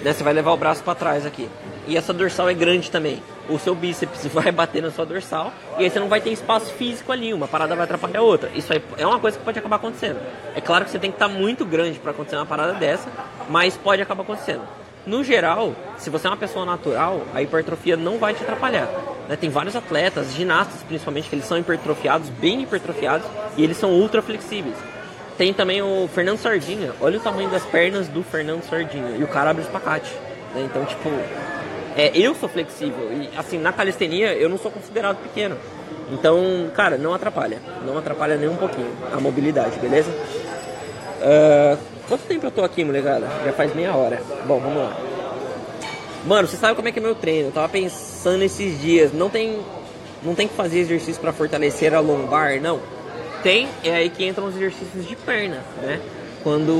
né? 0.04 0.14
Você 0.14 0.24
vai 0.24 0.34
levar 0.34 0.52
o 0.52 0.58
braço 0.58 0.84
para 0.84 0.96
trás 0.96 1.26
aqui. 1.26 1.50
E 1.88 1.98
essa 1.98 2.14
dorsal 2.14 2.50
é 2.50 2.54
grande 2.54 2.90
também. 2.90 3.22
O 3.50 3.60
seu 3.60 3.76
bíceps 3.76 4.26
vai 4.32 4.52
bater 4.52 4.82
na 4.82 4.92
sua 4.92 5.06
dorsal 5.06 5.52
e 5.78 5.84
aí 5.84 5.90
você 5.90 6.00
não 6.00 6.08
vai 6.08 6.22
ter 6.22 6.32
espaço 6.32 6.72
físico 6.74 7.12
ali, 7.12 7.34
uma 7.34 7.48
parada 7.48 7.76
vai 7.76 7.86
atrapalhar 7.86 8.20
a 8.20 8.24
outra. 8.24 8.50
Isso 8.54 8.72
aí 8.72 8.82
é 8.98 9.06
uma 9.06 9.20
coisa 9.20 9.38
que 9.38 9.44
pode 9.44 9.60
acabar 9.60 9.78
acontecendo. 9.78 10.20
É 10.56 10.62
claro 10.62 10.86
que 10.86 10.92
você 10.92 11.00
tem 11.00 11.12
que 11.12 11.16
estar 11.16 11.28
muito 11.28 11.66
grande 11.66 12.00
para 12.00 12.12
acontecer 12.12 12.36
uma 12.36 12.46
parada 12.46 12.74
dessa, 12.74 13.10
mas 13.50 13.76
pode 13.76 14.02
acabar 14.02 14.24
acontecendo. 14.24 14.62
No 15.06 15.24
geral, 15.24 15.74
se 15.98 16.10
você 16.10 16.28
é 16.28 16.30
uma 16.30 16.38
pessoa 16.38 16.66
natural, 16.66 17.24
a 17.34 17.42
hipertrofia 17.42 17.98
não 17.98 18.20
vai 18.20 18.34
te 18.34 18.44
atrapalhar. 18.44 18.88
Né? 19.28 19.36
Tem 19.36 19.50
vários 19.50 19.76
atletas, 19.76 20.34
ginastas 20.34 20.84
principalmente, 20.84 21.30
que 21.30 21.36
eles 21.36 21.46
são 21.46 21.58
hipertrofiados, 21.58 22.30
bem 22.30 22.62
hipertrofiados, 22.62 23.26
e 23.56 23.64
eles 23.64 23.78
são 23.78 23.92
ultra 23.92 24.22
flexíveis. 24.22 24.76
Tem 25.38 25.54
também 25.54 25.82
o 25.82 26.10
Fernando 26.14 26.38
Sardinha, 26.38 26.94
olha 27.00 27.18
o 27.18 27.22
tamanho 27.22 27.50
das 27.50 27.64
pernas 27.64 28.08
do 28.10 28.22
Fernando 28.24 28.62
Sardinha, 28.64 29.16
e 29.18 29.24
o 29.24 29.28
cara 29.28 29.52
abre 29.52 29.64
espacate. 29.64 30.12
Né? 30.54 30.68
Então, 30.70 30.84
tipo, 30.84 31.10
é, 32.00 32.12
eu 32.18 32.36
sou 32.36 32.50
flexível, 32.50 33.12
e 33.12 33.30
assim, 33.38 33.58
na 33.58 33.74
calistenia 33.74 34.34
eu 34.34 34.50
não 34.50 34.58
sou 34.58 34.72
considerado 34.72 35.18
pequeno. 35.18 35.58
Então, 36.12 36.72
cara, 36.74 36.98
não 36.98 37.14
atrapalha, 37.14 37.60
não 37.86 37.98
atrapalha 37.98 38.36
nem 38.36 38.50
um 38.50 38.56
pouquinho 38.56 38.92
a 39.14 39.20
mobilidade, 39.20 39.78
beleza? 39.80 40.10
Uh, 41.22 41.78
Quanto 42.10 42.24
tempo 42.24 42.48
eu 42.48 42.50
tô 42.50 42.64
aqui, 42.64 42.84
molecada? 42.84 43.28
Já 43.46 43.54
faz 43.54 43.76
meia 43.76 43.96
hora. 43.96 44.20
Bom, 44.48 44.60
vamos 44.60 44.78
lá. 44.78 44.98
Mano, 46.26 46.48
você 46.48 46.58
sabe 46.58 46.76
como 46.76 46.88
é 46.88 46.92
que 46.92 46.98
é 46.98 47.02
meu 47.04 47.14
treino? 47.14 47.50
Eu 47.50 47.52
tava 47.52 47.70
pensando 47.70 48.44
esses 48.44 48.82
dias. 48.82 49.14
Não 49.14 49.30
tem, 49.30 49.60
não 50.24 50.34
tem 50.34 50.48
que 50.48 50.56
fazer 50.56 50.80
exercício 50.80 51.22
para 51.22 51.32
fortalecer 51.32 51.94
a 51.94 52.00
lombar, 52.00 52.60
não. 52.60 52.80
Tem, 53.44 53.70
é 53.84 53.94
aí 53.94 54.10
que 54.10 54.26
entram 54.26 54.48
os 54.48 54.56
exercícios 54.56 55.08
de 55.08 55.16
perna, 55.16 55.64
né? 55.84 56.02
Quando 56.44 56.74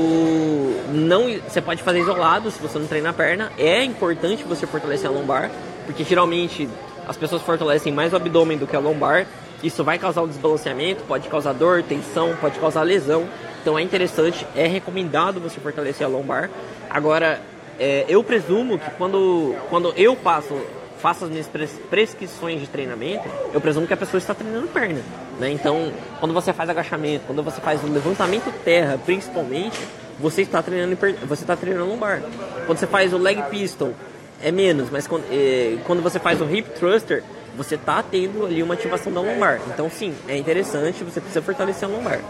não, 0.92 1.28
você 1.40 1.60
pode 1.60 1.82
fazer 1.82 2.00
isolado 2.00 2.50
se 2.50 2.58
você 2.60 2.78
não 2.78 2.86
treina 2.86 3.10
a 3.10 3.12
perna. 3.12 3.52
É 3.58 3.84
importante 3.84 4.42
você 4.44 4.66
fortalecer 4.66 5.08
a 5.08 5.12
lombar, 5.12 5.50
porque 5.86 6.02
geralmente 6.02 6.68
as 7.06 7.16
pessoas 7.16 7.42
fortalecem 7.42 7.92
mais 7.92 8.12
o 8.12 8.16
abdômen 8.16 8.56
do 8.56 8.66
que 8.66 8.74
a 8.74 8.80
lombar. 8.80 9.26
Isso 9.62 9.84
vai 9.84 9.98
causar 9.98 10.22
um 10.22 10.28
desbalanceamento, 10.28 11.02
pode 11.04 11.28
causar 11.28 11.52
dor, 11.52 11.82
tensão, 11.82 12.34
pode 12.40 12.58
causar 12.58 12.82
lesão. 12.82 13.28
Então 13.60 13.78
é 13.78 13.82
interessante, 13.82 14.46
é 14.56 14.66
recomendado 14.66 15.38
você 15.38 15.60
fortalecer 15.60 16.06
a 16.06 16.08
lombar. 16.08 16.48
Agora, 16.88 17.40
é, 17.78 18.06
eu 18.08 18.24
presumo 18.24 18.78
que 18.78 18.90
quando, 18.92 19.54
quando 19.68 19.92
eu 19.96 20.16
passo, 20.16 20.58
faço 20.98 21.24
as 21.24 21.30
minhas 21.30 21.50
prescrições 21.90 22.60
de 22.60 22.66
treinamento, 22.66 23.28
eu 23.52 23.60
presumo 23.60 23.86
que 23.86 23.92
a 23.92 23.96
pessoa 23.96 24.18
está 24.18 24.34
treinando 24.34 24.68
perna. 24.68 25.02
Né? 25.40 25.50
Então, 25.50 25.92
quando 26.20 26.32
você 26.32 26.52
faz 26.52 26.68
agachamento, 26.70 27.24
quando 27.26 27.42
você 27.42 27.60
faz 27.60 27.82
o 27.82 27.86
levantamento 27.86 28.52
terra, 28.62 28.98
principalmente, 29.04 29.78
você 30.18 30.42
está 30.42 30.62
treinando, 30.62 30.96
você 31.26 31.42
está 31.42 31.56
treinando 31.56 31.86
lombar. 31.86 32.22
Quando 32.66 32.78
você 32.78 32.86
faz 32.86 33.12
o 33.12 33.18
leg 33.18 33.42
pistol, 33.50 33.94
é 34.42 34.52
menos, 34.52 34.90
mas 34.90 35.08
quando, 35.08 35.24
é, 35.32 35.78
quando 35.86 36.02
você 36.02 36.18
faz 36.18 36.40
o 36.40 36.44
hip 36.44 36.70
thruster, 36.78 37.24
você 37.56 37.74
está 37.74 38.02
tendo 38.02 38.46
ali 38.46 38.62
uma 38.62 38.74
ativação 38.74 39.12
da 39.12 39.20
lombar. 39.20 39.60
Então, 39.68 39.90
sim, 39.90 40.14
é 40.28 40.36
interessante, 40.36 41.02
você 41.02 41.20
precisa 41.20 41.42
fortalecer 41.42 41.88
a 41.88 41.90
lombar 41.90 42.20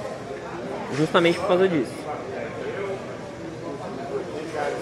justamente 0.96 1.38
por 1.38 1.49
causa 1.49 1.68
disso. 1.68 1.92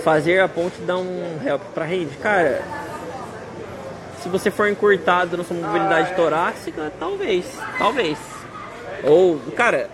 Fazer 0.02 0.40
a 0.40 0.48
ponte 0.48 0.80
dá 0.82 0.96
um 0.96 1.38
help 1.44 1.62
pra 1.74 1.84
rede. 1.84 2.16
Cara, 2.16 2.62
se 4.22 4.28
você 4.28 4.50
for 4.50 4.68
encurtado 4.68 5.36
na 5.36 5.44
sua 5.44 5.56
mobilidade 5.56 6.14
torácica, 6.14 6.92
talvez, 6.98 7.44
talvez. 7.78 8.18
Ou, 9.04 9.38
cara, 9.56 9.90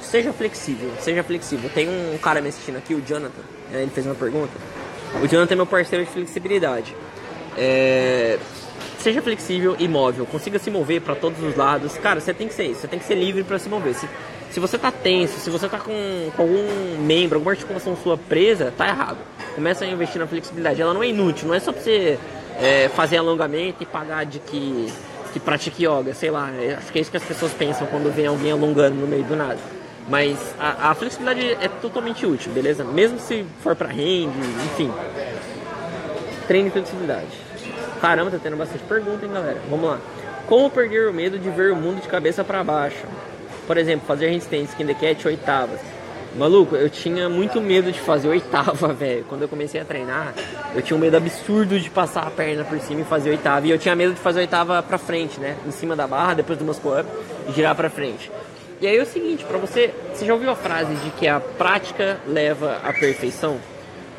seja 0.00 0.32
flexível, 0.32 0.90
seja 1.00 1.22
flexível. 1.22 1.70
Tem 1.70 1.88
um 1.88 2.18
cara 2.18 2.40
me 2.40 2.48
assistindo 2.48 2.76
aqui, 2.76 2.94
o 2.94 3.00
Jonathan, 3.00 3.42
né, 3.70 3.82
ele 3.82 3.90
fez 3.90 4.06
uma 4.06 4.14
pergunta. 4.14 4.52
O 5.22 5.26
Jonathan 5.26 5.54
é 5.54 5.56
meu 5.56 5.66
parceiro 5.66 6.04
de 6.04 6.10
flexibilidade. 6.10 6.94
É, 7.56 8.38
seja 8.98 9.20
flexível 9.22 9.76
e 9.78 9.88
móvel, 9.88 10.26
consiga 10.26 10.58
se 10.58 10.70
mover 10.70 11.00
para 11.00 11.14
todos 11.14 11.42
os 11.42 11.56
lados. 11.56 11.96
Cara, 11.98 12.20
você 12.20 12.32
tem 12.32 12.48
que 12.48 12.54
ser 12.54 12.64
isso, 12.64 12.80
você 12.80 12.88
tem 12.88 12.98
que 12.98 13.04
ser 13.04 13.14
livre 13.14 13.44
para 13.44 13.58
se 13.58 13.68
mover. 13.68 13.94
Se 13.94 14.08
se 14.50 14.58
você 14.58 14.76
tá 14.76 14.90
tenso, 14.90 15.38
se 15.38 15.48
você 15.48 15.68
tá 15.68 15.78
com, 15.78 15.92
com 16.34 16.42
algum 16.42 16.98
membro, 16.98 17.36
alguma 17.36 17.52
articulação 17.52 17.96
sua 17.96 18.18
presa, 18.18 18.72
tá 18.76 18.88
errado. 18.88 19.18
Começa 19.54 19.84
a 19.84 19.88
investir 19.88 20.20
na 20.20 20.26
flexibilidade. 20.26 20.82
Ela 20.82 20.92
não 20.92 21.02
é 21.02 21.08
inútil, 21.08 21.46
não 21.46 21.54
é 21.54 21.60
só 21.60 21.72
pra 21.72 21.80
você 21.80 22.18
é, 22.60 22.88
fazer 22.88 23.16
alongamento 23.16 23.82
e 23.82 23.86
pagar 23.86 24.24
de 24.24 24.38
que, 24.38 24.92
que 25.32 25.40
pratique 25.40 25.84
yoga, 25.84 26.14
sei 26.14 26.30
lá. 26.30 26.50
É, 26.50 26.74
acho 26.74 26.92
que 26.92 26.98
é 26.98 27.02
isso 27.02 27.10
que 27.10 27.16
as 27.16 27.24
pessoas 27.24 27.52
pensam 27.52 27.86
quando 27.86 28.14
vem 28.14 28.26
alguém 28.26 28.52
alongando 28.52 28.96
no 28.96 29.06
meio 29.06 29.24
do 29.24 29.36
nada. 29.36 29.58
Mas 30.08 30.38
a, 30.58 30.90
a 30.90 30.94
flexibilidade 30.94 31.56
é 31.60 31.68
totalmente 31.68 32.26
útil, 32.26 32.52
beleza? 32.52 32.84
Mesmo 32.84 33.18
se 33.18 33.44
for 33.62 33.76
pra 33.76 33.88
rende, 33.88 34.38
enfim. 34.64 34.92
Treine 36.46 36.70
flexibilidade. 36.70 37.28
Caramba, 38.00 38.30
tá 38.30 38.38
tendo 38.42 38.56
bastante 38.56 38.82
pergunta, 38.84 39.24
hein, 39.24 39.32
galera? 39.32 39.60
Vamos 39.68 39.90
lá. 39.90 39.98
Como 40.46 40.68
perder 40.70 41.08
o 41.08 41.12
medo 41.12 41.38
de 41.38 41.48
ver 41.50 41.70
o 41.70 41.76
mundo 41.76 42.00
de 42.00 42.08
cabeça 42.08 42.42
para 42.42 42.64
baixo? 42.64 43.06
por 43.70 43.78
exemplo, 43.78 44.04
fazer 44.04 44.28
handstand, 44.30 44.64
skin 44.64 44.84
the 44.84 44.94
cat, 44.94 45.28
oitavas. 45.28 45.78
Maluco, 46.36 46.76
eu 46.76 46.88
tinha 46.88 47.28
muito 47.28 47.60
medo 47.60 47.90
de 47.90 47.98
fazer 47.98 48.28
oitava, 48.28 48.88
velho. 48.94 49.24
Quando 49.28 49.42
eu 49.42 49.48
comecei 49.48 49.80
a 49.80 49.84
treinar, 49.84 50.32
eu 50.74 50.80
tinha 50.80 50.96
um 50.96 51.00
medo 51.00 51.16
absurdo 51.16 51.78
de 51.78 51.90
passar 51.90 52.26
a 52.26 52.30
perna 52.30 52.64
por 52.64 52.78
cima 52.78 53.00
e 53.00 53.04
fazer 53.04 53.30
oitava. 53.30 53.66
E 53.66 53.70
eu 53.70 53.78
tinha 53.78 53.96
medo 53.96 54.14
de 54.14 54.20
fazer 54.20 54.40
oitava 54.40 54.80
pra 54.82 54.96
frente, 54.96 55.40
né? 55.40 55.56
Em 55.66 55.72
cima 55.72 55.96
da 55.96 56.06
barra, 56.06 56.34
depois 56.34 56.58
do 56.58 56.64
muscle 56.64 57.00
up 57.00 57.08
e 57.48 57.52
girar 57.52 57.74
pra 57.74 57.90
frente. 57.90 58.30
E 58.80 58.86
aí 58.86 58.96
é 58.96 59.02
o 59.02 59.06
seguinte, 59.06 59.44
pra 59.44 59.58
você, 59.58 59.92
você 60.14 60.24
já 60.24 60.32
ouviu 60.32 60.50
a 60.50 60.56
frase 60.56 60.94
de 60.94 61.10
que 61.10 61.26
a 61.26 61.40
prática 61.40 62.18
leva 62.26 62.80
à 62.82 62.92
perfeição? 62.92 63.58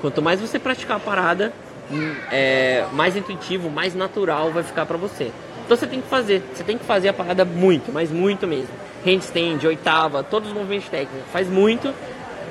Quanto 0.02 0.22
mais 0.22 0.40
você 0.40 0.60
praticar 0.60 0.98
a 0.98 1.00
parada, 1.00 1.54
hum, 1.90 2.14
é, 2.32 2.86
mais 2.92 3.16
intuitivo, 3.16 3.70
mais 3.70 3.96
natural 3.96 4.52
vai 4.52 4.64
ficar 4.64 4.86
pra 4.86 4.98
você. 4.98 5.32
Então 5.66 5.78
você 5.78 5.88
tem 5.88 6.02
que 6.02 6.08
fazer, 6.08 6.44
você 6.54 6.64
tem 6.64 6.78
que 6.78 6.86
fazer 6.86 7.08
a 7.08 7.14
parada 7.14 7.46
muito, 7.46 7.92
mas 7.92 8.12
muito 8.12 8.46
mesmo 8.46 8.91
handstand, 9.06 9.66
oitava, 9.66 10.24
todos 10.24 10.50
os 10.50 10.56
movimentos 10.56 10.90
técnicos. 10.90 11.30
Faz 11.32 11.48
muito, 11.48 11.94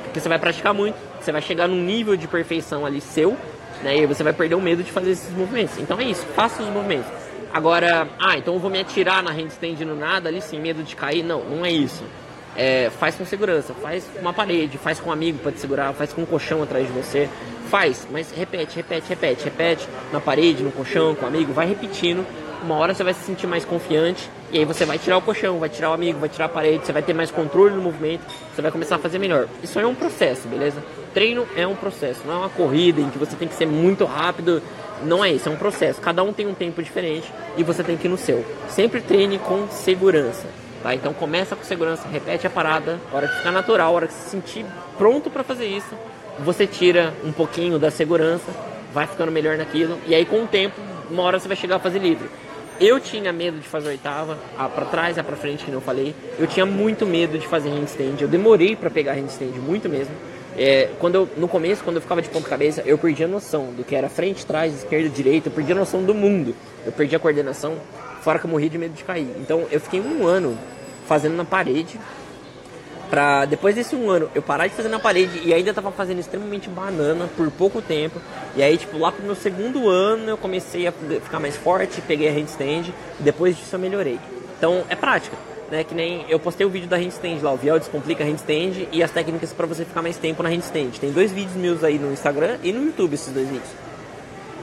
porque 0.05 0.21
você 0.21 0.29
vai 0.29 0.39
praticar 0.39 0.75
muito, 0.75 0.97
você 1.21 1.33
vai 1.33 1.43
chegar 1.43 1.69
num 1.69 1.83
nível 1.83 2.17
de 2.17 2.27
perfeição 2.27 2.85
ali 2.85 3.01
seu, 3.01 3.37
né? 3.83 3.99
E 3.99 4.07
você 4.07 4.23
vai 4.23 4.33
perder 4.33 4.55
o 4.55 4.61
medo 4.61 4.83
de 4.83 4.91
fazer 4.91 5.11
esses 5.13 5.31
movimentos. 5.35 5.79
Então 5.79 5.99
é 6.01 6.05
isso, 6.05 6.25
faça 6.35 6.63
os 6.63 6.69
movimentos. 6.69 7.11
Agora, 7.53 8.09
ah, 8.19 8.39
então 8.39 8.55
eu 8.55 8.61
vou 8.61 8.71
me 8.71 8.79
atirar 8.79 9.23
na 9.23 9.31
handstand 9.31 9.85
no 9.85 9.97
nada 9.97 10.29
ali 10.29 10.41
sem 10.41 10.61
medo 10.61 10.83
de 10.83 10.95
cair. 10.95 11.23
Não, 11.23 11.43
não 11.45 11.65
é 11.65 11.71
isso. 11.71 12.05
É, 12.57 12.91
faz 12.91 13.15
com 13.15 13.25
segurança, 13.25 13.75
faz 13.75 14.05
com 14.13 14.21
uma 14.21 14.33
parede, 14.33 14.77
faz 14.79 15.01
com 15.01 15.11
um 15.11 15.13
amigo 15.13 15.39
para 15.39 15.53
te 15.53 15.61
segurar, 15.61 15.93
faz 15.93 16.13
com 16.13 16.23
um 16.23 16.27
colchão 16.27 16.63
atrás 16.63 16.87
de 16.87 16.93
você. 16.93 17.29
Faz, 17.69 18.07
mas 18.11 18.33
repete, 18.33 18.77
repete, 18.77 19.09
repete, 19.09 19.45
repete 19.45 19.89
na 20.13 20.21
parede, 20.21 20.63
no 20.63 20.73
colchão, 20.73 21.15
com 21.15 21.25
um 21.25 21.29
amigo, 21.29 21.53
vai 21.53 21.69
repetindo 21.69 22.27
uma 22.63 22.77
hora 22.77 22.95
você 22.95 23.03
vai 23.03 23.15
se 23.15 23.25
sentir 23.25 23.47
mais 23.47 23.65
confiante 23.65 24.29
e 24.53 24.59
aí 24.59 24.65
você 24.65 24.85
vai 24.85 24.99
tirar 24.99 25.17
o 25.17 25.23
colchão, 25.23 25.59
vai 25.59 25.69
tirar 25.69 25.91
o 25.91 25.93
amigo, 25.93 26.19
vai 26.19 26.29
tirar 26.29 26.47
a 26.47 26.49
parede, 26.49 26.85
você 26.85 26.93
vai 26.93 27.03
ter 27.03 27.15
mais 27.15 27.31
controle 27.31 27.75
no 27.75 27.83
movimento, 27.83 28.23
você 28.55 28.61
vai 28.61 28.71
começar 28.71 28.97
a 28.97 28.99
fazer 28.99 29.19
melhor. 29.19 29.47
Isso 29.63 29.79
é 29.79 29.87
um 29.87 29.95
processo, 29.95 30.49
beleza? 30.49 30.83
Treino 31.15 31.47
é 31.57 31.67
um 31.67 31.77
processo, 31.77 32.23
não 32.27 32.35
é 32.35 32.37
uma 32.39 32.49
corrida 32.49 33.01
em 33.01 33.11
que 33.11 33.19
você 33.19 33.37
tem 33.37 33.47
que 33.47 33.55
ser 33.55 33.67
muito 33.67 34.05
rápido. 34.05 34.63
Não 35.05 35.25
é 35.25 35.33
isso, 35.33 35.49
é 35.49 35.53
um 35.53 35.57
processo. 35.57 36.01
Cada 36.01 36.23
um 36.23 36.33
tem 36.33 36.47
um 36.47 36.55
tempo 36.55 36.83
diferente 36.83 37.33
e 37.57 37.63
você 37.63 37.83
tem 37.83 37.97
que 37.97 38.07
ir 38.07 38.11
no 38.11 38.19
seu. 38.19 38.45
Sempre 38.69 39.01
treine 39.01 39.39
com 39.39 39.69
segurança. 39.69 40.47
Tá? 40.83 40.95
Então 40.95 41.13
começa 41.13 41.55
com 41.55 41.63
segurança, 41.63 42.09
repete 42.09 42.47
a 42.47 42.51
parada, 42.51 42.99
a 43.13 43.17
hora 43.17 43.29
que 43.29 43.37
ficar 43.37 43.53
natural, 43.53 43.93
a 43.93 43.97
hora 43.97 44.07
que 44.07 44.15
se 44.15 44.31
sentir 44.31 44.65
pronto 44.97 45.31
para 45.31 45.45
fazer 45.45 45.67
isso, 45.67 45.95
você 46.39 46.67
tira 46.67 47.13
um 47.25 47.33
pouquinho 47.33 47.79
da 47.79 47.91
segurança, 47.91 48.51
vai 48.93 49.07
ficando 49.07 49.31
melhor 49.31 49.59
naquilo, 49.59 49.99
e 50.07 50.15
aí 50.15 50.25
com 50.25 50.43
o 50.43 50.47
tempo, 50.47 50.81
uma 51.11 51.23
hora 51.23 51.39
você 51.39 51.49
vai 51.49 51.57
chegar 51.57 51.77
a 51.77 51.79
fazer 51.79 51.99
livre. 51.99 52.29
Eu 52.81 52.99
tinha 52.99 53.31
medo 53.31 53.59
de 53.59 53.69
fazer 53.69 53.91
oitava, 53.91 54.39
a 54.57 54.67
para 54.67 54.87
trás, 54.87 55.19
a 55.19 55.23
para 55.23 55.37
frente, 55.37 55.67
que 55.67 55.71
não 55.71 55.83
falei. 55.83 56.15
Eu 56.39 56.47
tinha 56.47 56.65
muito 56.65 57.05
medo 57.05 57.39
de 57.39 57.47
fazer 57.47 57.69
handstand. 57.69 58.17
Eu 58.19 58.27
demorei 58.27 58.75
para 58.75 58.89
pegar 58.89 59.13
handstand, 59.13 59.53
muito 59.59 59.87
mesmo. 59.87 60.15
É, 60.57 60.89
quando 60.99 61.15
eu, 61.15 61.29
no 61.37 61.47
começo, 61.47 61.85
quando 61.85 61.97
eu 61.97 62.03
ficava 62.03 62.23
de 62.23 62.31
ponta 62.31 62.49
cabeça, 62.49 62.83
eu 62.87 62.97
perdia 62.97 63.27
a 63.27 63.29
noção 63.29 63.67
do 63.73 63.85
que 63.85 63.95
era 63.95 64.09
frente, 64.09 64.47
trás, 64.47 64.75
esquerda, 64.75 65.11
direita. 65.11 65.51
Eu 65.51 65.53
perdia 65.53 65.75
a 65.75 65.79
noção 65.79 66.03
do 66.03 66.15
mundo. 66.15 66.57
Eu 66.87 66.91
perdia 66.91 67.19
a 67.19 67.21
coordenação, 67.21 67.77
fora 68.23 68.39
que 68.39 68.47
eu 68.47 68.51
morria 68.51 68.71
de 68.71 68.79
medo 68.79 68.95
de 68.95 69.05
cair. 69.05 69.29
Então 69.39 69.67
eu 69.71 69.79
fiquei 69.79 70.01
um 70.01 70.27
ano 70.27 70.57
fazendo 71.07 71.37
na 71.37 71.45
parede, 71.45 72.01
Pra 73.11 73.45
depois 73.45 73.75
desse 73.75 73.97
um 73.97 74.09
ano 74.09 74.31
eu 74.37 74.41
parar 74.41 74.69
de 74.69 74.75
fazer 74.75 74.89
na 74.89 75.01
parede 75.01 75.43
e 75.45 75.53
ainda 75.53 75.75
tava 75.75 75.91
fazendo 75.91 76.21
extremamente 76.21 76.69
banana 76.69 77.29
por 77.37 77.51
pouco 77.51 77.83
tempo. 77.83 78.21
E 78.55 78.63
aí, 78.63 78.79
tipo, 78.79 78.97
lá 78.97 79.11
pro 79.11 79.25
meu 79.25 79.35
segundo 79.35 79.89
ano 79.89 80.31
eu 80.31 80.39
comecei 80.39 80.87
a 80.87 80.93
ficar 80.93 81.41
mais 81.41 81.57
forte, 81.57 82.01
peguei 82.01 82.29
a 82.29 82.33
handstand 82.33 82.93
depois 83.19 83.57
disso 83.57 83.75
eu 83.75 83.81
melhorei. 83.81 84.19
Então 84.57 84.85
é 84.89 84.95
prática, 84.95 85.37
né? 85.73 85.83
Que 85.83 85.95
nem 85.95 86.25
eu 86.29 86.39
postei 86.39 86.65
o 86.65 86.71
vídeo 86.71 86.89
da 86.89 86.97
handstand 86.97 87.41
lá, 87.43 87.53
o 87.53 87.57
Viel 87.57 87.81
Descomplica 87.81 88.23
handstand 88.23 88.87
e 88.93 89.03
as 89.03 89.11
técnicas 89.11 89.53
para 89.53 89.67
você 89.67 89.85
ficar 89.85 90.03
mais 90.03 90.17
tempo 90.17 90.41
na 90.43 90.49
handstand. 90.49 90.91
Tem 91.01 91.11
dois 91.11 91.33
vídeos 91.33 91.57
meus 91.57 91.83
aí 91.83 91.99
no 91.99 92.13
Instagram 92.13 92.59
e 92.63 92.73
no 92.73 92.85
YouTube 92.85 93.15
esses 93.15 93.33
dois 93.33 93.49
vídeos. 93.49 93.90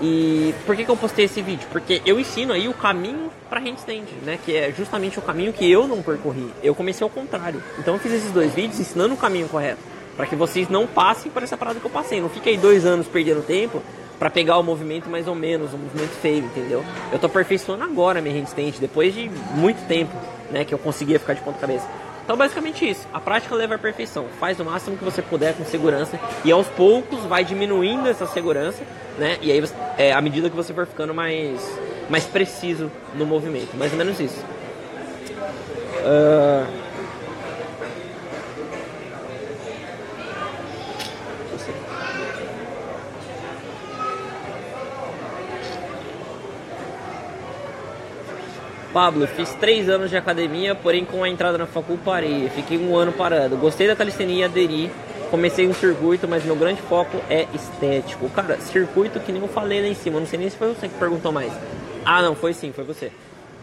E 0.01 0.53
por 0.65 0.75
que, 0.75 0.85
que 0.85 0.91
eu 0.91 0.97
postei 0.97 1.25
esse 1.25 1.41
vídeo? 1.41 1.67
Porque 1.71 2.01
eu 2.05 2.19
ensino 2.19 2.53
aí 2.53 2.67
o 2.67 2.73
caminho 2.73 3.31
para 3.49 3.59
handstand, 3.59 4.05
né? 4.23 4.37
Que 4.43 4.55
é 4.55 4.71
justamente 4.71 5.17
o 5.17 5.21
caminho 5.21 5.51
que 5.51 5.69
eu 5.69 5.87
não 5.87 6.01
percorri. 6.01 6.51
Eu 6.61 6.75
comecei 6.75 7.03
ao 7.03 7.09
contrário. 7.09 7.61
Então 7.79 7.95
eu 7.95 7.99
fiz 7.99 8.11
esses 8.11 8.31
dois 8.31 8.53
vídeos 8.53 8.79
ensinando 8.79 9.13
o 9.13 9.17
caminho 9.17 9.47
correto. 9.47 9.81
para 10.15 10.25
que 10.25 10.35
vocês 10.35 10.67
não 10.67 10.87
passem 10.87 11.31
por 11.31 11.43
essa 11.43 11.55
parada 11.55 11.79
que 11.79 11.85
eu 11.85 11.91
passei. 11.91 12.19
Não 12.19 12.29
fique 12.29 12.49
aí 12.49 12.57
dois 12.57 12.85
anos 12.85 13.07
perdendo 13.07 13.45
tempo 13.45 13.81
para 14.17 14.29
pegar 14.29 14.57
o 14.57 14.63
movimento 14.63 15.07
mais 15.09 15.27
ou 15.27 15.35
menos, 15.35 15.73
o 15.73 15.77
movimento 15.77 16.11
feio, 16.21 16.43
entendeu? 16.45 16.83
Eu 17.11 17.19
tô 17.19 17.27
aperfeiçoando 17.27 17.83
agora 17.83 18.19
minha 18.19 18.33
handstand, 18.35 18.73
depois 18.79 19.13
de 19.13 19.29
muito 19.53 19.85
tempo, 19.87 20.11
né, 20.49 20.65
que 20.65 20.73
eu 20.73 20.79
conseguia 20.79 21.19
ficar 21.19 21.33
de 21.33 21.41
ponta 21.41 21.59
cabeça. 21.59 21.87
Então, 22.27 22.35
basicamente 22.35 22.85
isso. 22.85 23.07
A 23.13 23.21
prática 23.21 23.55
leva 23.55 23.75
à 23.75 23.77
perfeição. 23.77 24.25
Faz 24.37 24.59
o 24.59 24.65
máximo 24.65 24.97
que 24.97 25.03
você 25.05 25.21
puder 25.21 25.53
com 25.53 25.63
segurança 25.63 26.19
e 26.43 26.51
aos 26.51 26.67
poucos 26.67 27.23
vai 27.23 27.45
diminuindo 27.45 28.05
essa 28.05 28.27
segurança, 28.27 28.83
né? 29.17 29.37
E 29.41 29.49
aí, 29.49 29.63
é, 29.97 30.11
à 30.11 30.19
medida 30.19 30.49
que 30.49 30.55
você 30.55 30.73
for 30.73 30.85
ficando 30.85 31.13
mais, 31.13 31.61
mais 32.09 32.25
preciso 32.25 32.91
no 33.15 33.25
movimento. 33.25 33.77
Mais 33.77 33.93
ou 33.93 33.97
menos 33.97 34.19
isso. 34.19 34.43
Uh... 36.03 36.86
Pablo, 48.97 49.27
fiz 49.27 49.53
três 49.53 49.87
anos 49.87 50.09
de 50.09 50.17
academia, 50.17 50.73
porém 50.73 51.05
com 51.05 51.23
a 51.23 51.29
entrada 51.29 51.55
na 51.55 51.67
facul 51.67 51.99
parei. 52.03 52.49
Fiquei 52.49 52.79
um 52.79 52.95
ano 52.95 53.11
parado. 53.11 53.55
Gostei 53.55 53.85
da 53.85 53.95
calistenia 53.95 54.37
e 54.37 54.43
aderi. 54.43 54.91
Comecei 55.29 55.67
um 55.67 55.73
circuito, 55.75 56.27
mas 56.27 56.43
meu 56.43 56.55
grande 56.55 56.81
foco 56.81 57.21
é 57.29 57.45
estético. 57.53 58.27
Cara, 58.29 58.59
circuito 58.59 59.19
que 59.19 59.31
nem 59.31 59.39
eu 59.39 59.47
falei 59.47 59.81
lá 59.81 59.87
em 59.87 59.93
cima. 59.93 60.19
Não 60.19 60.25
sei 60.25 60.39
nem 60.39 60.49
se 60.49 60.57
foi 60.57 60.73
você 60.73 60.87
que 60.87 60.95
perguntou 60.95 61.31
mais. 61.31 61.53
Ah, 62.03 62.23
não, 62.23 62.33
foi 62.33 62.55
sim, 62.55 62.73
foi 62.73 62.83
você. 62.83 63.11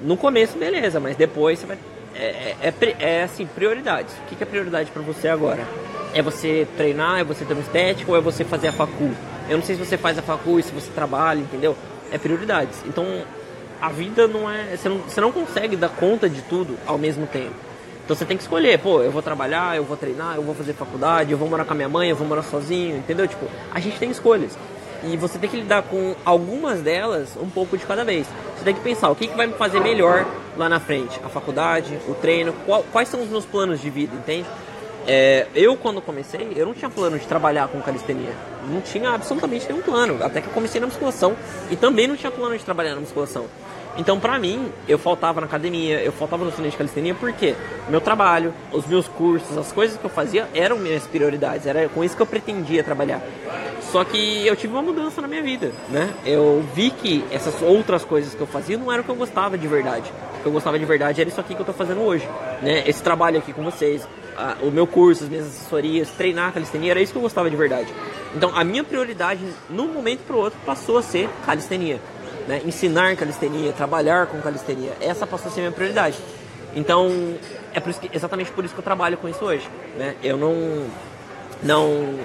No 0.00 0.16
começo, 0.16 0.56
beleza, 0.56 1.00
mas 1.00 1.16
depois 1.16 1.58
você 1.58 1.66
vai. 1.66 1.78
É, 2.14 2.54
é, 2.62 2.68
é, 2.68 2.96
é 3.00 3.22
assim, 3.24 3.44
prioridades. 3.44 4.14
O 4.14 4.36
que, 4.36 4.40
é 4.40 4.46
prioridade 4.46 4.92
para 4.92 5.02
você 5.02 5.26
agora? 5.26 5.66
É 6.14 6.22
você 6.22 6.64
treinar, 6.76 7.18
é 7.18 7.24
você 7.24 7.44
ter 7.44 7.54
um 7.54 7.60
estético 7.60 8.12
ou 8.12 8.16
é 8.16 8.20
você 8.20 8.44
fazer 8.44 8.68
a 8.68 8.72
facul? 8.72 9.10
Eu 9.48 9.56
não 9.56 9.64
sei 9.64 9.74
se 9.74 9.84
você 9.84 9.98
faz 9.98 10.16
a 10.16 10.22
facul 10.22 10.62
se 10.62 10.70
você 10.70 10.92
trabalha, 10.92 11.40
entendeu? 11.40 11.76
É 12.12 12.18
prioridades. 12.18 12.84
Então, 12.86 13.04
a 13.80 13.88
vida 13.88 14.26
não 14.26 14.50
é. 14.50 14.76
Você 14.76 14.88
não, 14.88 14.98
você 14.98 15.20
não 15.20 15.32
consegue 15.32 15.76
dar 15.76 15.88
conta 15.88 16.28
de 16.28 16.42
tudo 16.42 16.76
ao 16.86 16.98
mesmo 16.98 17.26
tempo. 17.26 17.54
Então 18.04 18.14
você 18.14 18.24
tem 18.26 18.36
que 18.36 18.42
escolher, 18.42 18.78
pô, 18.78 19.00
eu 19.00 19.10
vou 19.10 19.22
trabalhar, 19.22 19.76
eu 19.76 19.84
vou 19.84 19.96
treinar, 19.96 20.36
eu 20.36 20.42
vou 20.42 20.54
fazer 20.54 20.74
faculdade, 20.74 21.32
eu 21.32 21.38
vou 21.38 21.48
morar 21.48 21.64
com 21.64 21.72
a 21.72 21.76
minha 21.76 21.88
mãe, 21.88 22.10
eu 22.10 22.16
vou 22.16 22.26
morar 22.28 22.42
sozinho, 22.42 22.98
entendeu? 22.98 23.26
Tipo, 23.26 23.46
a 23.72 23.80
gente 23.80 23.98
tem 23.98 24.10
escolhas. 24.10 24.58
E 25.02 25.16
você 25.16 25.38
tem 25.38 25.48
que 25.48 25.56
lidar 25.56 25.82
com 25.82 26.14
algumas 26.24 26.80
delas 26.80 27.36
um 27.40 27.48
pouco 27.48 27.76
de 27.76 27.84
cada 27.84 28.04
vez. 28.04 28.26
Você 28.56 28.64
tem 28.64 28.74
que 28.74 28.80
pensar 28.80 29.10
o 29.10 29.14
que, 29.14 29.26
que 29.26 29.36
vai 29.36 29.46
me 29.46 29.54
fazer 29.54 29.80
melhor 29.80 30.26
lá 30.56 30.68
na 30.68 30.80
frente. 30.80 31.18
A 31.24 31.28
faculdade, 31.28 31.98
o 32.08 32.14
treino, 32.14 32.52
qual, 32.66 32.84
quais 32.92 33.08
são 33.08 33.22
os 33.22 33.28
meus 33.28 33.44
planos 33.44 33.80
de 33.80 33.90
vida, 33.90 34.14
entende? 34.14 34.46
É, 35.06 35.46
eu, 35.54 35.76
quando 35.76 36.00
comecei, 36.00 36.52
eu 36.56 36.66
não 36.66 36.74
tinha 36.74 36.90
plano 36.90 37.18
de 37.18 37.26
trabalhar 37.26 37.68
com 37.68 37.80
calistenia. 37.80 38.32
Não 38.68 38.80
tinha 38.80 39.10
absolutamente 39.10 39.66
nenhum 39.68 39.82
plano. 39.82 40.22
Até 40.24 40.40
que 40.40 40.46
eu 40.46 40.52
comecei 40.52 40.80
na 40.80 40.86
musculação 40.86 41.36
e 41.70 41.76
também 41.76 42.06
não 42.06 42.16
tinha 42.16 42.30
plano 42.30 42.56
de 42.56 42.64
trabalhar 42.64 42.94
na 42.94 43.00
musculação. 43.00 43.46
Então, 43.96 44.18
pra 44.18 44.38
mim, 44.38 44.72
eu 44.88 44.98
faltava 44.98 45.40
na 45.40 45.46
academia, 45.46 46.02
eu 46.02 46.10
faltava 46.10 46.44
no 46.44 46.50
cinema 46.50 46.70
de 46.70 46.76
calistenia, 46.76 47.14
porque 47.14 47.54
meu 47.88 48.00
trabalho, 48.00 48.52
os 48.72 48.86
meus 48.86 49.06
cursos, 49.06 49.56
as 49.56 49.70
coisas 49.70 49.96
que 49.96 50.04
eu 50.04 50.10
fazia 50.10 50.48
eram 50.52 50.76
minhas 50.78 51.06
prioridades, 51.06 51.66
era 51.66 51.88
com 51.88 52.02
isso 52.02 52.16
que 52.16 52.22
eu 52.22 52.26
pretendia 52.26 52.82
trabalhar. 52.82 53.22
Só 53.92 54.02
que 54.02 54.44
eu 54.44 54.56
tive 54.56 54.72
uma 54.72 54.82
mudança 54.82 55.22
na 55.22 55.28
minha 55.28 55.42
vida, 55.42 55.70
né? 55.88 56.12
Eu 56.26 56.64
vi 56.74 56.90
que 56.90 57.24
essas 57.30 57.62
outras 57.62 58.04
coisas 58.04 58.34
que 58.34 58.40
eu 58.40 58.46
fazia 58.46 58.76
não 58.76 58.90
eram 58.90 59.02
o 59.02 59.04
que 59.04 59.10
eu 59.10 59.14
gostava 59.14 59.56
de 59.56 59.68
verdade. 59.68 60.10
O 60.38 60.42
que 60.42 60.46
eu 60.46 60.52
gostava 60.52 60.76
de 60.76 60.84
verdade 60.84 61.20
era 61.20 61.30
isso 61.30 61.40
aqui 61.40 61.54
que 61.54 61.60
eu 61.60 61.66
tô 61.66 61.72
fazendo 61.72 62.00
hoje, 62.00 62.28
né? 62.60 62.82
Esse 62.88 63.00
trabalho 63.00 63.38
aqui 63.38 63.52
com 63.52 63.62
vocês, 63.62 64.04
a, 64.36 64.56
o 64.62 64.70
meu 64.70 64.86
curso, 64.86 65.24
as 65.24 65.30
minhas 65.30 65.46
assessorias, 65.46 66.10
treinar 66.10 66.52
calistenia, 66.52 66.90
era 66.90 67.00
isso 67.00 67.12
que 67.12 67.18
eu 67.18 67.22
gostava 67.22 67.50
de 67.50 67.56
verdade. 67.56 67.92
Então, 68.34 68.50
a 68.54 68.64
minha 68.64 68.82
prioridade, 68.82 69.40
num 69.70 69.88
momento 69.88 70.20
pro 70.26 70.38
outro, 70.38 70.58
passou 70.64 70.98
a 70.98 71.02
ser 71.02 71.28
calistenia 71.46 72.00
né, 72.46 72.60
ensinar 72.64 73.16
calistenia, 73.16 73.72
trabalhar 73.72 74.26
com 74.26 74.40
calistenia. 74.40 74.92
Essa 75.00 75.26
passou 75.26 75.50
a 75.50 75.50
ser 75.50 75.60
a 75.60 75.62
minha 75.64 75.72
prioridade. 75.72 76.18
Então, 76.74 77.36
é 77.72 77.80
por 77.80 77.92
que, 77.94 78.10
exatamente 78.12 78.50
por 78.50 78.64
isso 78.64 78.74
que 78.74 78.80
eu 78.80 78.84
trabalho 78.84 79.16
com 79.16 79.28
isso 79.28 79.44
hoje. 79.44 79.68
Né? 79.96 80.14
Eu 80.22 80.36
não. 80.36 80.86
Não. 81.62 82.18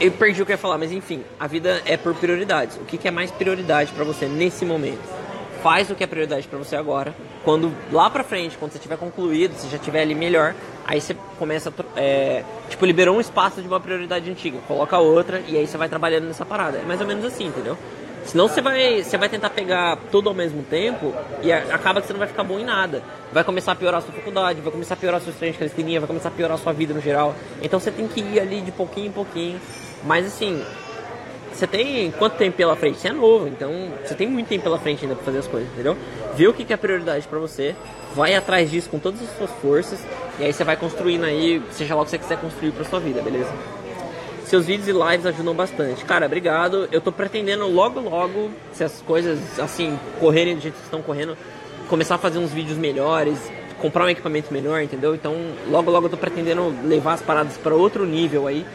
Eu 0.00 0.10
perdi 0.12 0.42
o 0.42 0.46
que 0.46 0.52
eu 0.52 0.54
ia 0.54 0.58
falar, 0.58 0.76
mas 0.76 0.92
enfim, 0.92 1.24
a 1.38 1.46
vida 1.46 1.80
é 1.86 1.96
por 1.96 2.14
prioridades. 2.14 2.76
O 2.76 2.84
que, 2.84 2.98
que 2.98 3.08
é 3.08 3.10
mais 3.10 3.30
prioridade 3.30 3.92
para 3.92 4.04
você 4.04 4.26
nesse 4.26 4.64
momento? 4.64 5.23
Faz 5.64 5.90
o 5.90 5.94
que 5.94 6.04
é 6.04 6.06
prioridade 6.06 6.46
para 6.46 6.58
você 6.58 6.76
agora. 6.76 7.14
Quando 7.42 7.72
lá 7.90 8.10
pra 8.10 8.22
frente, 8.22 8.54
quando 8.58 8.72
você 8.72 8.78
tiver 8.78 8.98
concluído, 8.98 9.54
você 9.54 9.66
já 9.66 9.78
tiver 9.78 10.02
ali 10.02 10.14
melhor, 10.14 10.54
aí 10.86 11.00
você 11.00 11.16
começa. 11.38 11.72
É, 11.96 12.44
tipo, 12.68 12.84
liberou 12.84 13.16
um 13.16 13.20
espaço 13.20 13.62
de 13.62 13.66
uma 13.66 13.80
prioridade 13.80 14.30
antiga, 14.30 14.58
coloca 14.68 14.98
outra 14.98 15.42
e 15.48 15.56
aí 15.56 15.66
você 15.66 15.78
vai 15.78 15.88
trabalhando 15.88 16.26
nessa 16.26 16.44
parada. 16.44 16.76
É 16.76 16.82
mais 16.82 17.00
ou 17.00 17.06
menos 17.06 17.24
assim, 17.24 17.46
entendeu? 17.46 17.78
Senão 18.26 18.46
você 18.46 18.60
vai, 18.60 19.02
você 19.02 19.16
vai 19.16 19.30
tentar 19.30 19.48
pegar 19.48 19.96
tudo 20.12 20.28
ao 20.28 20.34
mesmo 20.34 20.62
tempo 20.64 21.14
e 21.42 21.50
acaba 21.50 22.02
que 22.02 22.08
você 22.08 22.12
não 22.12 22.20
vai 22.20 22.28
ficar 22.28 22.44
bom 22.44 22.58
em 22.58 22.64
nada. 22.64 23.02
Vai 23.32 23.42
começar 23.42 23.72
a 23.72 23.74
piorar 23.74 24.00
a 24.00 24.02
sua 24.02 24.12
faculdade, 24.12 24.60
vai 24.60 24.70
começar 24.70 24.92
a 24.92 24.96
piorar 24.98 25.18
seus 25.22 25.36
treinos 25.36 25.58
calistenia, 25.58 25.98
vai 25.98 26.06
começar 26.06 26.28
a 26.28 26.32
piorar 26.32 26.58
a 26.58 26.60
sua 26.60 26.74
vida 26.74 26.92
no 26.92 27.00
geral. 27.00 27.34
Então 27.62 27.80
você 27.80 27.90
tem 27.90 28.06
que 28.06 28.20
ir 28.20 28.38
ali 28.38 28.60
de 28.60 28.70
pouquinho 28.70 29.06
em 29.06 29.12
pouquinho. 29.12 29.58
Mas 30.04 30.26
assim, 30.26 30.62
você 31.54 31.66
tem 31.66 32.10
quanto 32.12 32.36
tempo 32.36 32.56
pela 32.56 32.74
frente? 32.74 32.98
Você 32.98 33.08
é 33.08 33.12
novo, 33.12 33.46
então 33.46 33.70
você 34.04 34.14
tem 34.14 34.28
muito 34.28 34.48
tempo 34.48 34.64
pela 34.64 34.78
frente 34.78 35.04
ainda 35.04 35.14
pra 35.14 35.24
fazer 35.24 35.38
as 35.38 35.46
coisas, 35.46 35.70
entendeu? 35.72 35.96
Vê 36.34 36.48
o 36.48 36.52
que 36.52 36.72
é 36.72 36.76
prioridade 36.76 37.26
para 37.28 37.38
você, 37.38 37.76
vai 38.14 38.34
atrás 38.34 38.70
disso 38.70 38.90
com 38.90 38.98
todas 38.98 39.22
as 39.22 39.36
suas 39.36 39.50
forças 39.62 40.04
e 40.38 40.44
aí 40.44 40.52
você 40.52 40.64
vai 40.64 40.76
construindo 40.76 41.24
aí, 41.24 41.62
seja 41.70 41.94
lá 41.94 42.02
o 42.02 42.04
que 42.04 42.10
você 42.10 42.18
quiser 42.18 42.38
construir 42.38 42.72
pra 42.72 42.84
sua 42.84 42.98
vida, 42.98 43.22
beleza? 43.22 43.52
Seus 44.44 44.66
vídeos 44.66 44.88
e 44.88 44.92
lives 44.92 45.24
ajudam 45.26 45.54
bastante. 45.54 46.04
Cara, 46.04 46.26
obrigado. 46.26 46.86
Eu 46.92 47.00
tô 47.00 47.10
pretendendo 47.10 47.66
logo, 47.66 47.98
logo, 47.98 48.50
se 48.72 48.84
as 48.84 49.00
coisas 49.00 49.58
assim 49.58 49.98
correrem 50.20 50.54
do 50.54 50.60
jeito 50.60 50.74
que 50.74 50.84
estão 50.84 51.00
correndo, 51.00 51.36
começar 51.88 52.16
a 52.16 52.18
fazer 52.18 52.38
uns 52.38 52.52
vídeos 52.52 52.76
melhores, 52.76 53.38
comprar 53.80 54.04
um 54.04 54.08
equipamento 54.08 54.52
melhor, 54.52 54.82
entendeu? 54.82 55.14
Então, 55.14 55.34
logo, 55.70 55.90
logo 55.90 56.06
eu 56.06 56.10
tô 56.10 56.16
pretendendo 56.16 56.74
levar 56.84 57.14
as 57.14 57.22
paradas 57.22 57.56
para 57.56 57.74
outro 57.74 58.04
nível 58.04 58.46
aí. 58.46 58.66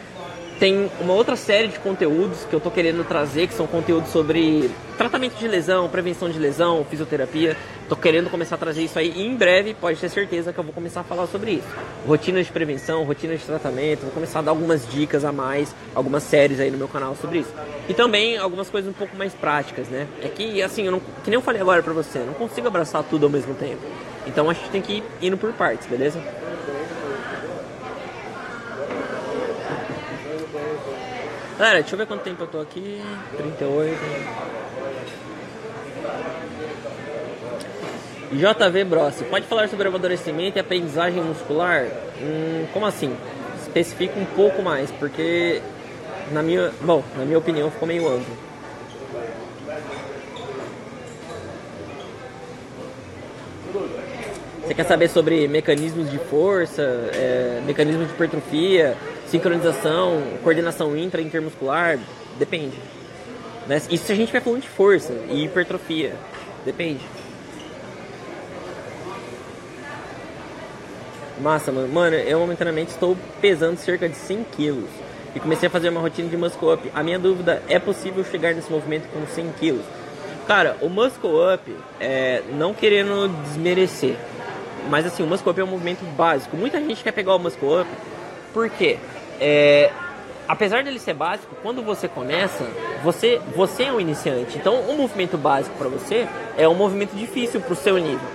Tem 0.60 0.90
uma 1.00 1.14
outra 1.14 1.36
série 1.36 1.68
de 1.68 1.78
conteúdos 1.78 2.44
que 2.44 2.52
eu 2.52 2.60
tô 2.60 2.70
querendo 2.70 3.02
trazer, 3.02 3.46
que 3.46 3.54
são 3.54 3.66
conteúdos 3.66 4.10
sobre 4.10 4.70
tratamento 4.98 5.38
de 5.38 5.48
lesão, 5.48 5.88
prevenção 5.88 6.28
de 6.28 6.38
lesão, 6.38 6.84
fisioterapia. 6.84 7.56
Tô 7.88 7.96
querendo 7.96 8.28
começar 8.28 8.56
a 8.56 8.58
trazer 8.58 8.82
isso 8.82 8.98
aí 8.98 9.10
e 9.16 9.22
em 9.22 9.34
breve 9.34 9.72
pode 9.72 9.98
ter 9.98 10.10
certeza 10.10 10.52
que 10.52 10.60
eu 10.60 10.64
vou 10.64 10.74
começar 10.74 11.00
a 11.00 11.02
falar 11.02 11.26
sobre 11.28 11.52
isso. 11.52 11.66
Rotinas 12.06 12.44
de 12.44 12.52
prevenção, 12.52 13.04
rotinas 13.04 13.40
de 13.40 13.46
tratamento, 13.46 14.02
vou 14.02 14.10
começar 14.10 14.40
a 14.40 14.42
dar 14.42 14.50
algumas 14.50 14.86
dicas 14.86 15.24
a 15.24 15.32
mais, 15.32 15.74
algumas 15.94 16.24
séries 16.24 16.60
aí 16.60 16.70
no 16.70 16.76
meu 16.76 16.88
canal 16.88 17.16
sobre 17.18 17.38
isso. 17.38 17.54
E 17.88 17.94
também 17.94 18.36
algumas 18.36 18.68
coisas 18.68 18.90
um 18.90 18.94
pouco 18.94 19.16
mais 19.16 19.32
práticas, 19.32 19.88
né? 19.88 20.06
É 20.22 20.28
que 20.28 20.62
assim, 20.62 20.84
eu 20.84 20.92
não, 20.92 21.00
que 21.00 21.30
nem 21.30 21.36
eu 21.36 21.40
falei 21.40 21.62
agora 21.62 21.82
pra 21.82 21.94
você, 21.94 22.18
não 22.18 22.34
consigo 22.34 22.68
abraçar 22.68 23.02
tudo 23.02 23.24
ao 23.24 23.32
mesmo 23.32 23.54
tempo. 23.54 23.80
Então 24.26 24.50
a 24.50 24.52
gente 24.52 24.68
tem 24.68 24.82
que 24.82 24.92
ir 24.92 25.04
indo 25.22 25.38
por 25.38 25.54
partes, 25.54 25.86
beleza? 25.86 26.22
Galera, 31.60 31.80
deixa 31.80 31.94
eu 31.94 31.98
ver 31.98 32.06
quanto 32.06 32.22
tempo 32.22 32.42
eu 32.42 32.46
tô 32.46 32.58
aqui. 32.58 33.02
38. 33.36 33.98
JV 38.32 38.84
Brossi, 38.84 39.24
pode 39.24 39.44
falar 39.44 39.68
sobre 39.68 39.86
amadurecimento 39.86 40.56
e 40.56 40.60
aprendizagem 40.60 41.22
muscular? 41.22 41.84
Hum, 42.18 42.66
como 42.72 42.86
assim? 42.86 43.14
Especifica 43.60 44.18
um 44.18 44.24
pouco 44.24 44.62
mais, 44.62 44.90
porque 44.92 45.60
na 46.32 46.42
minha, 46.42 46.72
bom, 46.80 47.04
na 47.14 47.26
minha 47.26 47.36
opinião 47.36 47.70
ficou 47.70 47.86
meio 47.86 48.08
amplo. 48.08 48.34
Você 54.62 54.74
quer 54.74 54.84
saber 54.84 55.10
sobre 55.10 55.46
mecanismos 55.46 56.10
de 56.10 56.16
força, 56.16 56.80
é, 57.12 57.60
mecanismos 57.66 58.06
de 58.06 58.14
hipertrofia, 58.14 58.96
sincronização, 59.30 60.22
coordenação 60.42 60.96
intra 60.96 61.20
intermuscular, 61.20 61.98
depende. 62.38 62.76
Né? 63.66 63.76
Isso 63.90 64.06
se 64.06 64.12
a 64.12 64.14
gente 64.14 64.24
estiver 64.24 64.42
falando 64.42 64.62
de 64.62 64.68
força 64.68 65.12
e 65.28 65.44
hipertrofia, 65.44 66.14
depende. 66.64 67.00
Massa, 71.40 71.72
mano. 71.72 71.88
Mano, 71.88 72.16
eu 72.16 72.38
momentaneamente 72.40 72.90
estou 72.90 73.16
pesando 73.40 73.78
cerca 73.78 74.08
de 74.08 74.16
100 74.16 74.44
quilos 74.52 74.90
e 75.34 75.40
comecei 75.40 75.68
a 75.68 75.70
fazer 75.70 75.88
uma 75.88 76.00
rotina 76.00 76.28
de 76.28 76.36
muscle 76.36 76.74
up. 76.74 76.90
A 76.94 77.02
minha 77.02 77.18
dúvida 77.18 77.62
é 77.68 77.78
possível 77.78 78.24
chegar 78.24 78.54
nesse 78.54 78.70
movimento 78.70 79.08
com 79.12 79.26
100 79.26 79.52
quilos? 79.58 79.84
Cara, 80.46 80.76
o 80.82 80.88
muscle 80.88 81.54
up, 81.54 81.74
é, 82.00 82.42
não 82.52 82.74
querendo 82.74 83.28
desmerecer, 83.44 84.16
mas 84.88 85.06
assim, 85.06 85.22
o 85.22 85.26
muscle 85.26 85.50
up 85.50 85.60
é 85.60 85.64
um 85.64 85.68
movimento 85.68 86.04
básico. 86.16 86.56
Muita 86.56 86.80
gente 86.80 87.02
quer 87.02 87.12
pegar 87.12 87.36
o 87.36 87.38
muscle 87.38 87.80
up, 87.80 87.88
por 88.52 88.68
quê? 88.68 88.98
É, 89.40 89.90
apesar 90.46 90.84
dele 90.84 90.98
ser 90.98 91.14
básico, 91.14 91.54
quando 91.62 91.82
você 91.82 92.06
começa, 92.06 92.64
você, 93.02 93.40
você 93.56 93.84
é 93.84 93.92
um 93.92 94.00
iniciante. 94.00 94.58
Então, 94.58 94.80
um 94.88 94.96
movimento 94.96 95.38
básico 95.38 95.76
para 95.76 95.88
você 95.88 96.28
é 96.56 96.68
um 96.68 96.74
movimento 96.74 97.16
difícil 97.16 97.60
para 97.60 97.72
o 97.72 97.76
seu 97.76 97.96
nível. 97.96 98.28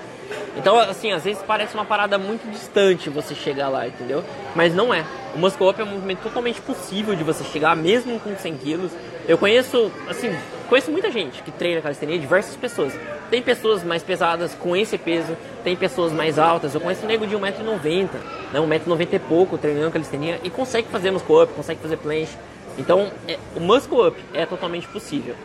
Então, 0.57 0.79
assim, 0.79 1.11
às 1.11 1.23
vezes 1.23 1.43
parece 1.45 1.73
uma 1.75 1.85
parada 1.85 2.17
muito 2.17 2.49
distante 2.49 3.09
você 3.09 3.35
chegar 3.35 3.67
lá, 3.67 3.87
entendeu? 3.87 4.23
Mas 4.55 4.73
não 4.73 4.93
é. 4.93 5.05
O 5.35 5.37
muscle 5.37 5.69
up 5.69 5.79
é 5.79 5.83
um 5.83 5.87
movimento 5.87 6.19
totalmente 6.23 6.61
possível 6.61 7.13
de 7.13 7.23
você 7.23 7.43
chegar, 7.43 7.75
mesmo 7.75 8.19
com 8.19 8.35
100 8.35 8.57
quilos. 8.57 8.91
Eu 9.27 9.37
conheço, 9.37 9.91
assim, 10.09 10.33
conheço 10.67 10.91
muita 10.91 11.11
gente 11.11 11.41
que 11.41 11.51
treina 11.51 11.81
calistenia, 11.81 12.17
diversas 12.17 12.55
pessoas. 12.55 12.93
Tem 13.29 13.41
pessoas 13.41 13.83
mais 13.83 14.03
pesadas 14.03 14.53
com 14.53 14.75
esse 14.75 14.97
peso, 14.97 15.35
tem 15.63 15.75
pessoas 15.75 16.11
mais 16.11 16.37
altas. 16.37 16.75
Eu 16.75 16.81
conheço 16.81 17.03
um 17.03 17.07
nego 17.07 17.25
de 17.25 17.35
1,90m, 17.35 18.09
né, 18.53 18.59
1,90m 18.59 19.13
e 19.13 19.19
pouco 19.19 19.57
treinando 19.57 19.91
calistenia 19.91 20.39
e 20.43 20.49
consegue 20.49 20.87
fazer 20.89 21.11
muscle 21.11 21.43
up, 21.43 21.53
consegue 21.53 21.81
fazer 21.81 21.97
planche. 21.97 22.37
Então, 22.77 23.11
é, 23.27 23.37
o 23.55 23.59
muscle 23.59 24.07
up 24.07 24.21
é 24.33 24.45
totalmente 24.45 24.87
possível. 24.87 25.35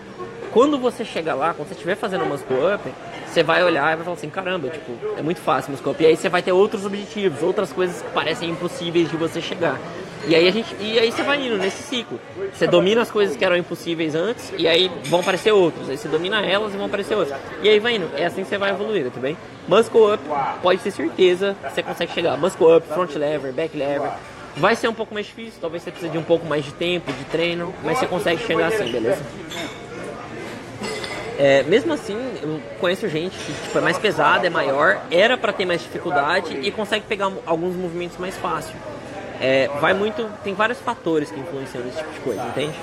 Quando 0.52 0.78
você 0.78 1.04
chegar 1.04 1.34
lá, 1.34 1.54
quando 1.54 1.68
você 1.68 1.74
estiver 1.74 1.94
fazendo 1.94 2.26
muscle 2.26 2.56
up, 2.74 2.82
você 3.26 3.42
vai 3.42 3.62
olhar 3.62 3.92
e 3.92 3.96
vai 3.96 4.04
falar 4.04 4.16
assim, 4.16 4.28
caramba, 4.28 4.68
tipo, 4.68 4.92
é 5.16 5.22
muito 5.22 5.40
fácil 5.40 5.70
muscle 5.70 5.92
up. 5.92 6.02
E 6.02 6.06
aí 6.06 6.16
você 6.16 6.28
vai 6.28 6.42
ter 6.42 6.50
outros 6.50 6.84
objetivos, 6.84 7.42
outras 7.42 7.72
coisas 7.72 8.02
que 8.02 8.10
parecem 8.10 8.50
impossíveis 8.50 9.08
de 9.08 9.16
você 9.16 9.40
chegar. 9.40 9.78
E 10.26 10.34
aí 10.34 10.46
a 10.46 10.50
gente, 10.50 10.74
e 10.78 10.98
aí 10.98 11.10
você 11.10 11.22
vai 11.22 11.44
indo 11.44 11.56
nesse 11.56 11.82
ciclo. 11.82 12.20
Você 12.52 12.66
domina 12.66 13.00
as 13.00 13.10
coisas 13.10 13.36
que 13.36 13.44
eram 13.44 13.56
impossíveis 13.56 14.14
antes 14.14 14.52
e 14.58 14.68
aí 14.68 14.90
vão 15.04 15.20
aparecer 15.20 15.52
outros. 15.52 15.88
Aí 15.88 15.96
você 15.96 16.08
domina 16.08 16.44
elas 16.44 16.74
e 16.74 16.76
vão 16.76 16.86
aparecer 16.86 17.16
outras. 17.16 17.38
E 17.62 17.68
aí 17.68 17.78
vai 17.78 17.96
indo. 17.96 18.10
É 18.16 18.26
assim 18.26 18.42
que 18.42 18.48
você 18.48 18.58
vai 18.58 18.70
evoluindo, 18.70 19.10
tá 19.10 19.20
bem? 19.20 19.36
Muscle 19.66 20.14
up, 20.14 20.22
pode 20.62 20.80
ter 20.80 20.90
certeza 20.90 21.56
que 21.62 21.72
você 21.72 21.82
consegue 21.82 22.12
chegar. 22.12 22.36
Muscle 22.36 22.76
up, 22.76 22.86
front 22.88 23.14
lever, 23.14 23.52
back 23.52 23.76
lever. 23.76 24.10
Vai 24.56 24.76
ser 24.76 24.88
um 24.88 24.94
pouco 24.94 25.14
mais 25.14 25.26
difícil, 25.26 25.60
talvez 25.60 25.82
você 25.82 25.90
precise 25.90 26.12
de 26.12 26.18
um 26.18 26.24
pouco 26.24 26.44
mais 26.44 26.64
de 26.64 26.72
tempo, 26.72 27.12
de 27.12 27.24
treino, 27.24 27.72
mas 27.84 27.98
você 27.98 28.06
consegue 28.06 28.44
chegar 28.44 28.66
assim, 28.66 28.90
beleza? 28.90 29.22
É, 31.38 31.62
mesmo 31.62 31.92
assim, 31.94 32.18
eu 32.42 32.60
conheço 32.78 33.08
gente 33.08 33.38
que 33.38 33.52
tipo, 33.52 33.78
é 33.78 33.80
mais 33.80 33.96
pesada, 33.96 34.46
é 34.46 34.50
maior, 34.50 35.00
era 35.10 35.38
para 35.38 35.52
ter 35.52 35.64
mais 35.64 35.80
dificuldade 35.80 36.58
e 36.60 36.70
consegue 36.70 37.06
pegar 37.06 37.32
alguns 37.46 37.74
movimentos 37.74 38.18
mais 38.18 38.36
fácil. 38.36 38.74
É, 39.40 39.68
vai 39.80 39.94
muito. 39.94 40.28
Tem 40.44 40.52
vários 40.52 40.78
fatores 40.78 41.30
que 41.30 41.40
influenciam 41.40 41.86
esse 41.88 41.96
tipo 41.96 42.12
de 42.12 42.20
coisa, 42.20 42.42
entende? 42.42 42.74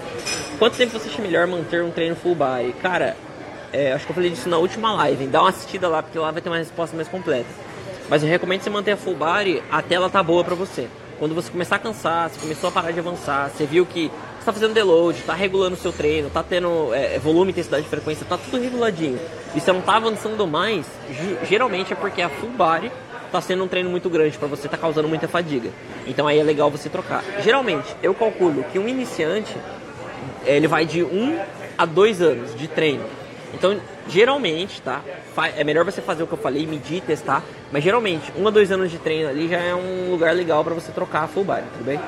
Quanto 0.58 0.76
tempo 0.76 0.98
você 0.98 1.08
acha 1.08 1.22
melhor 1.22 1.46
manter 1.46 1.84
um 1.84 1.92
treino 1.92 2.16
full 2.16 2.34
body? 2.34 2.74
Cara, 2.82 3.16
é, 3.72 3.94
acho 3.94 4.06
que 4.06 4.12
eu 4.12 4.16
falei 4.16 4.32
disso 4.32 4.50
na 4.50 4.58
última 4.58 4.94
live. 4.96 5.28
Dá 5.28 5.42
uma 5.42 5.50
assistida 5.50 5.88
lá, 5.88 6.02
porque 6.02 6.18
lá 6.18 6.32
vai 6.32 6.42
ter 6.42 6.50
uma 6.50 6.58
resposta 6.58 6.96
mais 6.96 7.08
completa. 7.08 7.50
Mas 8.10 8.24
eu 8.24 8.30
recomendo 8.30 8.62
você 8.62 8.70
manter 8.70 8.92
a 8.92 8.98
full 8.98 9.16
body 9.16 9.62
até 9.70 9.96
ela 9.96 10.10
tá 10.10 10.24
boa 10.24 10.44
pra 10.44 10.56
você. 10.56 10.88
Quando 11.20 11.36
você 11.36 11.52
começar 11.52 11.76
a 11.76 11.80
cansar, 11.80 12.30
você 12.30 12.40
começou 12.40 12.70
a 12.70 12.72
parar 12.72 12.92
de 12.92 13.00
avançar, 13.00 13.50
você 13.50 13.66
viu 13.66 13.86
que 13.86 14.12
você 14.40 14.46
tá 14.46 14.54
fazendo 14.54 14.74
deload, 14.74 15.22
tá 15.24 15.34
regulando 15.34 15.76
o 15.76 15.80
seu 15.80 15.92
treino, 15.92 16.30
tá 16.30 16.44
tendo 16.44 16.94
é, 16.94 17.20
volume, 17.20 17.52
intensidade 17.52 17.84
de 17.84 17.90
frequência, 17.90 18.26
tá 18.26 18.38
tudo 18.38 18.62
reguladinho. 18.62 19.20
E 19.56 19.60
você 19.60 19.72
não 19.72 19.82
tá 19.82 19.96
avançando 19.96 20.46
mais, 20.48 20.86
geralmente 21.44 21.92
é 21.92 21.96
porque 21.96 22.22
a 22.22 22.30
full 22.30 22.52
body 22.52 22.92
tá 23.32 23.42
sendo 23.42 23.64
um 23.64 23.68
treino 23.68 23.90
muito 23.90 24.10
grande 24.10 24.38
para 24.38 24.48
você, 24.48 24.68
tá 24.68 24.78
causando 24.78 25.08
muita 25.08 25.28
fadiga. 25.28 25.70
Então 26.06 26.28
aí 26.28 26.40
é 26.40 26.44
legal 26.44 26.70
você 26.72 26.90
trocar. 26.90 27.24
Geralmente, 27.42 27.96
eu 28.02 28.14
calculo 28.14 28.64
que 28.72 28.80
um 28.80 28.88
iniciante 28.88 29.56
ele 30.46 30.68
vai 30.68 30.86
de 30.86 31.04
1 31.04 31.08
um 31.08 31.40
a 31.78 31.86
2 31.86 32.22
anos 32.22 32.56
de 32.56 32.68
treino. 32.68 33.04
Então, 33.54 33.80
geralmente, 34.08 34.82
tá? 34.82 35.02
É 35.56 35.64
melhor 35.64 35.86
você 35.86 36.02
fazer 36.02 36.24
o 36.24 36.28
que 36.28 36.34
eu 36.34 36.38
falei, 36.38 36.66
medir, 36.66 37.02
testar. 37.02 37.44
Mas 37.72 37.84
geralmente, 37.84 38.32
1 38.36 38.42
um 38.42 38.48
a 38.48 38.52
2 38.52 38.72
anos 38.72 38.92
de 38.92 38.98
treino 38.98 39.30
ali 39.30 39.48
já 39.48 39.58
é 39.58 39.74
um 39.74 40.12
lugar 40.12 40.36
legal 40.36 40.64
para 40.64 40.74
você 40.74 40.92
trocar 40.92 41.24
a 41.24 41.28
full 41.28 41.44
body, 41.44 41.64
tudo 41.74 41.86
bem? 41.86 42.00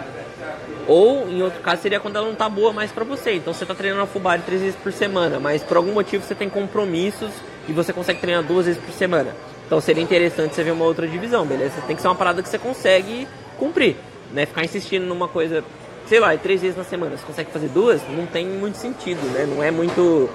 Ou, 0.88 1.30
em 1.30 1.42
outro 1.42 1.62
caso, 1.62 1.82
seria 1.82 2.00
quando 2.00 2.16
ela 2.16 2.28
não 2.28 2.36
tá 2.36 2.50
boa 2.50 2.74
mais 2.74 2.92
para 2.92 3.04
você. 3.04 3.36
Então, 3.36 3.54
você 3.54 3.66
tá 3.66 3.76
treinando 3.76 4.04
a 4.04 4.08
full 4.08 4.22
body 4.22 4.44
3 4.44 4.62
vezes 4.62 4.76
por 4.76 4.92
semana, 4.92 5.40
mas 5.40 5.64
por 5.64 5.78
algum 5.78 5.94
motivo 5.94 6.24
você 6.26 6.36
tem 6.36 6.50
compromissos 6.50 7.32
e 7.68 7.72
você 7.72 7.94
consegue 7.94 8.20
treinar 8.20 8.44
duas 8.44 8.66
vezes 8.66 8.82
por 8.82 8.92
semana. 8.94 9.34
Então 9.70 9.80
seria 9.80 10.02
interessante 10.02 10.56
você 10.56 10.64
ver 10.64 10.72
uma 10.72 10.84
outra 10.84 11.08
divisão, 11.08 11.46
beleza? 11.46 11.80
Tem 11.86 11.96
que 11.96 12.02
ser 12.02 12.08
uma 12.08 12.16
parada 12.16 12.42
que 12.42 12.50
você 12.50 12.58
consegue 12.58 13.28
cumprir, 13.56 13.98
né? 14.34 14.48
Ficar 14.48 14.66
insistindo 14.66 15.06
numa 15.06 15.28
coisa, 15.28 15.64
sei 16.08 16.20
lá, 16.20 16.36
três 16.36 16.60
vezes 16.60 16.76
na 16.76 16.84
semana, 16.84 17.16
você 17.16 17.24
consegue 17.24 17.52
fazer 17.52 17.68
duas, 17.68 18.02
não 18.10 18.26
tem 18.26 18.48
muito 18.48 18.80
sentido, 18.80 19.22
né? 19.32 19.46
Não 19.46 19.64
é 19.64 19.70
muito 19.70 20.28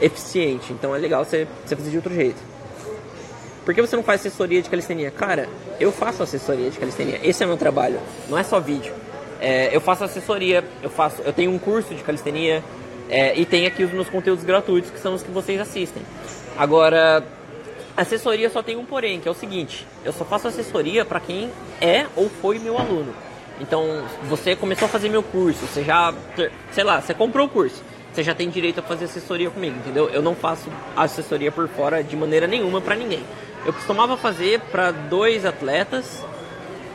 eficiente. 0.00 0.72
Então 0.72 0.96
é 0.96 0.98
legal 0.98 1.22
você, 1.22 1.46
você 1.66 1.76
fazer 1.76 1.90
de 1.90 1.96
outro 1.96 2.14
jeito. 2.14 2.42
Por 3.62 3.74
que 3.74 3.82
você 3.82 3.94
não 3.94 4.02
faz 4.02 4.22
assessoria 4.22 4.62
de 4.62 4.70
calistenia? 4.70 5.10
Cara, 5.10 5.46
eu 5.78 5.92
faço 5.92 6.22
assessoria 6.22 6.70
de 6.70 6.78
calistenia. 6.78 7.20
Esse 7.22 7.42
é 7.42 7.46
meu 7.46 7.58
trabalho. 7.58 8.00
Não 8.26 8.38
é 8.38 8.42
só 8.42 8.58
vídeo. 8.58 8.94
É, 9.38 9.68
eu 9.70 9.82
faço 9.82 10.02
assessoria, 10.02 10.64
eu 10.82 10.88
faço, 10.88 11.20
eu 11.26 11.32
tenho 11.34 11.50
um 11.50 11.58
curso 11.58 11.94
de 11.94 12.02
calistenia 12.02 12.64
é, 13.10 13.38
e 13.38 13.44
tem 13.44 13.66
aqui 13.66 13.84
os 13.84 13.92
meus 13.92 14.08
conteúdos 14.08 14.44
gratuitos 14.44 14.90
que 14.90 14.98
são 14.98 15.12
os 15.12 15.22
que 15.22 15.30
vocês 15.30 15.60
assistem. 15.60 16.02
Agora, 16.56 17.22
Assessoria 17.98 18.48
só 18.48 18.62
tem 18.62 18.76
um 18.76 18.84
porém, 18.84 19.18
que 19.18 19.26
é 19.26 19.30
o 19.30 19.34
seguinte: 19.34 19.84
eu 20.04 20.12
só 20.12 20.24
faço 20.24 20.46
assessoria 20.46 21.04
para 21.04 21.18
quem 21.18 21.50
é 21.80 22.06
ou 22.14 22.30
foi 22.30 22.60
meu 22.60 22.78
aluno. 22.78 23.12
Então, 23.60 24.04
você 24.28 24.54
começou 24.54 24.86
a 24.86 24.88
fazer 24.88 25.08
meu 25.08 25.20
curso, 25.20 25.66
você 25.66 25.82
já, 25.82 26.14
sei 26.70 26.84
lá, 26.84 27.00
você 27.00 27.12
comprou 27.12 27.46
o 27.46 27.48
curso, 27.48 27.82
você 28.12 28.22
já 28.22 28.36
tem 28.36 28.48
direito 28.50 28.78
a 28.78 28.84
fazer 28.84 29.06
assessoria 29.06 29.50
comigo, 29.50 29.76
entendeu? 29.78 30.08
Eu 30.10 30.22
não 30.22 30.36
faço 30.36 30.70
assessoria 30.96 31.50
por 31.50 31.66
fora 31.66 32.00
de 32.04 32.14
maneira 32.14 32.46
nenhuma 32.46 32.80
para 32.80 32.94
ninguém. 32.94 33.24
Eu 33.66 33.72
costumava 33.72 34.16
fazer 34.16 34.60
para 34.70 34.92
dois 34.92 35.44
atletas, 35.44 36.24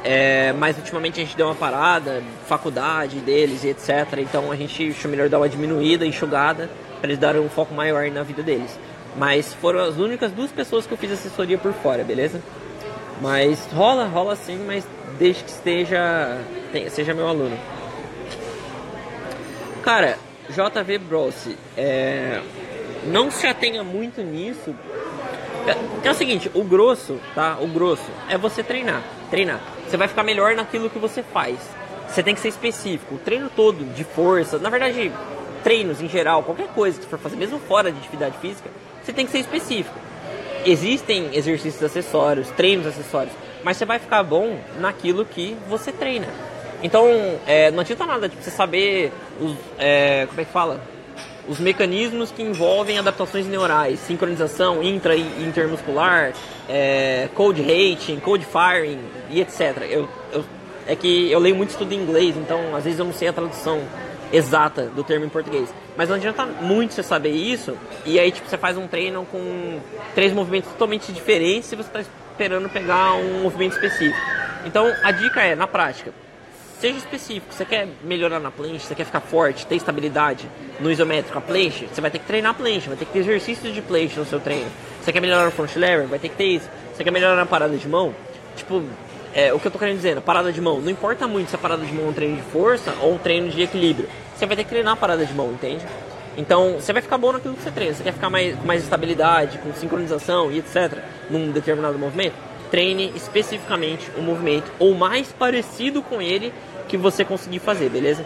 é, 0.06 0.54
mas 0.54 0.78
ultimamente 0.78 1.20
a 1.20 1.24
gente 1.26 1.36
deu 1.36 1.48
uma 1.48 1.56
parada, 1.56 2.24
faculdade 2.48 3.18
deles 3.20 3.66
e 3.66 3.68
etc. 3.68 4.20
Então 4.20 4.50
a 4.50 4.56
gente 4.56 4.92
achou 4.92 5.12
melhor 5.12 5.28
dar 5.28 5.40
uma 5.40 5.50
diminuída, 5.50 6.06
enxugada, 6.06 6.70
para 7.02 7.10
eles 7.10 7.20
darem 7.20 7.42
um 7.42 7.50
foco 7.50 7.74
maior 7.74 8.10
na 8.10 8.24
vida 8.24 8.42
deles. 8.42 8.80
Mas 9.16 9.54
foram 9.54 9.80
as 9.80 9.98
únicas 9.98 10.32
duas 10.32 10.52
pessoas 10.52 10.86
que 10.88 10.94
eu 10.94 10.98
fiz 10.98 11.12
assessoria 11.12 11.58
por 11.58 11.74
fora, 11.74 12.04
beleza? 12.04 12.42
Mas 13.22 13.68
rola, 13.72 14.06
rola 14.06 14.36
sim, 14.36 14.60
mas 14.66 14.86
desde 15.20 15.44
que 15.44 15.52
esteja, 15.52 16.40
seja 16.90 17.14
meu 17.14 17.28
aluno. 17.28 17.58
Cara, 19.84 20.18
JV 20.50 20.98
Brossi, 20.98 21.58
é, 21.78 22.42
não 23.06 23.30
se 23.30 23.46
atenha 23.46 23.84
muito 23.84 24.22
nisso. 24.22 24.76
É, 25.68 26.08
é 26.08 26.12
o 26.12 26.14
seguinte, 26.14 26.50
o 26.54 26.64
grosso, 26.64 27.20
tá? 27.36 27.58
O 27.60 27.68
grosso 27.68 28.10
é 28.30 28.38
você 28.38 28.64
treinar, 28.64 29.04
treinar. 29.30 29.62
Você 29.88 29.96
vai 29.96 30.08
ficar 30.08 30.24
melhor 30.24 30.56
naquilo 30.56 30.90
que 30.90 31.00
você 31.00 31.22
faz. 31.22 31.60
Você 32.08 32.22
tem 32.22 32.36
que 32.36 32.42
ser 32.42 32.50
específico. 32.50 33.16
O 33.16 33.18
treino 33.18 33.50
todo 33.56 33.86
de 33.94 34.04
força, 34.04 34.58
na 34.58 34.70
verdade, 34.70 35.12
treinos 35.64 36.02
em 36.02 36.10
geral, 36.10 36.44
qualquer 36.44 36.68
coisa 36.70 37.00
que 37.00 37.06
for 37.06 37.18
fazer, 37.18 37.36
mesmo 37.36 37.60
fora 37.60 37.92
de 37.92 37.98
atividade 37.98 38.38
física, 38.40 38.70
você 39.04 39.12
tem 39.12 39.26
que 39.26 39.32
ser 39.32 39.40
específico. 39.40 39.96
Existem 40.66 41.30
exercícios 41.34 41.84
acessórios, 41.84 42.50
treinos 42.52 42.88
acessórios, 42.88 43.34
mas 43.64 43.78
você 43.78 43.86
vai 43.86 44.00
ficar 44.00 44.24
bom 44.24 44.58
naquilo 44.80 45.26
que 45.26 45.56
você 45.68 45.92
treina. 45.92 46.28
Então, 46.82 47.08
é, 47.46 47.72
não 47.72 47.80
adianta 47.80 48.06
nada 48.06 48.28
tipo, 48.28 48.42
você 48.42 48.52
saber 48.52 49.12
os, 49.40 49.56
é, 49.78 50.26
como 50.28 50.42
é 50.42 50.46
que 50.46 50.52
fala? 50.52 50.82
Os 51.48 51.60
mecanismos 51.60 52.32
que 52.32 52.42
envolvem 52.42 52.98
adaptações 52.98 53.46
neurais, 53.46 54.00
sincronização 54.00 54.82
intra 54.82 55.16
e 55.16 55.22
intermuscular, 55.46 56.34
é, 56.70 57.30
code 57.34 57.62
rating, 57.62 58.20
code 58.20 58.46
firing 58.46 59.00
e 59.30 59.42
etc. 59.42 59.78
Eu, 59.90 60.10
eu, 60.32 60.46
é 60.88 60.96
que 60.96 61.32
eu 61.32 61.40
leio 61.40 61.56
muito 61.56 61.70
estudo 61.70 61.94
em 61.94 61.98
inglês, 61.98 62.36
então 62.36 62.76
às 62.76 62.84
vezes 62.84 63.00
eu 63.00 63.06
não 63.06 63.14
sei 63.14 63.28
a 63.28 63.34
tradução 63.34 63.82
exata 64.34 64.88
do 64.88 65.04
termo 65.04 65.26
em 65.26 65.30
português. 65.30 65.74
Mas 65.96 66.10
não 66.10 66.16
adianta 66.16 66.46
muito 66.46 66.94
você 66.94 67.04
saber 67.04 67.30
isso, 67.30 67.78
e 68.06 68.20
aí 68.20 68.32
tipo, 68.32 68.50
você 68.50 68.58
faz 68.58 68.78
um 68.78 68.88
treino 68.88 69.26
com 69.32 69.80
três 70.16 70.34
movimentos 70.34 70.72
totalmente 70.72 71.14
diferentes 71.14 71.70
se 71.70 71.76
você 71.76 71.88
está 71.88 72.02
esperando 72.02 72.68
pegar 72.68 73.14
um 73.14 73.44
movimento 73.44 73.74
específico. 73.74 74.20
Então 74.66 74.92
a 75.04 75.12
dica 75.12 75.42
é, 75.42 75.56
na 75.56 75.68
prática, 75.68 76.12
seja 76.80 76.98
específico. 76.98 77.54
Você 77.54 77.64
quer 77.64 77.88
melhorar 78.04 78.40
na 78.40 78.52
planche, 78.52 78.86
você 78.86 78.96
quer 78.96 79.06
ficar 79.06 79.22
forte, 79.22 79.66
ter 79.66 79.76
estabilidade 79.76 80.50
no 80.80 80.92
isométrico, 80.92 81.38
a 81.38 81.42
planche, 81.42 81.88
você 81.88 82.02
vai 82.02 82.12
ter 82.12 82.20
que 82.20 82.26
treinar 82.26 82.52
a 82.52 82.54
planche, 82.54 82.88
vai 82.88 82.98
ter 82.98 83.06
que 83.06 83.14
ter 83.14 83.20
exercícios 83.20 83.74
de 83.74 83.82
planche 83.82 84.20
no 84.20 84.26
seu 84.26 84.40
treino. 84.40 84.70
Você 85.02 85.14
quer 85.14 85.22
melhorar 85.22 85.46
no 85.46 85.52
front 85.52 85.76
lever, 85.76 86.08
vai 86.08 86.20
ter 86.20 86.30
que 86.30 86.36
ter 86.36 86.46
isso. 86.46 86.70
Você 86.94 87.04
quer 87.04 87.12
melhorar 87.12 87.36
na 87.36 87.46
parada 87.46 87.78
de 87.78 87.88
mão, 87.88 88.14
tipo, 88.56 88.84
é, 89.34 89.54
o 89.54 89.60
que 89.60 89.68
eu 89.68 89.72
tô 89.72 89.80
querendo 89.80 89.98
dizer, 89.98 90.20
parada 90.22 90.52
de 90.52 90.62
mão, 90.62 90.80
não 90.80 90.90
importa 90.90 91.28
muito 91.28 91.50
se 91.50 91.56
a 91.56 91.60
parada 91.60 91.86
de 91.86 91.94
mão 91.94 92.06
é 92.06 92.10
um 92.10 92.14
treino 92.14 92.36
de 92.36 92.44
força 92.44 92.94
ou 93.02 93.14
um 93.14 93.18
treino 93.18 93.50
de 93.50 93.62
equilíbrio 93.62 94.08
você 94.44 94.46
vai 94.46 94.56
ter 94.56 94.64
que 94.64 94.70
treinar 94.70 94.94
a 94.94 94.98
parada 94.98 95.26
de 95.26 95.34
mão, 95.34 95.52
entende? 95.52 95.86
Então, 96.36 96.74
você 96.74 96.92
vai 96.92 97.02
ficar 97.02 97.18
bom 97.18 97.32
naquilo 97.32 97.56
que 97.56 97.62
você 97.62 97.72
treina. 97.72 97.94
Você 97.94 98.04
quer 98.04 98.14
ficar 98.14 98.30
mais, 98.30 98.56
com 98.58 98.66
mais 98.66 98.84
estabilidade, 98.84 99.60
com 99.60 99.72
sincronização 99.74 100.52
e 100.52 100.60
etc. 100.60 100.98
num 101.30 101.52
determinado 101.52 101.98
movimento? 101.98 102.34
Treine 102.72 103.14
especificamente 103.16 104.10
um 104.18 104.22
movimento 104.24 104.72
ou 104.80 104.96
mais 104.96 105.32
parecido 105.32 106.02
com 106.02 106.22
ele 106.22 106.52
que 106.88 106.98
você 106.98 107.24
conseguir 107.24 107.60
fazer, 107.60 107.90
beleza? 107.90 108.26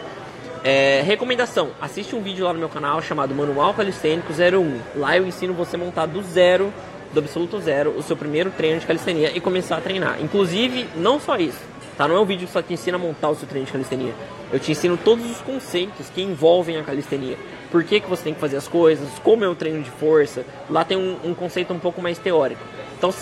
É, 0.64 1.02
recomendação: 1.04 1.70
assiste 1.80 2.16
um 2.16 2.22
vídeo 2.22 2.46
lá 2.46 2.52
no 2.54 2.58
meu 2.58 2.68
canal 2.68 3.02
chamado 3.02 3.34
Manual 3.34 3.74
Calistênico 3.74 4.32
01. 4.32 4.98
Lá 4.98 5.16
eu 5.18 5.26
ensino 5.26 5.52
você 5.52 5.76
a 5.76 5.78
montar 5.78 6.06
do 6.06 6.22
zero, 6.22 6.72
do 7.12 7.20
absoluto 7.20 7.60
zero, 7.60 7.90
o 7.90 8.02
seu 8.02 8.16
primeiro 8.16 8.50
treino 8.50 8.80
de 8.80 8.86
calistenia 8.86 9.30
e 9.34 9.40
começar 9.40 9.76
a 9.76 9.80
treinar. 9.80 10.18
Inclusive, 10.20 10.86
não 10.96 11.18
só 11.18 11.36
isso, 11.36 11.60
tá? 11.96 12.06
Não 12.06 12.16
é 12.16 12.20
um 12.20 12.24
vídeo 12.24 12.46
que 12.46 12.52
só 12.52 12.62
te 12.62 12.72
ensina 12.72 12.96
a 12.96 13.00
montar 13.00 13.30
o 13.30 13.34
seu 13.34 13.48
treino 13.48 13.66
de 13.66 13.72
calistenia. 13.72 14.14
Eu 14.52 14.58
te 14.58 14.72
ensino 14.72 14.96
todos 14.96 15.30
os 15.30 15.38
conceitos 15.38 16.08
que 16.10 16.22
envolvem 16.22 16.76
a 16.76 16.82
calistenia. 16.82 17.36
Por 17.70 17.84
que, 17.84 18.00
que 18.00 18.08
você 18.08 18.24
tem 18.24 18.34
que 18.34 18.40
fazer 18.40 18.56
as 18.56 18.66
coisas, 18.66 19.08
como 19.22 19.44
é 19.44 19.48
o 19.48 19.54
treino 19.54 19.82
de 19.82 19.90
força. 19.90 20.44
Lá 20.70 20.84
tem 20.84 20.96
um, 20.96 21.18
um 21.22 21.34
conceito 21.34 21.72
um 21.72 21.78
pouco 21.78 22.00
mais 22.00 22.18
teórico. 22.18 22.62
Então 22.96 23.12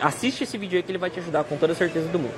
assiste 0.00 0.44
esse 0.44 0.56
vídeo 0.56 0.76
aí 0.76 0.82
que 0.82 0.90
ele 0.90 0.98
vai 0.98 1.10
te 1.10 1.18
ajudar 1.18 1.44
com 1.44 1.56
toda 1.56 1.72
a 1.72 1.76
certeza 1.76 2.08
do 2.08 2.18
mundo. 2.18 2.34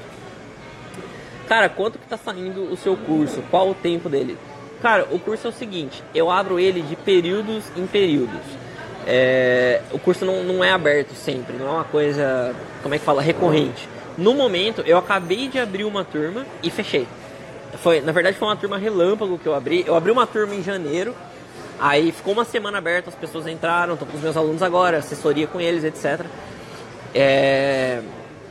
Cara, 1.47 1.69
quanto 1.69 1.99
que 1.99 2.07
tá 2.07 2.17
saindo 2.17 2.73
o 2.73 2.77
seu 2.77 2.97
curso? 2.97 3.43
Qual 3.51 3.71
o 3.71 3.75
tempo 3.75 4.09
dele? 4.09 4.39
Cara, 4.81 5.07
o 5.11 5.19
curso 5.19 5.49
é 5.49 5.51
o 5.51 5.53
seguinte, 5.53 6.03
eu 6.15 6.31
abro 6.31 6.59
ele 6.59 6.81
de 6.81 6.97
períodos 6.97 7.65
em 7.77 7.87
períodos. 7.87 8.41
É, 9.07 9.81
o 9.93 9.99
curso 9.99 10.25
não, 10.25 10.43
não 10.43 10.63
é 10.63 10.73
aberto 10.73 11.15
sempre, 11.15 11.57
não 11.57 11.67
é 11.67 11.71
uma 11.71 11.85
coisa, 11.85 12.55
como 12.83 12.95
é 12.95 12.99
que 12.99 13.05
fala, 13.05 13.23
recorrente. 13.23 13.89
No 14.19 14.35
momento, 14.35 14.83
eu 14.83 14.99
acabei 14.99 15.49
de 15.49 15.59
abrir 15.59 15.85
uma 15.85 16.05
turma 16.05 16.47
e 16.63 16.71
fechei. 16.71 17.07
Foi, 17.83 18.01
na 18.01 18.13
verdade, 18.13 18.37
foi 18.37 18.49
uma 18.49 18.57
turma 18.57 18.77
relâmpago 18.77 19.39
que 19.39 19.47
eu 19.47 19.55
abri. 19.55 19.85
Eu 19.87 19.95
abri 19.95 20.11
uma 20.11 20.27
turma 20.27 20.55
em 20.55 20.63
janeiro, 20.63 21.15
aí 21.79 22.13
ficou 22.13 22.33
uma 22.33 22.45
semana 22.45 22.79
aberta, 22.79 23.09
as 23.09 23.15
pessoas 23.15 23.47
entraram, 23.47 23.95
estou 23.95 24.07
com 24.07 24.17
os 24.17 24.23
meus 24.23 24.37
alunos 24.37 24.63
agora, 24.63 24.99
assessoria 24.99 25.47
com 25.47 25.61
eles, 25.61 25.85
etc. 25.85 26.27
É, 27.15 28.01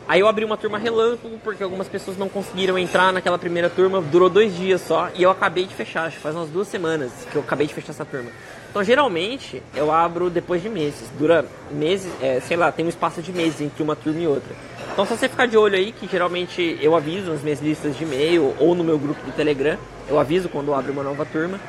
Aí 0.10 0.22
eu 0.22 0.28
abri 0.28 0.44
uma 0.44 0.58
turma 0.58 0.80
relâmpago, 0.80 1.38
porque 1.44 1.62
algumas 1.62 1.88
pessoas 1.88 2.18
não 2.18 2.28
conseguiram 2.28 2.80
entrar 2.80 3.14
naquela 3.14 3.38
primeira 3.38 3.70
turma, 3.70 4.02
durou 4.02 4.28
dois 4.28 4.58
dias 4.58 4.82
só, 4.82 5.12
e 5.14 5.22
eu 5.22 5.30
acabei 5.30 5.68
de 5.68 5.76
fechar, 5.76 6.08
acho 6.08 6.16
que 6.16 6.24
faz 6.24 6.36
umas 6.36 6.50
duas 6.50 6.68
semanas 6.68 7.12
que 7.32 7.36
eu 7.36 7.44
acabei 7.44 7.68
de 7.68 7.76
fechar 7.76 7.92
essa 7.92 8.04
turma. 8.04 8.32
Então 8.70 8.84
geralmente 8.84 9.64
eu 9.76 9.92
abro 9.92 10.30
depois 10.30 10.62
de 10.62 10.70
meses, 10.70 11.10
dura 11.18 11.44
meses, 11.72 12.12
é, 12.22 12.40
sei 12.40 12.56
lá, 12.56 12.72
tem 12.72 12.86
um 12.86 12.90
espaço 12.90 13.22
de 13.22 13.34
meses 13.34 13.62
entre 13.62 13.82
uma 13.82 13.96
turma 13.96 14.20
e 14.20 14.28
outra. 14.28 14.56
Então 14.94 15.06
só 15.06 15.16
você 15.16 15.28
ficar 15.28 15.48
de 15.48 15.58
olho 15.58 15.76
aí, 15.76 15.92
que 15.92 16.08
geralmente 16.08 16.78
eu 16.82 16.96
aviso 16.96 17.32
nas 17.32 17.42
minhas 17.42 17.62
listas 17.62 17.98
de 17.98 18.04
e-mail 18.04 18.54
ou 18.60 18.76
no 18.76 18.84
meu 18.84 19.00
grupo 19.00 19.20
do 19.26 19.32
Telegram, 19.32 19.78
eu 20.08 20.20
aviso 20.20 20.50
quando 20.50 20.68
eu 20.68 20.76
abro 20.76 20.92
uma 20.92 21.04
nova 21.04 21.26
turma. 21.26 21.60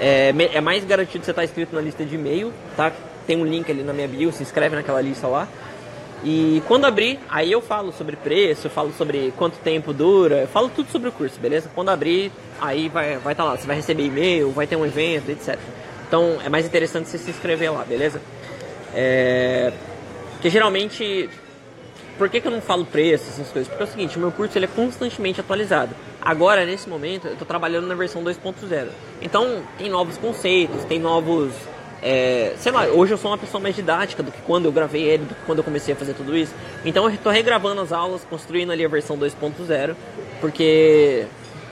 É, 0.00 0.32
é 0.52 0.60
mais 0.60 0.84
garantido 0.84 1.24
você 1.24 1.30
estar 1.30 1.44
inscrito 1.44 1.74
na 1.74 1.80
lista 1.80 2.04
de 2.04 2.14
e-mail, 2.14 2.52
tá? 2.76 2.92
Tem 3.26 3.36
um 3.36 3.44
link 3.44 3.70
ali 3.70 3.82
na 3.82 3.92
minha 3.92 4.08
bio, 4.08 4.32
se 4.32 4.42
inscreve 4.42 4.74
naquela 4.74 5.00
lista 5.00 5.26
lá. 5.28 5.46
E 6.24 6.62
quando 6.66 6.84
abrir, 6.84 7.18
aí 7.28 7.50
eu 7.50 7.62
falo 7.62 7.92
sobre 7.92 8.16
preço, 8.16 8.66
eu 8.66 8.70
falo 8.70 8.92
sobre 8.92 9.32
quanto 9.36 9.56
tempo 9.58 9.92
dura, 9.92 10.48
falo 10.52 10.68
tudo 10.68 10.90
sobre 10.90 11.08
o 11.08 11.12
curso, 11.12 11.40
beleza? 11.40 11.70
Quando 11.74 11.88
abrir, 11.88 12.30
aí 12.60 12.88
vai 12.88 13.12
estar 13.12 13.24
vai 13.24 13.34
tá 13.34 13.44
lá, 13.44 13.56
você 13.56 13.66
vai 13.66 13.76
receber 13.76 14.04
e-mail, 14.04 14.50
vai 14.50 14.66
ter 14.66 14.76
um 14.76 14.84
evento, 14.84 15.30
etc. 15.30 15.58
Então 16.10 16.38
é 16.44 16.48
mais 16.48 16.66
interessante 16.66 17.08
você 17.08 17.18
se 17.18 17.30
inscrever 17.30 17.72
lá, 17.72 17.84
beleza? 17.84 18.20
É... 18.92 19.72
Porque 20.32 20.50
geralmente, 20.50 21.30
por 22.18 22.28
que, 22.28 22.40
que 22.40 22.48
eu 22.48 22.50
não 22.50 22.60
falo 22.60 22.84
preço, 22.84 23.28
essas 23.28 23.48
coisas? 23.48 23.68
Porque 23.68 23.84
é 23.84 23.86
o 23.86 23.88
seguinte, 23.88 24.16
o 24.16 24.20
meu 24.20 24.32
curso 24.32 24.58
ele 24.58 24.64
é 24.64 24.68
constantemente 24.68 25.40
atualizado. 25.40 25.94
Agora, 26.20 26.66
nesse 26.66 26.88
momento, 26.88 27.28
eu 27.28 27.34
estou 27.34 27.46
trabalhando 27.46 27.86
na 27.86 27.94
versão 27.94 28.24
2.0. 28.24 28.88
Então, 29.22 29.62
tem 29.78 29.88
novos 29.88 30.18
conceitos, 30.18 30.84
tem 30.84 30.98
novos 30.98 31.52
é, 32.02 32.54
sei 32.56 32.72
lá, 32.72 32.86
hoje 32.86 33.12
eu 33.12 33.18
sou 33.18 33.30
uma 33.30 33.38
pessoa 33.38 33.62
mais 33.62 33.76
didática 33.76 34.20
do 34.20 34.32
que 34.32 34.40
quando 34.42 34.64
eu 34.64 34.72
gravei 34.72 35.02
ele, 35.02 35.26
do 35.26 35.34
que 35.34 35.42
quando 35.46 35.58
eu 35.58 35.64
comecei 35.64 35.94
a 35.94 35.96
fazer 35.96 36.14
tudo 36.14 36.36
isso. 36.36 36.52
Então 36.84 37.04
eu 37.04 37.14
estou 37.14 37.30
regravando 37.30 37.80
as 37.82 37.92
aulas, 37.92 38.26
construindo 38.28 38.72
ali 38.72 38.84
a 38.84 38.88
versão 38.88 39.16
2.0, 39.16 39.94
porque 40.40 41.26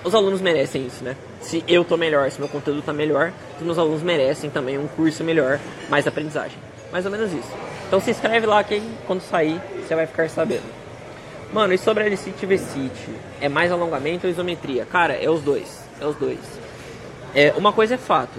os 0.04 0.14
alunos 0.14 0.40
merecem 0.40 0.86
isso, 0.86 1.02
né? 1.02 1.16
Se 1.40 1.64
eu 1.68 1.84
tô 1.84 1.96
melhor, 1.96 2.30
se 2.30 2.38
meu 2.38 2.48
conteúdo 2.48 2.82
tá 2.82 2.92
melhor, 2.92 3.32
os 3.58 3.64
meus 3.64 3.78
alunos 3.78 4.02
merecem 4.02 4.50
também 4.50 4.78
um 4.78 4.86
curso 4.88 5.24
melhor, 5.24 5.58
mais 5.88 6.06
aprendizagem. 6.06 6.58
Mais 6.92 7.04
ou 7.04 7.10
menos 7.10 7.32
isso. 7.32 7.52
Então 7.86 8.00
se 8.00 8.10
inscreve 8.10 8.46
lá 8.46 8.62
que 8.64 8.82
quando 9.06 9.20
sair 9.20 9.60
você 9.86 9.94
vai 9.94 10.06
ficar 10.06 10.28
sabendo. 10.30 10.78
Mano, 11.52 11.72
e 11.72 11.78
sobre 11.78 12.04
a 12.04 12.06
LCT 12.06 12.46
VCT? 12.46 13.10
É 13.40 13.48
mais 13.48 13.72
alongamento 13.72 14.26
ou 14.26 14.30
isometria? 14.30 14.84
Cara, 14.84 15.14
é 15.14 15.30
os 15.30 15.40
dois. 15.42 15.82
É 16.00 16.06
os 16.06 16.14
dois. 16.16 16.38
É, 17.34 17.52
uma 17.56 17.72
coisa 17.72 17.94
é 17.94 17.98
fato 17.98 18.38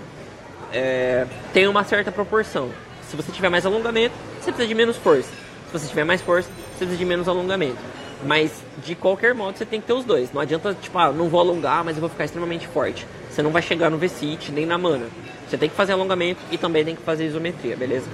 é, 0.71 1.25
tem 1.53 1.67
uma 1.67 1.83
certa 1.83 2.11
proporção. 2.11 2.69
Se 3.09 3.15
você 3.15 3.31
tiver 3.31 3.49
mais 3.49 3.65
alongamento, 3.65 4.13
você 4.39 4.51
precisa 4.51 4.67
de 4.67 4.75
menos 4.75 4.97
força. 4.97 5.29
Se 5.67 5.73
você 5.73 5.87
tiver 5.87 6.03
mais 6.03 6.21
força, 6.21 6.49
você 6.49 6.85
precisa 6.85 6.97
de 6.97 7.05
menos 7.05 7.27
alongamento. 7.27 7.77
Mas 8.25 8.51
de 8.83 8.95
qualquer 8.95 9.33
modo 9.33 9.57
você 9.57 9.65
tem 9.65 9.79
que 9.79 9.87
ter 9.87 9.93
os 9.93 10.03
dois. 10.03 10.31
Não 10.33 10.41
adianta, 10.41 10.75
tipo, 10.79 10.97
ah, 10.97 11.11
não 11.11 11.29
vou 11.29 11.39
alongar, 11.39 11.83
mas 11.83 11.95
eu 11.95 12.01
vou 12.01 12.09
ficar 12.09 12.25
extremamente 12.25 12.67
forte. 12.67 13.05
Você 13.29 13.41
não 13.41 13.51
vai 13.51 13.61
chegar 13.61 13.89
no 13.89 13.97
V-sit 13.97 14.51
nem 14.51 14.65
na 14.65 14.77
mana. 14.77 15.07
Você 15.47 15.57
tem 15.57 15.69
que 15.69 15.75
fazer 15.75 15.93
alongamento 15.93 16.41
e 16.51 16.57
também 16.57 16.83
tem 16.83 16.95
que 16.95 17.01
fazer 17.01 17.25
isometria, 17.25 17.75
beleza? 17.75 18.07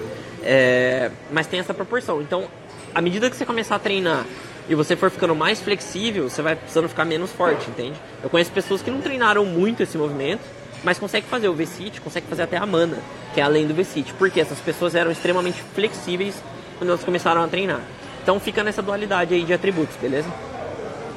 É, 0.44 1.10
mas 1.32 1.48
tem 1.48 1.60
essa 1.60 1.74
proporção. 1.74 2.22
Então, 2.22 2.46
à 2.94 3.02
medida 3.02 3.30
que 3.30 3.36
você 3.36 3.46
começar 3.46 3.76
a 3.76 3.80
treinar 3.80 4.26
e 4.70 4.76
você 4.76 4.96
for 4.96 5.10
ficando 5.10 5.36
mais 5.36 5.60
flexível, 5.60 6.30
você 6.30 6.42
vai 6.42 6.56
precisando 6.56 6.88
ficar 6.88 7.06
menos 7.06 7.32
forte, 7.32 7.70
entende? 7.70 8.00
Eu 8.24 8.30
conheço 8.30 8.52
pessoas 8.52 8.82
que 8.82 8.92
não 8.92 9.02
treinaram 9.02 9.46
muito 9.46 9.82
esse 9.84 9.98
movimento 9.98 10.42
mas 10.86 11.00
consegue 11.00 11.26
fazer 11.26 11.50
o 11.50 11.54
V-Sit, 11.54 12.00
consegue 12.00 12.28
fazer 12.28 12.44
até 12.44 12.58
a 12.58 12.66
mana, 12.66 13.00
que 13.34 13.42
é 13.42 13.44
além 13.44 13.66
do 13.66 13.74
V-Sit, 13.74 14.14
porque 14.14 14.40
essas 14.40 14.60
pessoas 14.60 14.94
eram 14.94 15.12
extremamente 15.12 15.62
flexíveis 15.74 16.36
quando 16.78 16.92
elas 16.92 17.04
começaram 17.04 17.44
a 17.44 17.48
treinar. 17.48 17.82
Então 18.26 18.40
fica 18.40 18.64
nessa 18.64 18.82
dualidade 18.82 19.36
aí 19.36 19.44
de 19.44 19.54
atributos, 19.54 19.96
beleza? 19.98 20.28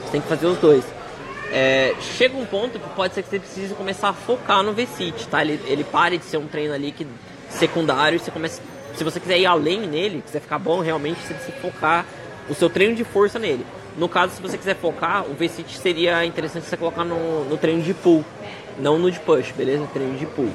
Você 0.02 0.12
tem 0.12 0.20
que 0.20 0.28
fazer 0.28 0.44
os 0.46 0.59
dois. 0.59 0.84
É, 1.50 1.94
chega 2.02 2.36
um 2.36 2.44
ponto 2.44 2.78
que 2.78 2.86
pode 2.90 3.14
ser 3.14 3.22
que 3.22 3.30
você 3.30 3.38
precise 3.38 3.74
começar 3.74 4.11
a 4.11 4.12
focar 4.12 4.62
no 4.62 4.74
V-Sit, 4.74 5.26
tá? 5.26 5.40
Ele, 5.40 5.59
ele 5.64 5.84
pare 5.84 6.18
de 6.18 6.26
ser 6.26 6.36
um 6.36 6.46
treino 6.46 6.74
ali 6.74 6.92
que, 6.92 7.06
secundário 7.48 8.16
e 8.16 8.18
você 8.18 8.30
começa. 8.30 8.61
Se 8.94 9.02
você 9.02 9.18
quiser 9.18 9.38
ir 9.38 9.46
além 9.46 9.86
nele, 9.86 10.20
quiser 10.20 10.40
ficar 10.40 10.59
bom 10.59 10.80
realmente, 10.80 11.18
você 11.22 11.32
precisa 11.32 11.56
focar 11.62 12.04
o 12.46 12.54
seu 12.54 12.68
treino 12.68 12.94
de 12.94 13.04
força 13.04 13.38
nele. 13.38 13.64
No 13.96 14.06
caso, 14.06 14.34
se 14.34 14.42
você 14.42 14.59
quiser 14.59 14.76
focar, 14.76 15.24
o 15.24 15.32
V-Sit 15.32 15.78
seria 15.78 16.26
interessante 16.26 16.66
você 16.66 16.76
colocar 16.76 17.04
no, 17.04 17.42
no 17.46 17.56
treino 17.56 17.80
de 17.80 17.94
pull. 17.94 18.22
Não 18.78 18.98
no 18.98 19.11
de 19.11 19.18
push, 19.18 19.50
beleza? 19.52 19.88
Treino 19.94 20.18
de 20.18 20.26
pull. 20.26 20.52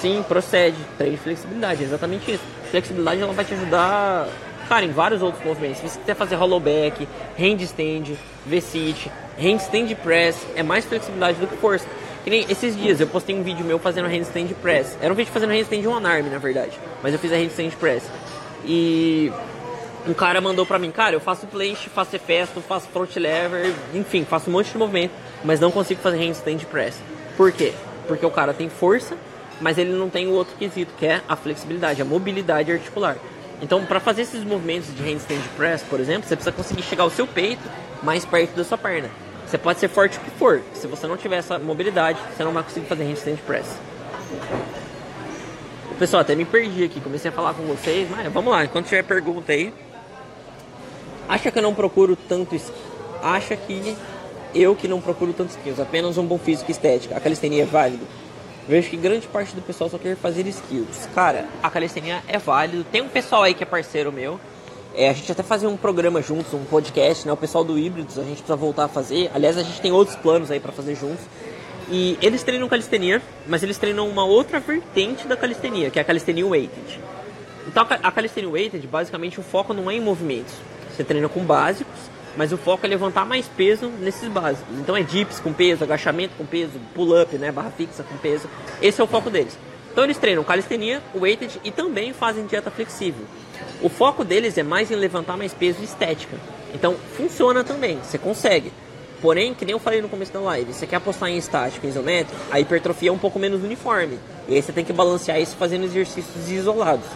Sim, 0.00 0.24
procede. 0.26 0.76
Treino 0.96 1.16
de 1.16 1.22
flexibilidade, 1.22 1.82
é 1.82 1.86
exatamente 1.86 2.32
isso. 2.32 2.42
Flexibilidade 2.70 3.20
ela 3.20 3.32
vai 3.32 3.44
te 3.44 3.54
ajudar, 3.54 4.28
cara, 4.68 4.84
em 4.84 4.92
vários 4.92 5.22
outros 5.22 5.44
movimentos. 5.44 5.78
Se 5.78 5.88
você 5.88 5.98
quiser 5.98 6.14
fazer 6.14 6.36
hollowback, 6.36 7.08
handstand, 7.38 8.16
V-sit, 8.46 9.10
handstand 9.38 9.94
press, 9.96 10.36
é 10.54 10.62
mais 10.62 10.84
flexibilidade 10.84 11.38
do 11.38 11.46
que 11.46 11.56
força. 11.56 11.86
Que 12.24 12.30
nem 12.30 12.44
esses 12.48 12.76
dias 12.76 13.00
eu 13.00 13.06
postei 13.06 13.34
um 13.34 13.42
vídeo 13.42 13.64
meu 13.64 13.78
fazendo 13.78 14.08
handstand 14.08 14.48
press. 14.60 14.98
Era 15.00 15.12
um 15.12 15.16
vídeo 15.16 15.32
fazendo 15.32 15.50
handstand 15.50 15.86
one 15.86 16.06
arm, 16.06 16.26
na 16.26 16.38
verdade. 16.38 16.72
Mas 17.02 17.12
eu 17.12 17.18
fiz 17.18 17.32
a 17.32 17.36
handstand 17.36 17.70
press. 17.78 18.02
E 18.64 19.32
um 20.06 20.14
cara 20.14 20.40
mandou 20.40 20.64
pra 20.66 20.78
mim, 20.78 20.90
cara, 20.90 21.14
eu 21.14 21.20
faço 21.20 21.46
planche, 21.46 21.88
faço 21.88 22.16
efesto, 22.16 22.60
faço 22.60 22.88
front 22.88 23.14
lever, 23.16 23.74
enfim, 23.94 24.24
faço 24.24 24.48
um 24.48 24.52
monte 24.52 24.72
de 24.72 24.78
movimento, 24.78 25.12
mas 25.44 25.60
não 25.60 25.70
consigo 25.70 26.00
fazer 26.00 26.18
handstand 26.18 26.58
press. 26.70 27.00
Por 27.36 27.52
quê? 27.52 27.72
Porque 28.06 28.24
o 28.24 28.30
cara 28.30 28.52
tem 28.54 28.68
força, 28.68 29.16
mas 29.60 29.78
ele 29.78 29.92
não 29.92 30.08
tem 30.08 30.26
o 30.26 30.32
outro 30.32 30.56
quesito, 30.56 30.92
que 30.98 31.06
é 31.06 31.22
a 31.28 31.36
flexibilidade, 31.36 32.02
a 32.02 32.04
mobilidade 32.04 32.72
articular. 32.72 33.16
Então, 33.60 33.84
para 33.84 33.98
fazer 33.98 34.22
esses 34.22 34.44
movimentos 34.44 34.94
de 34.94 35.02
handstand 35.02 35.42
press, 35.56 35.82
por 35.82 35.98
exemplo, 36.00 36.28
você 36.28 36.36
precisa 36.36 36.52
conseguir 36.52 36.82
chegar 36.82 37.04
o 37.04 37.10
seu 37.10 37.26
peito 37.26 37.62
mais 38.02 38.24
perto 38.24 38.54
da 38.54 38.64
sua 38.64 38.78
perna. 38.78 39.10
Você 39.46 39.58
pode 39.58 39.80
ser 39.80 39.88
forte 39.88 40.18
o 40.18 40.20
que 40.20 40.30
for, 40.30 40.62
se 40.74 40.86
você 40.86 41.06
não 41.06 41.16
tiver 41.16 41.38
essa 41.38 41.58
mobilidade, 41.58 42.18
você 42.36 42.44
não 42.44 42.52
vai 42.52 42.62
conseguir 42.62 42.86
fazer 42.86 43.04
handstand 43.04 43.38
press. 43.46 43.66
Pessoal, 45.98 46.20
até 46.20 46.36
me 46.36 46.44
perdi 46.44 46.84
aqui, 46.84 47.00
comecei 47.00 47.30
a 47.30 47.32
falar 47.32 47.54
com 47.54 47.64
vocês, 47.64 48.08
mas 48.08 48.32
vamos 48.32 48.52
lá, 48.52 48.64
enquanto 48.64 48.86
tiver 48.86 49.02
pergunta 49.02 49.52
aí, 49.52 49.72
Acha 51.28 51.50
que 51.50 51.58
eu 51.58 51.62
não 51.62 51.74
procuro 51.74 52.16
tanto 52.16 52.56
Acha 53.22 53.54
que 53.54 53.94
eu 54.54 54.74
que 54.74 54.88
não 54.88 54.98
procuro 54.98 55.34
tantos 55.34 55.56
skills, 55.56 55.78
apenas 55.78 56.16
um 56.16 56.24
bom 56.24 56.38
físico 56.38 56.70
e 56.70 56.72
estética. 56.72 57.16
A 57.16 57.20
calistenia 57.20 57.64
é 57.64 57.66
válido? 57.66 58.06
Vejo 58.68 58.90
que 58.90 58.98
grande 58.98 59.26
parte 59.26 59.54
do 59.54 59.62
pessoal 59.62 59.88
só 59.88 59.96
quer 59.96 60.14
fazer 60.14 60.46
skills. 60.46 61.08
Cara, 61.14 61.46
a 61.62 61.70
calistenia 61.70 62.22
é 62.28 62.36
válido. 62.36 62.84
Tem 62.84 63.00
um 63.00 63.08
pessoal 63.08 63.42
aí 63.42 63.54
que 63.54 63.62
é 63.62 63.66
parceiro 63.66 64.12
meu. 64.12 64.38
É, 64.94 65.08
a 65.08 65.12
gente 65.14 65.32
até 65.32 65.42
fazer 65.42 65.66
um 65.66 65.76
programa 65.76 66.20
juntos, 66.20 66.52
um 66.52 66.64
podcast, 66.64 67.26
né? 67.26 67.32
O 67.32 67.36
pessoal 67.36 67.64
do 67.64 67.78
Híbridos, 67.78 68.18
a 68.18 68.22
gente 68.22 68.36
precisa 68.36 68.56
voltar 68.56 68.84
a 68.84 68.88
fazer. 68.88 69.30
Aliás, 69.34 69.56
a 69.56 69.62
gente 69.62 69.80
tem 69.80 69.90
outros 69.90 70.16
planos 70.16 70.50
aí 70.50 70.60
para 70.60 70.70
fazer 70.70 70.94
juntos. 70.94 71.24
E 71.90 72.18
eles 72.20 72.42
treinam 72.42 72.68
calistenia, 72.68 73.22
mas 73.46 73.62
eles 73.62 73.78
treinam 73.78 74.06
uma 74.06 74.24
outra 74.24 74.60
vertente 74.60 75.26
da 75.26 75.36
calistenia, 75.36 75.90
que 75.90 75.98
é 75.98 76.02
a 76.02 76.04
calistenia 76.04 76.46
weighted. 76.46 77.00
Então 77.66 77.86
a 77.88 78.12
calistenia 78.12 78.50
weighted, 78.50 78.86
basicamente 78.86 79.40
o 79.40 79.42
foco 79.42 79.72
não 79.72 79.90
é 79.90 79.94
em 79.94 80.00
movimentos. 80.00 80.52
Você 80.94 81.02
treina 81.02 81.28
com 81.28 81.40
básicos, 81.40 81.98
mas 82.38 82.52
o 82.52 82.56
foco 82.56 82.86
é 82.86 82.88
levantar 82.88 83.26
mais 83.26 83.46
peso 83.48 83.88
nesses 84.00 84.28
básicos. 84.28 84.78
Então 84.78 84.96
é 84.96 85.02
dips 85.02 85.40
com 85.40 85.52
peso, 85.52 85.82
agachamento 85.82 86.34
com 86.38 86.46
peso, 86.46 86.78
pull-up, 86.94 87.36
né, 87.36 87.50
barra 87.50 87.72
fixa 87.72 88.04
com 88.04 88.16
peso. 88.16 88.48
Esse 88.80 89.00
é 89.00 89.04
o 89.04 89.08
foco 89.08 89.28
deles. 89.28 89.58
Então 89.90 90.04
eles 90.04 90.16
treinam 90.18 90.44
calistenia, 90.44 91.02
weighted 91.16 91.60
e 91.64 91.72
também 91.72 92.12
fazem 92.12 92.46
dieta 92.46 92.70
flexível. 92.70 93.26
O 93.82 93.88
foco 93.88 94.24
deles 94.24 94.56
é 94.56 94.62
mais 94.62 94.88
em 94.88 94.94
levantar 94.94 95.36
mais 95.36 95.52
peso 95.52 95.82
estética. 95.82 96.36
Então 96.72 96.94
funciona 97.16 97.64
também, 97.64 97.98
você 98.00 98.16
consegue. 98.16 98.72
Porém, 99.20 99.52
que 99.52 99.64
nem 99.64 99.72
eu 99.72 99.80
falei 99.80 100.00
no 100.00 100.08
começo 100.08 100.32
da 100.32 100.38
live, 100.38 100.72
você 100.72 100.86
quer 100.86 100.96
apostar 100.96 101.28
em 101.28 101.36
estático, 101.36 101.84
em 101.84 101.88
isométrico, 101.88 102.40
a 102.52 102.60
hipertrofia 102.60 103.08
é 103.08 103.12
um 103.12 103.18
pouco 103.18 103.40
menos 103.40 103.64
uniforme. 103.64 104.16
E 104.46 104.54
aí 104.54 104.62
você 104.62 104.70
tem 104.70 104.84
que 104.84 104.92
balancear 104.92 105.40
isso 105.40 105.56
fazendo 105.56 105.86
exercícios 105.86 106.48
isolados. 106.48 107.08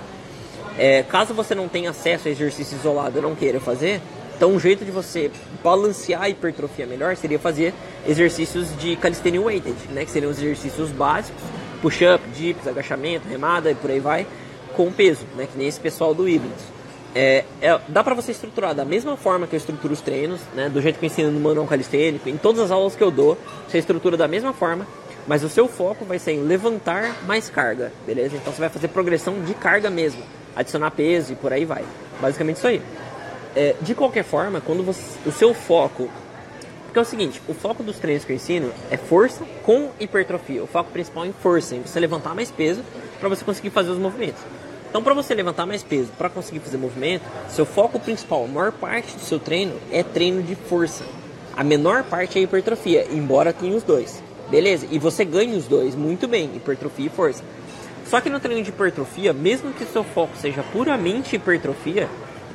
É, 0.76 1.04
caso 1.04 1.32
você 1.32 1.54
não 1.54 1.68
tenha 1.68 1.90
acesso 1.90 2.26
a 2.26 2.30
exercício 2.32 2.76
isolado 2.76 3.16
e 3.18 3.22
não 3.22 3.36
queira 3.36 3.60
fazer, 3.60 4.00
então 4.36 4.50
um 4.50 4.58
jeito 4.60 4.84
de 4.84 4.90
você 4.90 5.30
balancear 5.62 6.22
a 6.22 6.28
hipertrofia 6.28 6.86
melhor 6.86 7.16
seria 7.16 7.38
fazer 7.38 7.72
exercícios 8.06 8.76
de 8.78 8.96
calisthenia 8.96 9.40
weighted, 9.40 9.76
né, 9.90 10.04
que 10.04 10.10
seriam 10.10 10.30
os 10.30 10.38
exercícios 10.38 10.90
básicos, 10.90 11.42
push-up, 11.80 12.22
dips, 12.36 12.66
agachamento, 12.66 13.28
remada 13.28 13.70
e 13.70 13.74
por 13.74 13.90
aí 13.90 14.00
vai, 14.00 14.26
com 14.74 14.90
peso, 14.92 15.24
né, 15.36 15.46
que 15.50 15.56
nem 15.56 15.68
esse 15.68 15.80
pessoal 15.80 16.14
do 16.14 16.28
híbridos. 16.28 16.62
é, 17.14 17.44
é, 17.60 17.78
dá 17.88 18.02
pra 18.02 18.14
você 18.14 18.32
estruturar 18.32 18.74
da 18.74 18.84
mesma 18.84 19.16
forma 19.16 19.46
que 19.46 19.54
eu 19.54 19.58
estruturo 19.58 19.92
os 19.92 20.00
treinos, 20.00 20.40
né? 20.54 20.68
Do 20.68 20.80
jeito 20.80 20.98
que 20.98 21.04
eu 21.04 21.06
ensino 21.08 21.30
no 21.30 21.40
manual 21.40 21.66
calistênico, 21.66 22.28
em 22.28 22.36
todas 22.36 22.60
as 22.62 22.70
aulas 22.70 22.96
que 22.96 23.04
eu 23.04 23.10
dou, 23.10 23.36
você 23.68 23.78
estrutura 23.78 24.16
da 24.16 24.26
mesma 24.26 24.52
forma, 24.52 24.86
mas 25.26 25.44
o 25.44 25.48
seu 25.48 25.68
foco 25.68 26.04
vai 26.04 26.18
ser 26.18 26.32
em 26.32 26.42
levantar 26.42 27.14
mais 27.26 27.50
carga, 27.50 27.92
beleza? 28.06 28.36
Então 28.36 28.52
você 28.52 28.60
vai 28.60 28.70
fazer 28.70 28.88
progressão 28.88 29.40
de 29.42 29.54
carga 29.54 29.90
mesmo, 29.90 30.22
adicionar 30.56 30.90
peso 30.90 31.32
e 31.32 31.36
por 31.36 31.52
aí 31.52 31.64
vai. 31.64 31.84
Basicamente 32.20 32.56
isso 32.56 32.66
aí. 32.66 32.80
É, 33.54 33.74
de 33.80 33.94
qualquer 33.94 34.24
forma, 34.24 34.60
quando 34.60 34.82
você, 34.82 35.18
o 35.26 35.32
seu 35.32 35.52
foco. 35.52 36.08
Porque 36.84 36.98
é 36.98 37.02
o 37.02 37.04
seguinte, 37.04 37.40
o 37.48 37.54
foco 37.54 37.82
dos 37.82 37.98
treinos 37.98 38.24
que 38.24 38.32
eu 38.32 38.36
ensino 38.36 38.70
é 38.90 38.96
força 38.96 39.44
com 39.62 39.90
hipertrofia. 39.98 40.62
O 40.62 40.66
foco 40.66 40.90
principal 40.90 41.24
é 41.24 41.28
em 41.28 41.32
força, 41.32 41.74
em 41.74 41.82
você 41.82 41.98
levantar 42.00 42.34
mais 42.34 42.50
peso 42.50 42.82
para 43.18 43.28
você 43.28 43.44
conseguir 43.44 43.70
fazer 43.70 43.90
os 43.90 43.98
movimentos. 43.98 44.42
Então, 44.90 45.02
para 45.02 45.14
você 45.14 45.34
levantar 45.34 45.64
mais 45.64 45.82
peso, 45.82 46.10
para 46.18 46.28
conseguir 46.28 46.60
fazer 46.60 46.76
movimento, 46.76 47.24
seu 47.48 47.64
foco 47.64 47.98
principal, 47.98 48.44
a 48.44 48.46
maior 48.46 48.72
parte 48.72 49.14
do 49.14 49.22
seu 49.22 49.38
treino 49.38 49.74
é 49.90 50.02
treino 50.02 50.42
de 50.42 50.54
força. 50.54 51.02
A 51.56 51.64
menor 51.64 52.04
parte 52.04 52.38
é 52.38 52.42
hipertrofia, 52.42 53.06
embora 53.10 53.54
tenha 53.54 53.74
os 53.74 53.82
dois. 53.82 54.22
Beleza? 54.50 54.86
E 54.90 54.98
você 54.98 55.24
ganha 55.24 55.56
os 55.56 55.66
dois 55.66 55.94
muito 55.94 56.28
bem, 56.28 56.50
hipertrofia 56.54 57.06
e 57.06 57.08
força. 57.08 57.42
Só 58.06 58.20
que 58.20 58.28
no 58.28 58.38
treino 58.38 58.62
de 58.62 58.68
hipertrofia, 58.68 59.32
mesmo 59.32 59.72
que 59.72 59.86
seu 59.86 60.04
foco 60.04 60.36
seja 60.36 60.62
puramente 60.62 61.36
hipertrofia, 61.36 62.06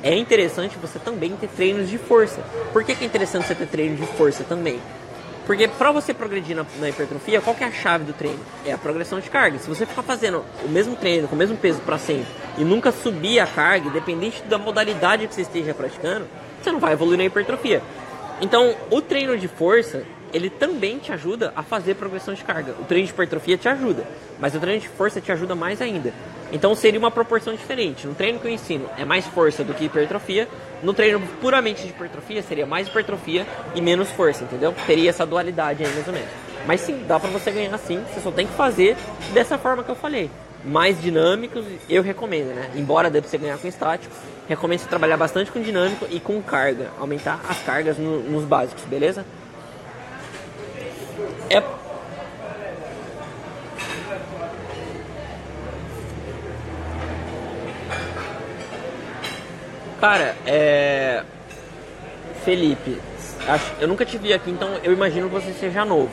é 0.02 0.14
interessante 0.14 0.76
você 0.80 0.98
também 0.98 1.36
ter 1.36 1.48
treinos 1.48 1.88
de 1.88 1.98
força. 1.98 2.40
Por 2.72 2.84
que, 2.84 2.94
que 2.94 3.04
é 3.04 3.06
interessante 3.06 3.46
você 3.46 3.54
ter 3.54 3.66
treino 3.66 3.96
de 3.96 4.06
força 4.06 4.44
também? 4.44 4.80
Porque 5.48 5.66
para 5.66 5.90
você 5.90 6.12
progredir 6.12 6.54
na, 6.54 6.66
na, 6.78 6.90
hipertrofia, 6.90 7.40
qual 7.40 7.56
que 7.56 7.64
é 7.64 7.66
a 7.66 7.72
chave 7.72 8.04
do 8.04 8.12
treino? 8.12 8.38
É 8.66 8.72
a 8.72 8.76
progressão 8.76 9.18
de 9.18 9.30
carga. 9.30 9.58
Se 9.58 9.66
você 9.66 9.86
ficar 9.86 10.02
fazendo 10.02 10.44
o 10.62 10.68
mesmo 10.68 10.94
treino 10.94 11.26
com 11.26 11.34
o 11.34 11.38
mesmo 11.38 11.56
peso 11.56 11.80
para 11.80 11.96
sempre 11.96 12.26
e 12.58 12.64
nunca 12.64 12.92
subir 12.92 13.40
a 13.40 13.46
carga, 13.46 13.88
independente 13.88 14.42
da 14.42 14.58
modalidade 14.58 15.26
que 15.26 15.34
você 15.34 15.40
esteja 15.40 15.72
praticando, 15.72 16.26
você 16.62 16.70
não 16.70 16.78
vai 16.78 16.92
evoluir 16.92 17.16
na 17.16 17.24
hipertrofia. 17.24 17.82
Então, 18.42 18.76
o 18.90 19.00
treino 19.00 19.38
de 19.38 19.48
força, 19.48 20.04
ele 20.34 20.50
também 20.50 20.98
te 20.98 21.12
ajuda 21.12 21.50
a 21.56 21.62
fazer 21.62 21.94
progressão 21.94 22.34
de 22.34 22.44
carga. 22.44 22.74
O 22.78 22.84
treino 22.84 23.06
de 23.06 23.12
hipertrofia 23.14 23.56
te 23.56 23.70
ajuda, 23.70 24.04
mas 24.38 24.54
o 24.54 24.60
treino 24.60 24.82
de 24.82 24.88
força 24.88 25.18
te 25.18 25.32
ajuda 25.32 25.54
mais 25.54 25.80
ainda. 25.80 26.12
Então 26.52 26.74
seria 26.74 26.98
uma 26.98 27.10
proporção 27.10 27.54
diferente. 27.54 28.06
No 28.06 28.14
treino 28.14 28.38
que 28.38 28.46
eu 28.46 28.50
ensino 28.50 28.88
é 28.96 29.04
mais 29.04 29.26
força 29.26 29.62
do 29.62 29.74
que 29.74 29.84
hipertrofia. 29.84 30.48
No 30.82 30.94
treino 30.94 31.20
puramente 31.40 31.82
de 31.82 31.88
hipertrofia 31.88 32.42
seria 32.42 32.66
mais 32.66 32.88
hipertrofia 32.88 33.46
e 33.74 33.80
menos 33.80 34.10
força, 34.10 34.44
entendeu? 34.44 34.74
Teria 34.86 35.10
essa 35.10 35.26
dualidade 35.26 35.84
aí 35.84 35.92
mais 35.92 36.06
ou 36.06 36.12
menos. 36.12 36.28
Mas 36.66 36.80
sim, 36.80 37.04
dá 37.06 37.18
pra 37.18 37.30
você 37.30 37.50
ganhar 37.50 37.76
sim, 37.78 38.02
você 38.12 38.20
só 38.20 38.30
tem 38.30 38.46
que 38.46 38.52
fazer 38.54 38.96
dessa 39.32 39.58
forma 39.58 39.82
que 39.82 39.90
eu 39.90 39.94
falei. 39.94 40.30
Mais 40.64 41.00
dinâmicos, 41.00 41.64
eu 41.88 42.02
recomendo, 42.02 42.54
né? 42.54 42.70
Embora 42.74 43.08
dê 43.08 43.20
pra 43.20 43.30
você 43.30 43.38
ganhar 43.38 43.58
com 43.58 43.68
estático, 43.68 44.14
recomendo 44.48 44.80
você 44.80 44.88
trabalhar 44.88 45.16
bastante 45.16 45.52
com 45.52 45.62
dinâmico 45.62 46.06
e 46.10 46.18
com 46.18 46.42
carga. 46.42 46.90
Aumentar 46.98 47.40
as 47.48 47.62
cargas 47.62 47.96
no, 47.96 48.20
nos 48.20 48.44
básicos, 48.44 48.84
beleza? 48.84 49.24
É 51.48 51.62
Cara, 60.00 60.36
é. 60.46 61.24
Felipe, 62.44 62.98
acho, 63.46 63.72
eu 63.80 63.88
nunca 63.88 64.04
te 64.04 64.16
vi 64.16 64.32
aqui, 64.32 64.50
então 64.50 64.70
eu 64.82 64.92
imagino 64.92 65.28
que 65.28 65.34
você 65.34 65.52
seja 65.52 65.84
novo. 65.84 66.10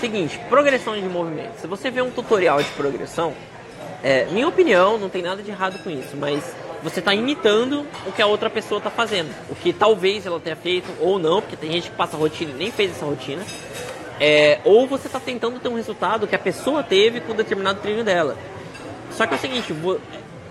Seguinte, 0.00 0.40
progressão 0.48 0.94
de 0.94 1.06
movimento. 1.08 1.60
Se 1.60 1.66
você 1.66 1.90
vê 1.90 2.00
um 2.00 2.10
tutorial 2.10 2.62
de 2.62 2.70
progressão, 2.70 3.34
é, 4.02 4.26
minha 4.26 4.48
opinião, 4.48 4.98
não 4.98 5.08
tem 5.08 5.22
nada 5.22 5.42
de 5.42 5.50
errado 5.50 5.82
com 5.82 5.90
isso, 5.90 6.16
mas 6.16 6.42
você 6.82 7.00
está 7.00 7.14
imitando 7.14 7.86
o 8.06 8.12
que 8.12 8.22
a 8.22 8.26
outra 8.26 8.48
pessoa 8.48 8.78
está 8.78 8.90
fazendo. 8.90 9.34
O 9.50 9.54
que 9.54 9.72
talvez 9.72 10.24
ela 10.24 10.40
tenha 10.40 10.56
feito 10.56 10.88
ou 11.00 11.18
não, 11.18 11.42
porque 11.42 11.56
tem 11.56 11.70
gente 11.70 11.90
que 11.90 11.96
passa 11.96 12.16
rotina 12.16 12.52
e 12.52 12.54
nem 12.54 12.70
fez 12.70 12.92
essa 12.92 13.04
rotina. 13.04 13.44
É, 14.20 14.60
ou 14.64 14.86
você 14.86 15.06
está 15.06 15.20
tentando 15.20 15.60
ter 15.60 15.68
um 15.68 15.76
resultado 15.76 16.26
que 16.26 16.34
a 16.34 16.38
pessoa 16.38 16.82
teve 16.82 17.20
com 17.20 17.34
determinado 17.34 17.80
treino 17.80 18.02
dela. 18.02 18.36
Só 19.12 19.26
que 19.26 19.34
é 19.34 19.36
o 19.36 19.40
seguinte, 19.40 19.74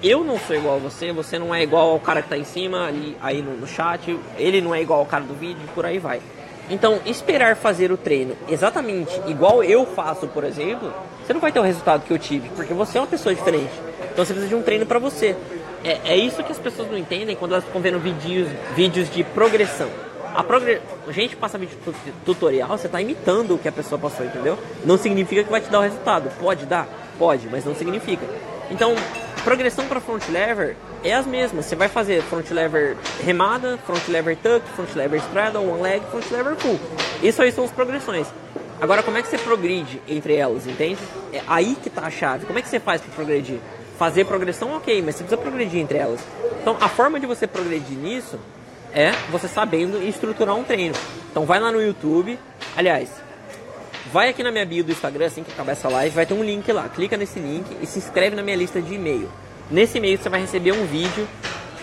eu 0.01 0.23
não 0.23 0.37
sou 0.39 0.55
igual 0.55 0.75
a 0.75 0.79
você, 0.79 1.11
você 1.11 1.39
não 1.39 1.53
é 1.53 1.63
igual 1.63 1.91
ao 1.91 1.99
cara 1.99 2.21
que 2.21 2.27
está 2.27 2.37
em 2.37 2.43
cima 2.43 2.87
ali 2.87 3.17
aí 3.21 3.41
no, 3.41 3.57
no, 3.57 3.67
chat, 3.67 4.17
ele 4.37 4.61
não 4.61 4.73
é 4.73 4.81
igual 4.81 4.99
ao 4.99 5.05
cara 5.05 5.23
do 5.23 5.33
vídeo, 5.33 5.61
por 5.73 5.85
aí 5.85 5.97
vai. 5.97 6.21
Então, 6.69 6.99
esperar 7.05 7.55
fazer 7.55 7.91
o 7.91 7.97
treino 7.97 8.35
exatamente 8.49 9.21
igual 9.25 9.63
eu 9.63 9.85
faço, 9.85 10.27
por 10.27 10.43
exemplo, 10.43 10.93
você 11.25 11.33
não 11.33 11.39
vai 11.39 11.51
ter 11.51 11.59
o 11.59 11.63
resultado 11.63 12.03
que 12.05 12.11
eu 12.11 12.19
tive, 12.19 12.49
porque 12.49 12.73
você 12.73 12.97
é 12.97 13.01
uma 13.01 13.07
pessoa 13.07 13.33
diferente. 13.33 13.71
Então 14.11 14.25
você 14.25 14.33
precisa 14.33 14.47
de 14.47 14.55
um 14.55 14.63
treino 14.63 14.85
para 14.85 14.99
você. 14.99 15.35
É, 15.83 16.13
é, 16.13 16.17
isso 16.17 16.43
que 16.43 16.51
as 16.51 16.59
pessoas 16.59 16.89
não 16.89 16.97
entendem 16.97 17.35
quando 17.35 17.53
elas 17.53 17.63
ficam 17.63 17.81
vendo 17.81 17.99
vídeos, 17.99 18.49
vídeos 18.75 19.09
de 19.09 19.23
progressão. 19.23 19.89
A, 20.33 20.43
progr... 20.43 20.79
a 21.07 21.11
gente 21.11 21.35
passa 21.35 21.57
vídeo 21.57 21.77
tutorial, 22.25 22.69
você 22.77 22.87
está 22.87 23.01
imitando 23.01 23.55
o 23.55 23.57
que 23.57 23.67
a 23.67 23.71
pessoa 23.71 23.99
passou, 23.99 24.25
entendeu? 24.25 24.57
Não 24.85 24.97
significa 24.97 25.43
que 25.43 25.49
vai 25.49 25.61
te 25.61 25.69
dar 25.69 25.79
o 25.79 25.81
resultado. 25.83 26.29
Pode 26.39 26.65
dar? 26.65 26.87
Pode, 27.17 27.47
mas 27.47 27.63
não 27.63 27.73
significa. 27.73 28.25
Então, 28.69 28.95
progressão 29.47 29.87
para 29.87 30.01
front 30.01 30.27
lever 30.27 30.75
é 31.05 31.13
as 31.13 31.25
mesmas. 31.25 31.65
Você 31.65 31.73
vai 31.73 31.87
fazer 31.87 32.21
front 32.23 32.51
lever 32.51 32.97
remada, 33.23 33.77
front 33.77 34.05
lever 34.09 34.35
tuck, 34.35 34.61
front 34.75 34.93
lever 34.93 35.21
straddle, 35.21 35.65
one 35.65 35.81
leg, 35.81 36.03
front 36.11 36.29
lever 36.31 36.57
full. 36.57 36.77
Isso 37.23 37.41
aí 37.41 37.49
são 37.53 37.63
as 37.63 37.71
progressões. 37.71 38.27
Agora, 38.81 39.01
como 39.01 39.17
é 39.17 39.21
que 39.21 39.29
você 39.29 39.37
progride 39.37 40.01
entre 40.05 40.35
elas, 40.35 40.67
entende? 40.67 40.99
É 41.31 41.41
aí 41.47 41.77
que 41.81 41.87
está 41.87 42.01
a 42.01 42.11
chave. 42.11 42.45
Como 42.45 42.59
é 42.59 42.61
que 42.61 42.67
você 42.67 42.77
faz 42.77 42.99
para 42.99 43.13
progredir? 43.13 43.59
Fazer 43.97 44.25
progressão, 44.25 44.75
ok, 44.75 45.01
mas 45.01 45.15
você 45.15 45.23
precisa 45.23 45.41
progredir 45.41 45.79
entre 45.79 45.97
elas. 45.97 46.19
Então, 46.61 46.75
a 46.81 46.89
forma 46.89 47.17
de 47.17 47.25
você 47.25 47.47
progredir 47.47 47.97
nisso 47.97 48.37
é 48.93 49.11
você 49.31 49.47
sabendo 49.47 50.03
estruturar 50.03 50.57
um 50.57 50.65
treino. 50.65 50.95
Então, 51.31 51.45
vai 51.45 51.61
lá 51.61 51.71
no 51.71 51.81
YouTube. 51.81 52.37
Aliás, 52.75 53.09
Vai 54.11 54.29
aqui 54.29 54.41
na 54.41 54.51
minha 54.51 54.65
bio 54.65 54.83
do 54.83 54.91
Instagram, 54.91 55.25
assim 55.25 55.43
que 55.43 55.51
acabar 55.51 55.73
essa 55.73 55.89
live, 55.89 56.15
vai 56.15 56.25
ter 56.25 56.33
um 56.33 56.43
link 56.43 56.71
lá. 56.71 56.87
Clica 56.87 57.17
nesse 57.17 57.39
link 57.39 57.65
e 57.81 57.85
se 57.85 57.99
inscreve 57.99 58.35
na 58.35 58.41
minha 58.41 58.55
lista 58.55 58.81
de 58.81 58.93
e-mail. 58.93 59.29
Nesse 59.69 59.97
e-mail 59.97 60.17
você 60.17 60.29
vai 60.29 60.39
receber 60.39 60.71
um 60.71 60.85
vídeo. 60.85 61.27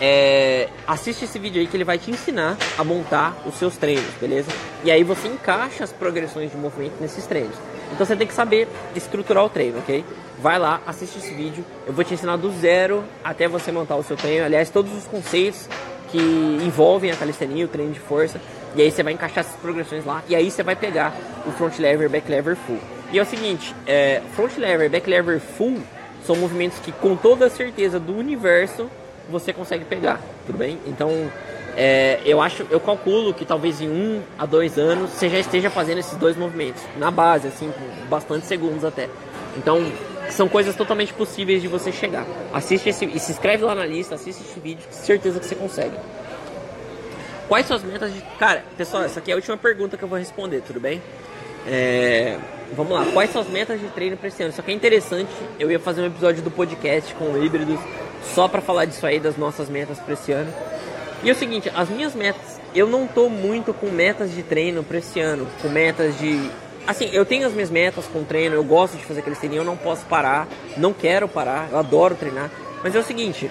É, 0.01 0.67
assiste 0.87 1.23
esse 1.25 1.37
vídeo 1.37 1.61
aí 1.61 1.67
que 1.67 1.77
ele 1.77 1.83
vai 1.83 1.97
te 1.97 2.09
ensinar 2.09 2.57
a 2.77 2.83
montar 2.83 3.37
os 3.45 3.55
seus 3.55 3.77
treinos, 3.77 4.11
beleza? 4.19 4.51
E 4.83 4.91
aí 4.91 5.03
você 5.03 5.27
encaixa 5.27 5.83
as 5.83 5.93
progressões 5.93 6.51
de 6.51 6.57
movimento 6.57 6.95
nesses 6.99 7.25
treinos. 7.27 7.55
Então 7.93 8.05
você 8.05 8.15
tem 8.15 8.27
que 8.27 8.33
saber 8.33 8.67
estruturar 8.95 9.45
o 9.45 9.49
treino, 9.49 9.77
ok? 9.77 10.03
Vai 10.41 10.57
lá, 10.57 10.81
assiste 10.85 11.19
esse 11.19 11.33
vídeo. 11.33 11.63
Eu 11.85 11.93
vou 11.93 12.03
te 12.03 12.13
ensinar 12.15 12.37
do 12.37 12.51
zero 12.59 13.03
até 13.23 13.47
você 13.47 13.71
montar 13.71 13.95
o 13.95 14.03
seu 14.03 14.17
treino. 14.17 14.45
Aliás, 14.45 14.69
todos 14.69 14.91
os 14.91 15.05
conceitos 15.05 15.69
que 16.11 16.17
envolvem 16.17 17.11
a 17.11 17.15
calistenia, 17.15 17.65
o 17.65 17.67
treino 17.67 17.93
de 17.93 17.99
força. 17.99 18.41
E 18.75 18.81
aí 18.81 18.91
você 18.91 19.03
vai 19.03 19.13
encaixar 19.13 19.39
essas 19.39 19.55
progressões 19.55 20.05
lá 20.05 20.23
e 20.27 20.35
aí 20.35 20.51
você 20.51 20.61
vai 20.61 20.75
pegar 20.75 21.13
o 21.45 21.51
front 21.51 21.77
lever, 21.79 22.09
back 22.09 22.29
lever 22.29 22.55
full. 22.55 22.79
E 23.11 23.17
é 23.17 23.21
o 23.21 23.25
seguinte, 23.25 23.73
é, 23.87 24.21
front 24.35 24.57
lever, 24.57 24.89
back 24.89 25.09
lever 25.09 25.39
full 25.39 25.79
são 26.25 26.35
movimentos 26.35 26.79
que 26.79 26.91
com 26.91 27.15
toda 27.15 27.45
a 27.45 27.49
certeza 27.49 27.99
do 27.99 28.17
universo 28.17 28.89
você 29.29 29.53
consegue 29.53 29.85
pegar, 29.85 30.19
tudo 30.45 30.57
bem? 30.57 30.79
Então 30.85 31.31
é, 31.77 32.19
eu 32.25 32.41
acho, 32.41 32.65
eu 32.69 32.79
calculo 32.79 33.33
que 33.33 33.45
talvez 33.45 33.81
em 33.81 33.89
um 33.89 34.21
a 34.37 34.45
dois 34.45 34.77
anos 34.77 35.11
você 35.11 35.29
já 35.29 35.39
esteja 35.39 35.69
fazendo 35.69 35.99
esses 35.99 36.17
dois 36.17 36.35
movimentos 36.37 36.81
na 36.97 37.11
base, 37.11 37.47
assim, 37.47 37.71
com 37.71 38.07
bastante 38.07 38.45
segundos 38.45 38.83
até. 38.85 39.09
Então 39.57 39.85
são 40.29 40.47
coisas 40.47 40.75
totalmente 40.75 41.13
possíveis 41.13 41.61
de 41.61 41.67
você 41.67 41.91
chegar. 41.91 42.25
Assiste 42.53 42.89
esse, 42.89 43.05
e 43.05 43.19
se 43.19 43.31
inscreve 43.31 43.63
lá 43.63 43.75
na 43.75 43.85
lista, 43.85 44.15
assiste 44.15 44.41
esse 44.41 44.59
vídeo, 44.59 44.85
certeza 44.89 45.39
que 45.39 45.45
você 45.45 45.55
consegue. 45.55 45.95
Quais 47.47 47.67
suas 47.67 47.83
metas 47.83 48.13
de. 48.13 48.21
Cara, 48.39 48.63
pessoal, 48.77 49.03
essa 49.03 49.19
aqui 49.19 49.31
é 49.31 49.33
a 49.33 49.37
última 49.37 49.57
pergunta 49.57 49.95
que 49.95 50.03
eu 50.03 50.07
vou 50.07 50.17
responder, 50.17 50.61
tudo 50.61 50.79
bem? 50.79 51.01
É... 51.67 52.37
Vamos 52.75 52.93
lá, 52.93 53.05
quais 53.13 53.31
são 53.31 53.41
as 53.41 53.47
metas 53.47 53.79
de 53.79 53.87
treino 53.89 54.17
para 54.17 54.27
esse 54.27 54.41
ano? 54.41 54.51
Só 54.51 54.61
que 54.61 54.71
é 54.71 54.73
interessante, 54.73 55.29
eu 55.59 55.69
ia 55.69 55.79
fazer 55.79 56.01
um 56.01 56.07
episódio 56.07 56.41
do 56.41 56.49
podcast 56.49 57.13
com 57.13 57.37
híbridos 57.37 57.79
só 58.33 58.47
para 58.47 58.61
falar 58.61 58.85
disso 58.85 59.05
aí, 59.05 59.19
das 59.19 59.37
nossas 59.37 59.69
metas 59.69 59.99
para 59.99 60.13
esse 60.13 60.31
ano. 60.31 60.51
E 61.23 61.29
é 61.29 61.31
o 61.31 61.35
seguinte, 61.35 61.71
as 61.75 61.87
minhas 61.89 62.15
metas, 62.15 62.59
eu 62.73 62.87
não 62.87 63.07
tô 63.07 63.29
muito 63.29 63.73
com 63.73 63.87
metas 63.87 64.31
de 64.31 64.41
treino 64.41 64.83
para 64.83 64.97
esse 64.97 65.19
ano, 65.19 65.47
com 65.61 65.69
metas 65.69 66.17
de. 66.17 66.49
Assim, 66.87 67.09
eu 67.13 67.25
tenho 67.25 67.47
as 67.47 67.53
minhas 67.53 67.69
metas 67.69 68.05
com 68.07 68.23
treino, 68.23 68.55
eu 68.55 68.63
gosto 68.63 68.97
de 68.97 69.05
fazer 69.05 69.19
aquele 69.19 69.35
treininho, 69.35 69.61
eu 69.61 69.65
não 69.65 69.77
posso 69.77 70.05
parar, 70.05 70.47
não 70.77 70.91
quero 70.91 71.27
parar, 71.27 71.69
eu 71.71 71.77
adoro 71.77 72.15
treinar. 72.15 72.49
Mas 72.83 72.95
é 72.95 72.99
o 72.99 73.03
seguinte, 73.03 73.49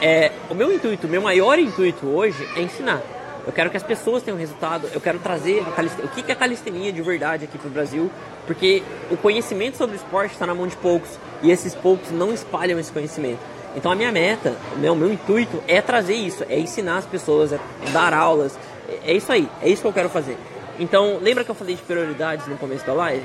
é, 0.00 0.32
o 0.48 0.54
meu 0.54 0.72
intuito, 0.72 1.06
o 1.06 1.10
meu 1.10 1.20
maior 1.20 1.58
intuito 1.58 2.06
hoje 2.06 2.48
é 2.56 2.62
ensinar. 2.62 3.02
Eu 3.46 3.52
quero 3.52 3.70
que 3.70 3.76
as 3.76 3.82
pessoas 3.82 4.22
tenham 4.22 4.38
resultado, 4.38 4.88
eu 4.92 5.00
quero 5.00 5.18
trazer 5.18 5.62
o 6.02 6.08
que 6.08 6.30
é 6.30 6.34
calistenia 6.34 6.92
de 6.92 7.00
verdade 7.02 7.44
aqui 7.44 7.58
para 7.58 7.68
o 7.68 7.70
Brasil, 7.70 8.10
porque 8.46 8.82
o 9.10 9.16
conhecimento 9.16 9.76
sobre 9.76 9.96
o 9.96 9.98
esporte 9.98 10.32
está 10.32 10.46
na 10.46 10.54
mão 10.54 10.66
de 10.66 10.76
poucos 10.76 11.10
e 11.42 11.50
esses 11.50 11.74
poucos 11.74 12.10
não 12.10 12.32
espalham 12.32 12.78
esse 12.78 12.92
conhecimento. 12.92 13.40
Então 13.74 13.90
a 13.90 13.94
minha 13.94 14.12
meta, 14.12 14.56
o 14.74 14.78
meu, 14.78 14.94
meu 14.94 15.12
intuito 15.12 15.62
é 15.66 15.80
trazer 15.80 16.14
isso, 16.14 16.44
é 16.48 16.58
ensinar 16.58 16.98
as 16.98 17.06
pessoas, 17.06 17.52
é 17.52 17.58
dar 17.92 18.12
aulas, 18.12 18.58
é, 18.88 19.12
é 19.12 19.14
isso 19.14 19.32
aí, 19.32 19.48
é 19.62 19.68
isso 19.68 19.82
que 19.82 19.88
eu 19.88 19.92
quero 19.92 20.10
fazer. 20.10 20.36
Então, 20.78 21.18
lembra 21.20 21.44
que 21.44 21.50
eu 21.50 21.54
falei 21.54 21.74
de 21.74 21.82
prioridades 21.82 22.46
no 22.46 22.56
começo 22.56 22.86
da 22.86 22.94
live? 22.94 23.24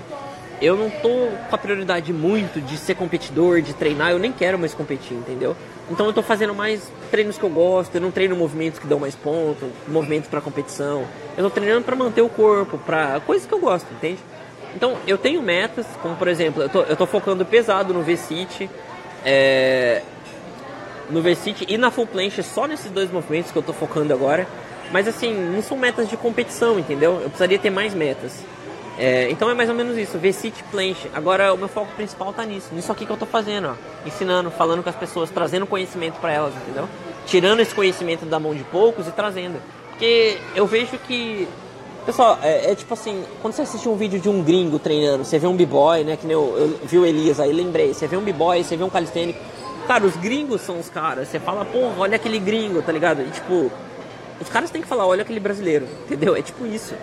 eu 0.61 0.77
não 0.77 0.89
tô 0.89 1.27
com 1.49 1.55
a 1.55 1.57
prioridade 1.57 2.13
muito 2.13 2.61
de 2.61 2.77
ser 2.77 2.95
competidor, 2.95 3.61
de 3.61 3.73
treinar, 3.73 4.11
eu 4.11 4.19
nem 4.19 4.31
quero 4.31 4.57
mais 4.57 4.73
competir, 4.73 5.15
entendeu? 5.15 5.55
Então 5.89 6.07
eu 6.07 6.13
tô 6.13 6.23
fazendo 6.23 6.53
mais 6.53 6.91
treinos 7.11 7.37
que 7.37 7.43
eu 7.43 7.49
gosto, 7.49 7.93
eu 7.95 8.01
não 8.01 8.09
treino 8.09 8.35
movimentos 8.35 8.79
que 8.79 8.87
dão 8.87 8.99
mais 8.99 9.13
ponto, 9.15 9.69
movimentos 9.87 10.27
para 10.29 10.41
competição. 10.41 11.05
Eu 11.37 11.43
tô 11.43 11.49
treinando 11.49 11.85
para 11.85 11.95
manter 11.95 12.21
o 12.21 12.29
corpo, 12.29 12.77
para 12.79 13.19
coisas 13.21 13.47
que 13.47 13.53
eu 13.53 13.59
gosto, 13.59 13.87
entende? 13.93 14.19
Então 14.75 14.97
eu 15.07 15.17
tenho 15.17 15.41
metas, 15.41 15.85
como 16.01 16.15
por 16.15 16.27
exemplo, 16.27 16.63
eu 16.63 16.69
tô, 16.69 16.81
eu 16.81 16.95
tô 16.95 17.05
focando 17.05 17.45
pesado 17.45 17.93
no 17.93 18.01
V-Sit, 18.01 18.69
é, 19.23 20.01
no 21.09 21.21
V-Sit 21.21 21.65
e 21.67 21.77
na 21.77 21.91
Full 21.91 22.07
Planche, 22.07 22.41
só 22.41 22.67
nesses 22.67 22.91
dois 22.91 23.11
movimentos 23.11 23.51
que 23.51 23.57
eu 23.57 23.63
tô 23.63 23.71
focando 23.71 24.11
agora. 24.11 24.47
Mas 24.91 25.07
assim, 25.07 25.33
não 25.33 25.61
são 25.61 25.77
metas 25.77 26.09
de 26.09 26.17
competição, 26.17 26.79
entendeu? 26.79 27.13
Eu 27.13 27.29
precisaria 27.29 27.59
ter 27.59 27.69
mais 27.69 27.93
metas. 27.93 28.43
É, 28.97 29.29
então 29.29 29.49
é 29.49 29.53
mais 29.53 29.69
ou 29.69 29.75
menos 29.75 29.97
isso, 29.97 30.17
V-Sit 30.17 30.63
Planche. 30.71 31.09
Agora 31.13 31.53
o 31.53 31.57
meu 31.57 31.67
foco 31.67 31.91
principal 31.95 32.31
tá 32.31 32.45
nisso, 32.45 32.69
nisso 32.73 32.91
aqui 32.91 33.05
que 33.05 33.11
eu 33.11 33.17
tô 33.17 33.25
fazendo, 33.25 33.69
ó. 33.69 34.07
Ensinando, 34.07 34.49
falando 34.49 34.81
com 34.81 34.89
as 34.89 34.95
pessoas, 34.95 35.29
trazendo 35.29 35.67
conhecimento 35.67 36.19
para 36.19 36.31
elas, 36.31 36.53
entendeu? 36.55 36.87
Tirando 37.25 37.59
esse 37.59 37.75
conhecimento 37.75 38.25
da 38.25 38.39
mão 38.39 38.55
de 38.55 38.63
poucos 38.63 39.07
e 39.07 39.11
trazendo. 39.11 39.59
Porque 39.89 40.37
eu 40.55 40.65
vejo 40.65 40.97
que. 41.07 41.47
Pessoal, 42.05 42.37
é, 42.43 42.71
é 42.71 42.75
tipo 42.75 42.93
assim, 42.93 43.23
quando 43.41 43.53
você 43.53 43.63
assiste 43.63 43.89
um 43.89 43.95
vídeo 43.95 44.19
de 44.19 44.29
um 44.29 44.43
gringo 44.43 44.77
treinando, 44.77 45.25
você 45.25 45.39
vê 45.39 45.47
um 45.47 45.55
b-boy, 45.55 46.03
né? 46.03 46.15
Que 46.15 46.27
nem 46.27 46.33
eu, 46.33 46.55
eu 46.57 46.87
vi 46.87 46.99
o 46.99 47.05
Elias 47.05 47.39
aí, 47.39 47.51
lembrei. 47.51 47.93
Você 47.93 48.07
vê 48.07 48.15
um 48.15 48.21
b-boy, 48.21 48.63
você 48.63 48.77
vê 48.77 48.83
um 48.83 48.89
calistênico. 48.89 49.39
Cara, 49.87 50.05
os 50.05 50.15
gringos 50.15 50.61
são 50.61 50.79
os 50.79 50.87
caras. 50.87 51.27
Você 51.27 51.39
fala, 51.39 51.65
pô, 51.65 51.79
olha 51.97 52.15
aquele 52.15 52.37
gringo, 52.39 52.81
tá 52.81 52.91
ligado? 52.91 53.21
E 53.21 53.31
tipo, 53.31 53.71
os 54.39 54.49
caras 54.49 54.69
têm 54.69 54.81
que 54.81 54.87
falar, 54.87 55.07
olha 55.07 55.23
aquele 55.23 55.39
brasileiro, 55.39 55.87
entendeu? 56.05 56.35
É 56.35 56.41
tipo 56.41 56.65
isso. 56.65 56.93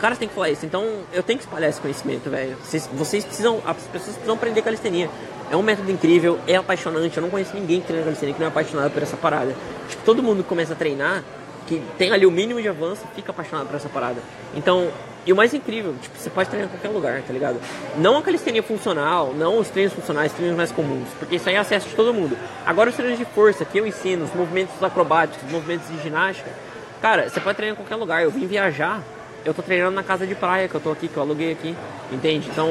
Caras 0.00 0.18
têm 0.18 0.28
que 0.28 0.34
falar 0.34 0.50
isso. 0.50 0.64
Então 0.64 0.84
eu 1.12 1.22
tenho 1.22 1.38
que 1.38 1.44
espalhar 1.44 1.68
esse 1.68 1.80
conhecimento, 1.80 2.30
velho. 2.30 2.56
Vocês, 2.62 2.88
vocês, 2.92 3.24
precisam, 3.24 3.60
as 3.66 3.76
pessoas 3.76 4.14
precisam 4.14 4.34
aprender 4.34 4.62
calistenia. 4.62 5.10
É 5.50 5.56
um 5.56 5.62
método 5.62 5.90
incrível, 5.90 6.38
é 6.46 6.56
apaixonante. 6.56 7.16
Eu 7.16 7.22
não 7.22 7.30
conheço 7.30 7.54
ninguém 7.54 7.80
que 7.80 7.86
treina 7.86 8.04
calistenia 8.04 8.34
que 8.34 8.40
não 8.40 8.46
é 8.46 8.50
apaixonado 8.50 8.90
por 8.92 9.02
essa 9.02 9.16
parada. 9.16 9.54
Tipo, 9.88 10.02
todo 10.04 10.22
mundo 10.22 10.42
que 10.42 10.48
começa 10.48 10.72
a 10.72 10.76
treinar, 10.76 11.24
que 11.66 11.82
tem 11.98 12.12
ali 12.12 12.24
o 12.24 12.30
mínimo 12.30 12.62
de 12.62 12.68
avanço, 12.68 13.02
fica 13.14 13.30
apaixonado 13.30 13.66
por 13.66 13.76
essa 13.76 13.88
parada. 13.88 14.20
Então, 14.54 14.88
e 15.26 15.32
o 15.32 15.36
mais 15.36 15.52
incrível, 15.52 15.94
tipo, 16.00 16.16
você 16.16 16.30
pode 16.30 16.48
treinar 16.48 16.70
em 16.70 16.72
qualquer 16.72 16.88
lugar, 16.88 17.20
tá 17.22 17.32
ligado? 17.32 17.60
Não 17.96 18.16
a 18.16 18.22
calistenia 18.22 18.62
funcional, 18.62 19.34
não 19.34 19.58
os 19.58 19.68
treinos 19.68 19.92
funcionais, 19.92 20.30
os 20.30 20.36
treinos 20.36 20.56
mais 20.56 20.72
comuns, 20.72 21.08
porque 21.18 21.36
isso 21.36 21.48
aí 21.48 21.56
é 21.56 21.58
acesso 21.58 21.88
de 21.88 21.94
todo 21.94 22.14
mundo. 22.14 22.38
Agora 22.64 22.88
os 22.88 22.96
treinos 22.96 23.18
de 23.18 23.24
força, 23.24 23.64
que 23.64 23.78
eu 23.78 23.86
ensino, 23.86 24.24
os 24.24 24.34
movimentos 24.34 24.82
acrobáticos, 24.82 25.44
os 25.44 25.52
movimentos 25.52 25.88
de 25.88 26.00
ginástica, 26.02 26.50
Cara, 27.00 27.30
você 27.30 27.40
pode 27.40 27.56
treinar 27.56 27.74
em 27.74 27.76
qualquer 27.76 27.96
lugar. 27.96 28.22
Eu 28.22 28.30
vim 28.30 28.46
viajar, 28.46 29.02
eu 29.44 29.54
tô 29.54 29.62
treinando 29.62 29.94
na 29.94 30.02
casa 30.02 30.26
de 30.26 30.34
praia 30.34 30.68
que 30.68 30.74
eu 30.74 30.80
tô 30.80 30.90
aqui, 30.90 31.08
que 31.08 31.16
eu 31.16 31.22
aluguei 31.22 31.52
aqui, 31.52 31.74
entende? 32.12 32.48
Então, 32.50 32.68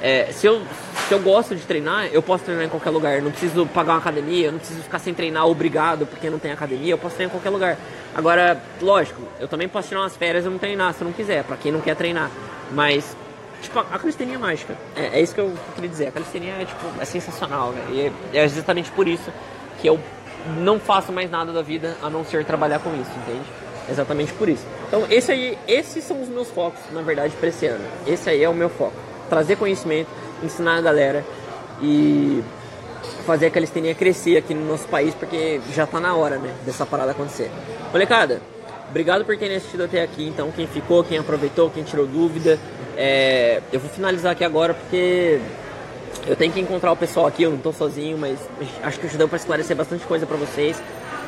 é, 0.00 0.30
se, 0.32 0.46
eu, 0.46 0.62
se 1.08 1.14
eu 1.14 1.20
gosto 1.20 1.54
de 1.54 1.62
treinar, 1.62 2.06
eu 2.12 2.22
posso 2.22 2.44
treinar 2.44 2.66
em 2.66 2.68
qualquer 2.68 2.90
lugar. 2.90 3.16
Eu 3.16 3.22
não 3.22 3.30
preciso 3.30 3.66
pagar 3.66 3.94
uma 3.94 3.98
academia, 3.98 4.46
eu 4.46 4.52
não 4.52 4.58
preciso 4.58 4.82
ficar 4.82 4.98
sem 4.98 5.14
treinar 5.14 5.46
obrigado 5.46 6.06
porque 6.06 6.28
não 6.28 6.38
tem 6.38 6.52
academia, 6.52 6.92
eu 6.92 6.98
posso 6.98 7.16
treinar 7.16 7.34
em 7.34 7.38
qualquer 7.38 7.50
lugar. 7.50 7.78
Agora, 8.14 8.60
lógico, 8.80 9.22
eu 9.40 9.48
também 9.48 9.68
posso 9.68 9.88
tirar 9.88 10.00
umas 10.00 10.16
férias 10.16 10.44
e 10.44 10.48
não 10.48 10.58
treinar 10.58 10.92
se 10.94 11.02
eu 11.02 11.06
não 11.06 11.12
quiser, 11.12 11.44
pra 11.44 11.56
quem 11.56 11.72
não 11.72 11.80
quer 11.80 11.96
treinar. 11.96 12.30
Mas, 12.72 13.16
tipo, 13.62 13.78
a 13.78 13.84
calistenia 13.84 14.34
é 14.34 14.38
mágica. 14.38 14.76
É, 14.94 15.18
é 15.18 15.20
isso 15.20 15.34
que 15.34 15.40
eu 15.40 15.52
queria 15.74 15.90
dizer. 15.90 16.08
A 16.08 16.12
calistenia 16.12 16.52
é, 16.54 16.64
tipo, 16.64 16.86
é 17.00 17.04
sensacional, 17.04 17.72
velho. 17.72 17.94
E 17.94 18.36
é, 18.36 18.44
é 18.44 18.48
justamente 18.48 18.90
por 18.90 19.08
isso 19.08 19.30
que 19.80 19.86
eu 19.86 19.98
não 20.58 20.78
faço 20.78 21.12
mais 21.12 21.30
nada 21.30 21.52
da 21.52 21.62
vida 21.62 21.96
a 22.02 22.08
não 22.08 22.24
ser 22.24 22.44
trabalhar 22.44 22.78
com 22.78 22.90
isso, 22.94 23.10
entende? 23.22 23.65
Exatamente 23.88 24.32
por 24.32 24.48
isso. 24.48 24.64
Então, 24.88 25.06
esse 25.10 25.30
aí, 25.30 25.58
esses 25.68 26.02
são 26.04 26.20
os 26.20 26.28
meus 26.28 26.48
focos, 26.48 26.80
na 26.92 27.02
verdade, 27.02 27.34
para 27.38 27.48
esse 27.48 27.66
ano. 27.66 27.84
Esse 28.06 28.30
aí 28.30 28.42
é 28.42 28.48
o 28.48 28.54
meu 28.54 28.68
foco. 28.68 28.94
Trazer 29.28 29.56
conhecimento, 29.56 30.08
ensinar 30.42 30.76
a 30.76 30.80
galera 30.80 31.24
e 31.80 32.42
fazer 33.24 33.46
a 33.46 33.50
calistenia 33.50 33.94
crescer 33.94 34.36
aqui 34.36 34.54
no 34.54 34.66
nosso 34.66 34.86
país, 34.88 35.14
porque 35.14 35.60
já 35.72 35.86
tá 35.86 36.00
na 36.00 36.14
hora, 36.14 36.36
né, 36.38 36.52
dessa 36.64 36.86
parada 36.86 37.12
acontecer. 37.12 37.50
Molecada, 37.92 38.40
obrigado 38.88 39.24
por 39.24 39.36
terem 39.36 39.56
assistido 39.56 39.84
até 39.84 40.02
aqui, 40.02 40.26
então, 40.26 40.50
quem 40.52 40.66
ficou, 40.66 41.02
quem 41.04 41.18
aproveitou, 41.18 41.70
quem 41.70 41.82
tirou 41.82 42.06
dúvida. 42.06 42.58
É, 42.96 43.60
eu 43.72 43.80
vou 43.80 43.90
finalizar 43.90 44.32
aqui 44.32 44.44
agora 44.44 44.74
porque 44.74 45.40
eu 46.26 46.34
tenho 46.34 46.52
que 46.52 46.60
encontrar 46.60 46.92
o 46.92 46.96
pessoal 46.96 47.26
aqui, 47.26 47.42
eu 47.42 47.50
não 47.50 47.58
tô 47.58 47.72
sozinho, 47.72 48.16
mas 48.16 48.38
acho 48.82 48.98
que 48.98 49.06
ajudou 49.06 49.28
para 49.28 49.36
esclarecer 49.36 49.76
bastante 49.76 50.04
coisa 50.06 50.26
para 50.26 50.36
vocês. 50.36 50.76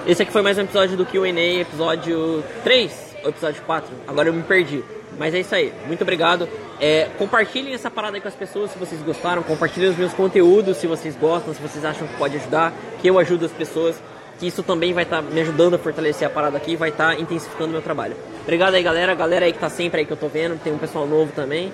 Esse 0.06 0.22
aqui 0.22 0.32
foi 0.32 0.40
mais 0.42 0.56
um 0.56 0.62
episódio 0.62 0.96
do 0.96 1.04
Q&A, 1.04 1.60
episódio 1.60 2.42
3 2.64 3.16
ou 3.24 3.30
episódio 3.30 3.62
4? 3.62 3.88
Agora 4.06 4.28
eu 4.28 4.32
me 4.32 4.42
perdi. 4.42 4.82
Mas 5.18 5.34
é 5.34 5.40
isso 5.40 5.54
aí, 5.54 5.72
muito 5.86 6.02
obrigado. 6.02 6.48
É, 6.80 7.08
compartilhem 7.18 7.74
essa 7.74 7.90
parada 7.90 8.16
aí 8.16 8.20
com 8.20 8.28
as 8.28 8.34
pessoas 8.34 8.70
se 8.70 8.78
vocês 8.78 9.02
gostaram. 9.02 9.42
Compartilhem 9.42 9.90
os 9.90 9.96
meus 9.96 10.12
conteúdos 10.14 10.76
se 10.76 10.86
vocês 10.86 11.16
gostam, 11.16 11.52
se 11.52 11.60
vocês 11.60 11.84
acham 11.84 12.06
que 12.06 12.16
pode 12.16 12.36
ajudar, 12.36 12.72
que 13.00 13.08
eu 13.08 13.18
ajudo 13.18 13.46
as 13.46 13.52
pessoas. 13.52 14.00
Que 14.38 14.46
isso 14.46 14.62
também 14.62 14.92
vai 14.92 15.02
estar 15.02 15.20
tá 15.20 15.22
me 15.22 15.40
ajudando 15.40 15.74
a 15.74 15.78
fortalecer 15.78 16.26
a 16.26 16.30
parada 16.30 16.56
aqui 16.56 16.76
vai 16.76 16.90
estar 16.90 17.16
tá 17.16 17.20
intensificando 17.20 17.72
meu 17.72 17.82
trabalho. 17.82 18.16
Obrigado 18.42 18.74
aí, 18.74 18.82
galera. 18.82 19.14
Galera 19.14 19.46
aí 19.46 19.52
que 19.52 19.58
tá 19.58 19.68
sempre 19.68 20.00
aí 20.00 20.06
que 20.06 20.12
eu 20.12 20.16
tô 20.16 20.28
vendo. 20.28 20.58
Tem 20.62 20.72
um 20.72 20.78
pessoal 20.78 21.06
novo 21.06 21.32
também. 21.32 21.72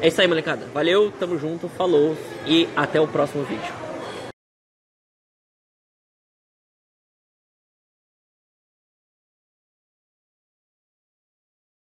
É 0.00 0.08
isso 0.08 0.20
aí, 0.20 0.26
molecada. 0.26 0.66
Valeu, 0.72 1.12
tamo 1.20 1.38
junto, 1.38 1.68
falou 1.68 2.16
e 2.46 2.66
até 2.74 3.00
o 3.00 3.06
próximo 3.06 3.44
vídeo. 3.44 3.85